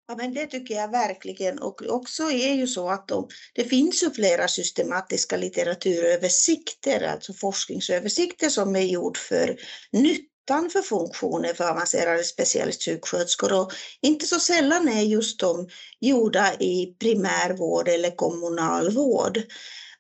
Ja, 0.07 0.17
men 0.17 0.35
det 0.35 0.47
tycker 0.47 0.75
jag 0.75 0.91
verkligen. 0.91 1.59
Och 1.59 1.83
också 1.89 2.23
är 2.23 2.55
ju 2.55 2.67
så 2.67 2.89
att 2.89 3.09
de, 3.09 3.29
det 3.55 3.65
finns 3.65 4.03
ju 4.03 4.11
flera 4.11 4.49
systematiska 4.49 5.37
litteraturöversikter, 5.37 7.03
alltså 7.03 7.33
forskningsöversikter 7.33 8.49
som 8.49 8.77
är 8.77 8.81
gjord 8.81 9.17
för 9.17 9.57
nyttan 9.93 10.71
för 10.71 10.83
funktioner 10.83 11.55
för 11.55 11.71
avancerade 11.71 12.25
specialistsjuksköterskor 12.25 13.53
och 13.61 13.73
inte 14.01 14.27
så 14.27 14.41
sällan 14.41 14.89
är 14.89 15.03
just 15.03 15.41
de 15.41 15.69
gjorda 16.01 16.55
i 16.55 16.97
primärvård 16.99 17.89
eller 17.89 18.17
kommunalvård. 18.17 19.43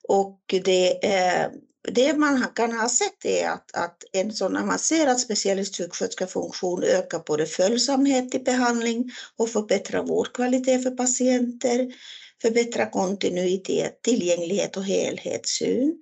Och 0.09 0.40
det 0.64 1.07
är 1.07 1.50
det 1.93 2.16
man 2.18 2.47
kan 2.55 2.72
ha 2.72 2.89
sett 2.89 3.24
är 3.24 3.49
att, 3.49 3.76
att 3.76 4.05
en 4.12 4.32
sån 4.32 4.57
avancerad 4.57 5.20
specialistsjuksköterskefunktion 5.20 6.82
ökar 6.82 7.22
både 7.26 7.47
följsamhet 7.47 8.35
i 8.35 8.39
behandling 8.39 9.11
och 9.37 9.51
förbättrar 9.51 10.03
vårdkvalitet 10.03 10.82
för 10.82 10.91
patienter, 10.91 11.95
förbättrar 12.43 12.91
kontinuitet, 12.91 14.03
tillgänglighet 14.03 14.76
och 14.76 14.85
helhetssyn, 14.85 15.99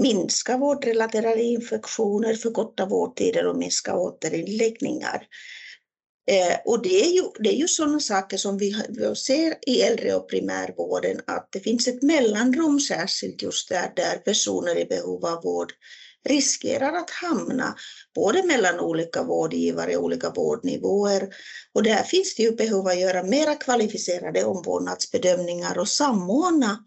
Minskar 0.00 0.58
vårdrelaterade 0.58 1.42
infektioner, 1.42 2.34
förkortar 2.34 2.86
vårdtider 2.86 3.46
och 3.46 3.56
minskar 3.56 3.94
återinläggningar. 3.94 5.26
Eh, 6.30 6.56
och 6.64 6.82
det 6.82 7.04
är, 7.04 7.10
ju, 7.10 7.22
det 7.38 7.48
är 7.48 7.56
ju 7.56 7.68
sådana 7.68 8.00
saker 8.00 8.36
som 8.36 8.58
vi 8.58 8.74
ser 9.16 9.58
i 9.66 9.82
äldre 9.82 10.14
och 10.14 10.28
primärvården, 10.28 11.20
att 11.26 11.48
det 11.52 11.60
finns 11.60 11.88
ett 11.88 12.02
mellanrum 12.02 12.80
särskilt 12.80 13.42
just 13.42 13.68
där, 13.68 13.92
där 13.96 14.16
personer 14.16 14.78
i 14.78 14.84
behov 14.84 15.26
av 15.26 15.42
vård 15.42 15.72
riskerar 16.28 16.92
att 16.92 17.10
hamna 17.10 17.76
både 18.14 18.42
mellan 18.42 18.80
olika 18.80 19.22
vårdgivare 19.22 19.96
och 19.96 20.04
olika 20.04 20.30
vårdnivåer. 20.30 21.28
Och 21.74 21.82
där 21.82 22.02
finns 22.02 22.34
det 22.34 22.42
ju 22.42 22.52
behov 22.52 22.86
att 22.86 23.00
göra 23.00 23.22
mera 23.22 23.54
kvalificerade 23.54 24.44
omvårdnadsbedömningar 24.44 25.78
och 25.78 25.88
samordna 25.88 26.84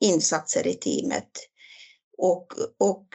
insatser 0.00 0.66
i 0.66 0.74
teamet. 0.74 1.30
Och, 2.18 2.46
och 2.78 3.06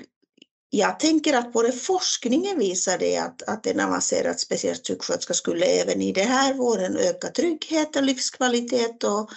jag 0.74 1.00
tänker 1.00 1.34
att 1.34 1.54
både 1.54 1.72
forskningen 1.72 2.60
visar 2.60 2.98
det 2.98 3.18
att, 3.18 3.42
att 3.42 3.68
en 3.68 3.80
avancerad 3.80 4.40
specialistsjuksköterska 4.40 5.34
skulle 5.34 5.66
även 5.66 6.02
i 6.02 6.12
det 6.12 6.24
här 6.24 6.54
vården 6.54 6.98
öka 6.98 7.28
trygghet 7.28 7.96
och 7.96 8.04
livskvalitet 8.04 9.04
och, 9.04 9.30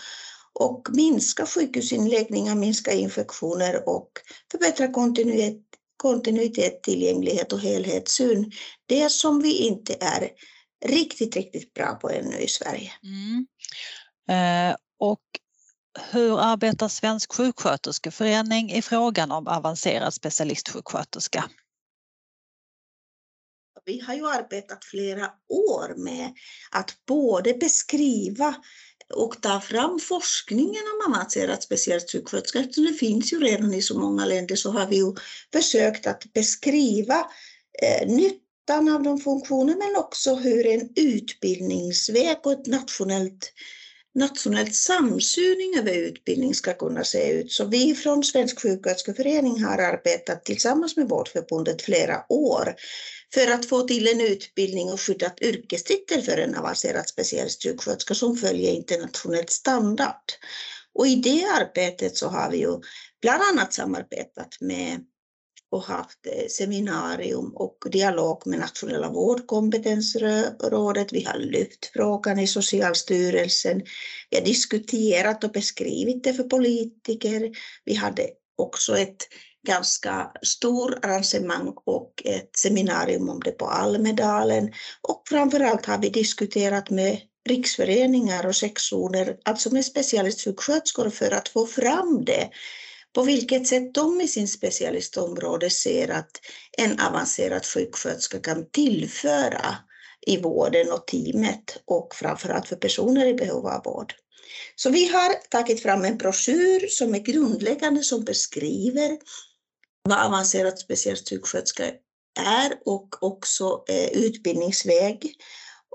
och 0.52 0.88
minska 0.92 1.46
sjukhusinläggningar, 1.46 2.54
minska 2.54 2.92
infektioner 2.92 3.88
och 3.88 4.10
förbättra 4.52 4.88
kontinuitet, 4.88 5.62
kontinuitet, 5.96 6.82
tillgänglighet 6.82 7.52
och 7.52 7.60
helhetssyn. 7.60 8.52
Det 8.86 9.12
som 9.12 9.42
vi 9.42 9.58
inte 9.58 9.96
är 10.00 10.30
riktigt, 10.86 11.36
riktigt 11.36 11.74
bra 11.74 11.94
på 11.94 12.10
ännu 12.10 12.38
i 12.38 12.48
Sverige. 12.48 12.92
Mm. 13.02 13.46
Eh, 14.28 14.76
och 14.98 15.22
hur 16.10 16.40
arbetar 16.40 16.88
Svensk 16.88 17.32
sjuksköterskeförening 17.32 18.72
i 18.72 18.82
frågan 18.82 19.32
om 19.32 19.46
avancerad 19.46 20.14
specialistsjuksköterska? 20.14 21.44
Vi 23.84 24.00
har 24.00 24.14
ju 24.14 24.26
arbetat 24.26 24.84
flera 24.84 25.30
år 25.48 25.94
med 25.96 26.32
att 26.70 27.06
både 27.06 27.54
beskriva 27.54 28.54
och 29.14 29.42
ta 29.42 29.60
fram 29.60 29.98
forskningen 30.00 30.82
om 30.94 31.12
avancerad 31.12 31.62
specialistsjuksköterska. 31.62 32.58
Eftersom 32.58 32.84
det 32.84 32.92
finns 32.92 33.32
ju 33.32 33.40
redan 33.40 33.74
i 33.74 33.82
så 33.82 33.98
många 33.98 34.24
länder 34.24 34.56
så 34.56 34.70
har 34.70 34.86
vi 34.86 34.96
ju 34.96 35.14
försökt 35.52 36.06
att 36.06 36.32
beskriva 36.32 37.26
eh, 37.82 38.08
nyttan 38.08 38.88
av 38.88 39.02
de 39.02 39.18
funktionerna 39.18 39.78
men 39.78 39.96
också 39.96 40.34
hur 40.34 40.66
en 40.66 40.92
utbildningsväg 40.96 42.36
och 42.44 42.52
ett 42.52 42.66
nationellt 42.66 43.52
nationellt 44.14 44.74
samsyning 44.74 45.78
över 45.78 45.92
utbildning 45.92 46.54
ska 46.54 46.74
kunna 46.74 47.04
se 47.04 47.32
ut. 47.32 47.52
Så 47.52 47.64
vi 47.64 47.94
från 47.94 48.24
Svensk 48.24 48.60
sjuksköterskeförening 48.60 49.64
har 49.64 49.78
arbetat 49.78 50.44
tillsammans 50.44 50.96
med 50.96 51.08
Vårdförbundet 51.08 51.82
flera 51.82 52.24
år 52.28 52.74
för 53.34 53.52
att 53.52 53.66
få 53.66 53.80
till 53.80 54.08
en 54.08 54.20
utbildning 54.20 54.92
och 54.92 55.00
skyddat 55.00 55.42
yrkestitel 55.42 56.22
för 56.22 56.36
en 56.36 56.54
avancerad 56.54 57.08
specialistsjuksköterska 57.08 58.14
som 58.14 58.36
följer 58.36 58.72
internationell 58.72 59.48
standard. 59.48 60.32
Och 60.94 61.06
i 61.06 61.14
det 61.16 61.44
arbetet 61.60 62.16
så 62.16 62.28
har 62.28 62.50
vi 62.50 62.58
ju 62.58 62.80
bland 63.22 63.42
annat 63.42 63.74
samarbetat 63.74 64.60
med 64.60 65.04
och 65.74 65.84
haft 65.84 66.26
eh, 66.26 66.46
seminarium 66.48 67.52
och 67.54 67.78
dialog 67.92 68.46
med 68.46 68.58
Nationella 68.58 69.10
vårdkompetensrådet. 69.10 71.12
Vi 71.12 71.24
har 71.24 71.38
lyft 71.38 71.90
frågan 71.92 72.38
i 72.38 72.46
Socialstyrelsen. 72.46 73.82
Vi 74.30 74.36
har 74.36 74.44
diskuterat 74.44 75.44
och 75.44 75.50
beskrivit 75.50 76.24
det 76.24 76.34
för 76.34 76.44
politiker. 76.44 77.50
Vi 77.84 77.94
hade 77.94 78.28
också 78.56 78.98
ett 78.98 79.28
ganska 79.66 80.30
stor 80.42 80.98
arrangemang 81.02 81.72
och 81.86 82.22
ett 82.24 82.56
seminarium 82.56 83.28
om 83.28 83.40
det 83.40 83.52
på 83.52 83.66
Almedalen. 83.66 84.72
Och 85.02 85.22
framförallt 85.28 85.86
har 85.86 85.98
vi 85.98 86.08
diskuterat 86.08 86.90
med 86.90 87.20
riksföreningar 87.48 88.46
och 88.46 88.56
sektioner, 88.56 89.36
alltså 89.44 89.70
med 89.70 89.84
specialistsjuksköterskor 89.84 91.10
för 91.10 91.30
att 91.30 91.48
få 91.48 91.66
fram 91.66 92.24
det 92.24 92.50
på 93.14 93.22
vilket 93.22 93.66
sätt 93.66 93.94
de 93.94 94.20
i 94.20 94.28
sin 94.28 94.48
specialistområde 94.48 95.70
ser 95.70 96.08
att 96.08 96.40
en 96.78 97.00
avancerad 97.00 97.64
sjuksköterska 97.64 98.38
kan 98.38 98.70
tillföra 98.70 99.76
i 100.26 100.36
vården 100.36 100.92
och 100.92 101.06
teamet 101.06 101.82
och 101.84 102.14
framförallt 102.14 102.68
för 102.68 102.76
personer 102.76 103.26
i 103.26 103.34
behov 103.34 103.66
av 103.66 103.84
vård. 103.84 104.14
Så 104.76 104.90
vi 104.90 105.08
har 105.08 105.48
tagit 105.50 105.82
fram 105.82 106.04
en 106.04 106.16
broschyr 106.16 106.86
som 106.88 107.14
är 107.14 107.18
grundläggande 107.18 108.02
som 108.02 108.24
beskriver 108.24 109.18
vad 110.08 110.18
avancerad 110.18 110.78
specialistsjuksköterska 110.78 111.84
är 112.40 112.72
och 112.84 113.22
också 113.22 113.84
eh, 113.88 114.08
utbildningsväg. 114.08 115.34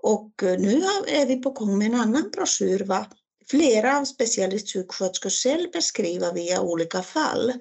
Och 0.02 0.44
eh, 0.44 0.60
nu 0.60 0.84
är 1.08 1.26
vi 1.26 1.36
på 1.36 1.52
gång 1.52 1.78
med 1.78 1.88
en 1.88 2.00
annan 2.00 2.30
broschyr 2.30 2.84
vad 2.86 3.06
Flera 3.50 3.98
av 3.98 4.06
specialistsjuksköterskor 4.06 5.30
själv 5.30 5.72
beskriva 5.72 6.32
via 6.32 6.62
olika 6.62 7.04
fall 7.04 7.54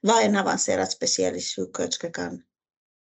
vad 0.00 0.24
en 0.24 0.36
avancerad 0.36 0.88
specialistsjuksköterska 0.88 2.10
kan, 2.10 2.42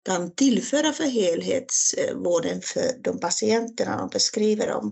kan 0.05 0.35
tillföra 0.35 0.93
för 0.93 1.05
helhetsvården 1.05 2.61
för 2.61 3.03
de 3.03 3.21
patienterna 3.21 3.97
de 3.97 4.09
beskriver 4.09 4.71
om. 4.71 4.87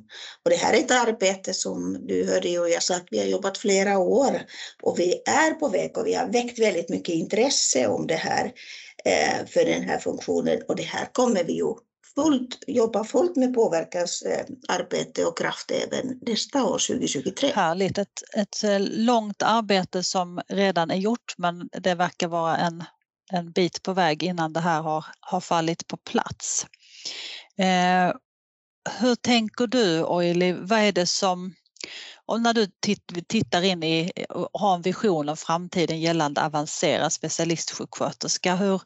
Och 0.44 0.50
det 0.50 0.56
här 0.56 0.74
är 0.74 0.78
ett 0.78 0.90
arbete 0.90 1.54
som 1.54 2.06
du 2.06 2.26
hörde 2.26 2.48
ju 2.48 2.68
jag 2.68 2.82
sa 2.82 2.94
att 2.96 3.08
vi 3.10 3.18
har 3.18 3.26
jobbat 3.26 3.58
flera 3.58 3.98
år 3.98 4.42
och 4.82 4.98
vi 4.98 5.22
är 5.26 5.50
på 5.50 5.68
väg 5.68 5.98
och 5.98 6.06
vi 6.06 6.14
har 6.14 6.26
väckt 6.26 6.58
väldigt 6.58 6.88
mycket 6.88 7.14
intresse 7.14 7.86
om 7.86 8.06
det 8.06 8.14
här 8.14 8.52
eh, 9.04 9.46
för 9.46 9.64
den 9.64 9.82
här 9.82 9.98
funktionen 9.98 10.62
och 10.68 10.76
det 10.76 10.82
här 10.82 11.08
kommer 11.12 11.44
vi 11.44 11.52
ju 11.52 11.74
fullt, 12.14 12.58
jobba 12.66 13.04
fullt 13.04 13.36
med 13.36 13.54
påverkansarbete 13.54 15.24
och 15.24 15.38
kraft 15.38 15.70
även 15.70 16.18
nästa 16.22 16.64
år 16.64 16.78
2023. 16.78 17.52
Härligt, 17.54 17.98
ett, 17.98 18.22
ett 18.36 18.64
eh, 18.64 18.80
långt 18.80 19.42
arbete 19.42 20.02
som 20.02 20.40
redan 20.48 20.90
är 20.90 20.96
gjort 20.96 21.34
men 21.36 21.68
det 21.72 21.94
verkar 21.94 22.28
vara 22.28 22.56
en, 22.56 22.84
en 23.32 23.52
bit 23.52 23.82
på 23.82 23.92
väg 23.92 24.22
innan 24.22 24.52
det 24.52 24.60
här 24.60 24.82
har, 24.82 25.04
har 25.20 25.40
fallit 25.40 25.86
på 25.86 25.96
plats. 25.96 26.66
Eh, 27.58 28.14
hur 29.00 29.14
tänker 29.14 29.66
du 29.66 30.04
Oili, 30.04 30.52
vad 30.52 30.78
är 30.78 30.92
det 30.92 31.06
som 31.06 31.54
Och 32.26 32.40
när 32.40 32.54
du 32.54 32.66
tittar 33.28 33.62
in 33.62 33.82
i 33.82 34.12
och 34.28 34.60
har 34.60 34.74
en 34.74 34.82
vision 34.82 35.28
av 35.28 35.36
framtiden 35.36 36.00
gällande 36.00 36.44
avancerad 36.44 37.12
specialistsjuksköterska, 37.12 38.56
hur, 38.56 38.80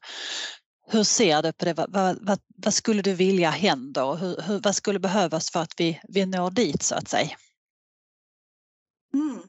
hur 0.91 1.05
ser 1.05 1.43
du 1.43 1.53
på 1.53 1.65
det? 1.65 1.75
Vad, 1.75 2.19
vad, 2.21 2.41
vad 2.57 2.75
skulle 2.75 3.03
du 3.03 3.15
vilja 3.15 3.51
händer? 3.51 4.17
Hur, 4.17 4.43
hur, 4.43 4.61
vad 4.61 4.77
skulle 4.77 4.99
behövas 4.99 5.51
för 5.51 5.61
att 5.61 5.75
vi, 5.77 6.01
vi 6.09 6.27
når 6.27 6.51
dit 6.51 6.83
så 6.83 6.95
att 6.95 7.09
säga? 7.09 7.37
Mm. 9.15 9.43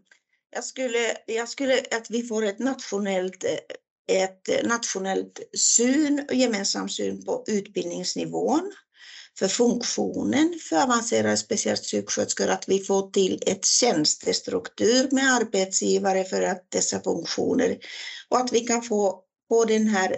Jag, 0.52 0.64
skulle, 0.64 1.18
jag 1.26 1.50
skulle 1.50 1.80
att 1.92 2.10
vi 2.10 2.24
får 2.24 2.44
ett 2.46 2.60
nationellt, 2.60 3.44
ett 4.12 4.66
nationellt 4.66 5.40
syn 5.58 6.26
och 6.30 6.36
gemensam 6.36 6.90
syn 6.90 7.26
på 7.26 7.44
utbildningsnivån 7.48 8.72
för 9.40 9.48
funktionen 9.48 10.60
för 10.70 10.84
avancerade 10.84 11.38
specialistsjuksköterskor, 11.38 12.48
att 12.48 12.70
vi 12.70 12.80
får 12.80 13.12
till 13.12 13.44
ett 13.46 13.66
tjänstestruktur 13.66 15.08
med 15.12 15.34
arbetsgivare 15.34 16.24
för 16.24 16.42
att 16.42 16.72
dessa 16.72 17.02
funktioner 17.02 17.78
och 18.30 18.38
att 18.38 18.54
vi 18.54 18.60
kan 18.60 18.82
få 18.82 19.24
på 19.50 19.66
den 19.66 19.88
här 19.88 20.16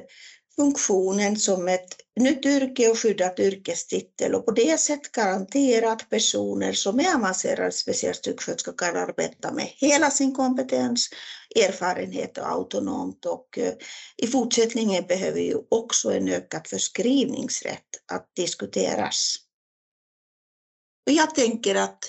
funktionen 0.56 1.38
som 1.38 1.68
ett 1.68 1.96
nytt 2.20 2.46
yrke 2.46 2.90
och 2.90 3.00
skyddat 3.00 3.40
yrkestitel 3.40 4.36
och 4.36 4.46
på 4.46 4.52
det 4.52 4.80
sättet 4.80 5.12
garantera 5.12 5.92
att 5.92 6.10
personer 6.10 6.74
som 6.74 7.00
är 7.00 7.16
avancerade 7.16 7.72
specialistsjuksköterskor 7.72 8.74
kan 8.78 8.98
arbeta 8.98 9.54
med 9.54 9.66
hela 9.66 10.12
sin 10.12 10.36
kompetens, 10.36 11.10
erfarenhet 11.56 12.38
och 12.38 12.52
autonomt 12.52 13.26
och 13.26 13.58
eh, 13.58 13.74
i 14.18 14.28
fortsättningen 14.28 15.06
behöver 15.08 15.40
ju 15.40 15.58
också 15.70 16.12
en 16.12 16.28
ökad 16.28 16.68
förskrivningsrätt 16.68 17.90
att 18.14 18.32
diskuteras. 18.36 19.36
Och 21.08 21.12
jag 21.12 21.36
tänker 21.36 21.76
att 21.76 22.04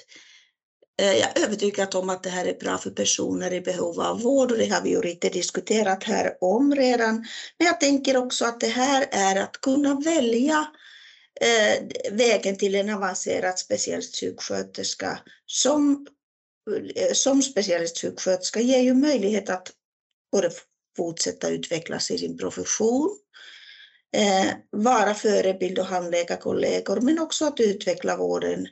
Eh, 1.03 1.17
jag 1.19 1.39
är 1.39 1.45
övertygad 1.45 1.95
om 1.95 2.11
att 2.11 2.23
det 2.23 2.31
här 2.31 2.45
är 2.45 2.55
bra 2.55 2.79
för 2.79 2.91
personer 2.91 3.53
i 3.53 3.61
behov 3.61 4.01
av 4.01 4.21
vård 4.21 4.53
och 4.53 4.59
det 4.59 4.67
har 4.67 4.83
vi 4.83 4.91
ju 4.91 5.03
lite 5.03 5.29
diskuterat 5.29 6.05
här 6.05 6.37
om 6.41 6.75
redan. 6.75 7.15
Men 7.59 7.67
jag 7.67 7.81
tänker 7.81 8.17
också 8.17 8.45
att 8.45 8.61
det 8.61 8.69
här 8.69 9.09
är 9.11 9.37
att 9.37 9.61
kunna 9.61 10.01
välja 10.01 10.67
eh, 11.41 11.83
vägen 12.13 12.59
till 12.59 12.75
en 12.75 12.91
avancerad 12.91 13.59
specialistsjuksköterska 13.59 15.19
som, 15.47 16.07
eh, 16.95 17.13
som 17.13 17.43
specialistsjuksköterska 17.43 18.61
ger 18.61 18.81
ju 18.81 18.95
möjlighet 18.95 19.51
att 19.51 19.71
både 20.33 20.51
fortsätta 20.97 21.49
utvecklas 21.49 22.11
i 22.11 22.19
sin 22.19 22.39
profession, 22.39 23.19
vara 24.71 25.15
förebild 25.15 25.79
och 25.79 25.87
handlägga 25.87 26.37
kollegor, 26.37 27.01
men 27.01 27.19
också 27.19 27.45
att 27.45 27.61
utveckla 27.61 28.17
vården 28.17 28.69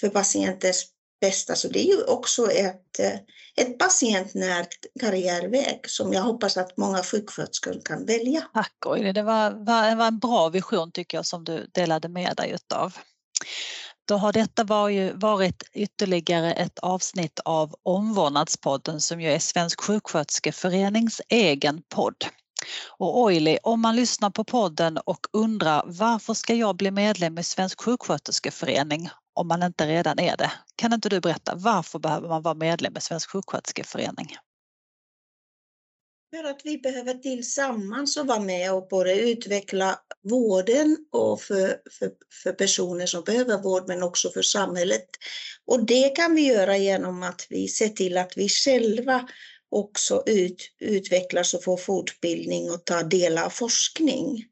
för 0.00 0.08
patientens 0.08 0.86
bästa. 1.20 1.54
Så 1.54 1.68
det 1.68 1.78
är 1.78 1.96
ju 1.96 2.04
också 2.04 2.50
ett, 2.50 2.98
eh, 2.98 3.14
ett 3.56 3.78
patientnärt 3.78 5.00
karriärväg 5.00 5.80
som 5.86 6.12
jag 6.12 6.22
hoppas 6.22 6.56
att 6.56 6.76
många 6.76 7.02
sjuksköterskor 7.02 7.80
kan 7.84 8.06
välja. 8.06 8.42
Tack 8.54 8.86
Oili, 8.86 9.12
det 9.12 9.22
var, 9.22 9.50
var, 9.50 9.96
var 9.96 10.06
en 10.06 10.18
bra 10.18 10.48
vision 10.48 10.92
tycker 10.92 11.18
jag 11.18 11.26
som 11.26 11.44
du 11.44 11.66
delade 11.74 12.08
med 12.08 12.36
dig 12.36 12.50
utav. 12.50 12.98
Då 14.08 14.16
har 14.16 14.32
detta 14.32 14.64
varit 15.14 15.62
ytterligare 15.72 16.52
ett 16.52 16.78
avsnitt 16.78 17.40
av 17.44 17.74
Omvårdnadspodden 17.82 19.00
som 19.00 19.20
ju 19.20 19.30
är 19.30 19.38
Svensk 19.38 19.80
sjuksköterskeförenings 19.80 21.20
egen 21.28 21.82
podd. 21.94 22.24
Och 22.98 23.20
Oily, 23.20 23.58
om 23.62 23.80
man 23.80 23.96
lyssnar 23.96 24.30
på 24.30 24.44
podden 24.44 24.98
och 24.98 25.26
undrar 25.32 25.82
varför 25.86 26.34
ska 26.34 26.54
jag 26.54 26.76
bli 26.76 26.90
medlem 26.90 27.38
i 27.38 27.42
Svensk 27.42 27.80
sjuksköterskeförening 27.80 29.10
om 29.38 29.48
man 29.48 29.62
inte 29.62 29.86
redan 29.86 30.18
är 30.18 30.36
det. 30.36 30.52
Kan 30.76 30.92
inte 30.92 31.08
du 31.08 31.20
berätta 31.20 31.54
varför 31.54 31.98
behöver 31.98 32.28
man 32.28 32.42
vara 32.42 32.54
medlem 32.54 32.96
i 32.96 33.00
Svensk 33.00 33.30
sjuksköterskeförening? 33.30 34.36
För 36.36 36.44
att 36.44 36.60
vi 36.64 36.78
behöver 36.78 37.14
tillsammans 37.14 38.16
och 38.16 38.26
vara 38.26 38.40
med 38.40 38.72
och 38.72 38.88
både 38.88 39.20
utveckla 39.20 39.98
vården 40.22 40.96
och 41.12 41.40
för, 41.40 41.76
för, 41.98 42.10
för 42.42 42.52
personer 42.52 43.06
som 43.06 43.24
behöver 43.24 43.62
vård 43.62 43.84
men 43.88 44.02
också 44.02 44.30
för 44.30 44.42
samhället. 44.42 45.06
Och 45.66 45.86
det 45.86 46.08
kan 46.16 46.34
vi 46.34 46.46
göra 46.46 46.76
genom 46.76 47.22
att 47.22 47.46
vi 47.50 47.68
ser 47.68 47.88
till 47.88 48.16
att 48.16 48.32
vi 48.36 48.48
själva 48.48 49.28
också 49.70 50.22
ut, 50.26 50.70
utvecklas 50.80 51.54
och 51.54 51.64
får 51.64 51.76
fortbildning 51.76 52.70
och 52.70 52.84
tar 52.84 53.02
del 53.02 53.38
av 53.38 53.50
forskning. 53.50 54.44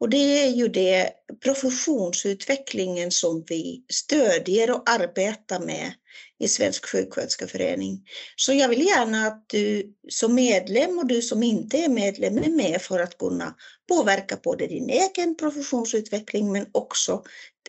Och 0.00 0.08
det 0.08 0.42
är 0.42 0.50
ju 0.50 0.68
det 0.68 1.12
professionsutvecklingen 1.42 3.10
som 3.10 3.44
vi 3.48 3.84
stödjer 3.92 4.70
och 4.70 4.90
arbetar 4.90 5.60
med 5.60 5.92
i 6.38 6.48
Svensk 6.48 6.86
sjuksköterskeförening. 6.86 8.02
Så 8.36 8.52
jag 8.52 8.68
vill 8.68 8.86
gärna 8.86 9.26
att 9.26 9.48
du 9.48 9.94
som 10.08 10.34
medlem 10.34 10.98
och 10.98 11.06
du 11.06 11.22
som 11.22 11.42
inte 11.42 11.78
är 11.78 11.88
medlem 11.88 12.38
är 12.38 12.50
med 12.50 12.82
för 12.82 13.00
att 13.00 13.18
kunna 13.18 13.54
påverka 13.88 14.38
både 14.42 14.66
din 14.66 14.90
egen 14.90 15.36
professionsutveckling 15.36 16.52
men 16.52 16.66
också 16.72 17.22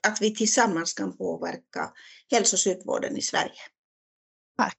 att 0.03 0.21
vi 0.21 0.35
tillsammans 0.35 0.93
kan 0.93 1.17
påverka 1.17 1.91
hälso 2.31 2.55
och 2.55 2.63
sjukvården 2.63 3.17
i 3.17 3.21
Sverige. 3.21 3.61
Tack. 4.57 4.77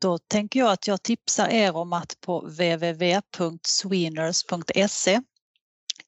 Då 0.00 0.18
tänker 0.18 0.60
jag 0.60 0.72
att 0.72 0.86
jag 0.86 1.02
tipsar 1.02 1.48
er 1.48 1.76
om 1.76 1.92
att 1.92 2.20
på 2.20 2.40
www.sweeners.se 2.40 5.20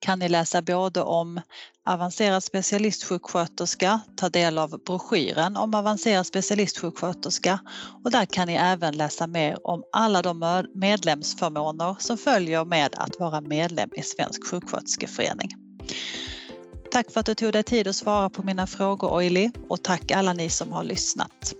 kan 0.03 0.19
ni 0.19 0.29
läsa 0.29 0.63
både 0.63 1.03
om 1.03 1.41
avancerad 1.87 2.45
specialistsjuksköterska, 2.45 4.01
ta 4.17 4.29
del 4.29 4.59
av 4.59 4.71
broschyren 4.87 5.57
om 5.57 5.75
avancerad 5.75 6.27
specialistsjuksköterska 6.27 7.59
och 8.05 8.11
där 8.11 8.25
kan 8.25 8.47
ni 8.47 8.55
även 8.55 8.97
läsa 8.97 9.27
mer 9.27 9.67
om 9.67 9.83
alla 9.93 10.23
de 10.23 10.65
medlemsförmåner 10.75 11.97
som 11.99 12.19
följer 12.19 12.65
med 12.65 12.95
att 12.97 13.21
vara 13.21 13.41
medlem 13.41 13.91
i 13.97 14.03
Svensk 14.03 14.47
sjuksköterskeförening. 14.51 15.49
Tack 16.93 17.11
för 17.11 17.21
att 17.21 17.27
du 17.27 17.35
tog 17.35 17.53
dig 17.53 17.63
tid 17.63 17.89
att 17.89 17.97
svara 17.97 18.31
på 18.31 18.43
mina 18.43 18.67
frågor 18.67 19.13
Oili 19.13 19.51
och 19.69 19.83
tack 19.83 20.11
alla 20.11 20.33
ni 20.33 20.51
som 20.51 20.73
har 20.73 20.85
lyssnat. 20.85 21.55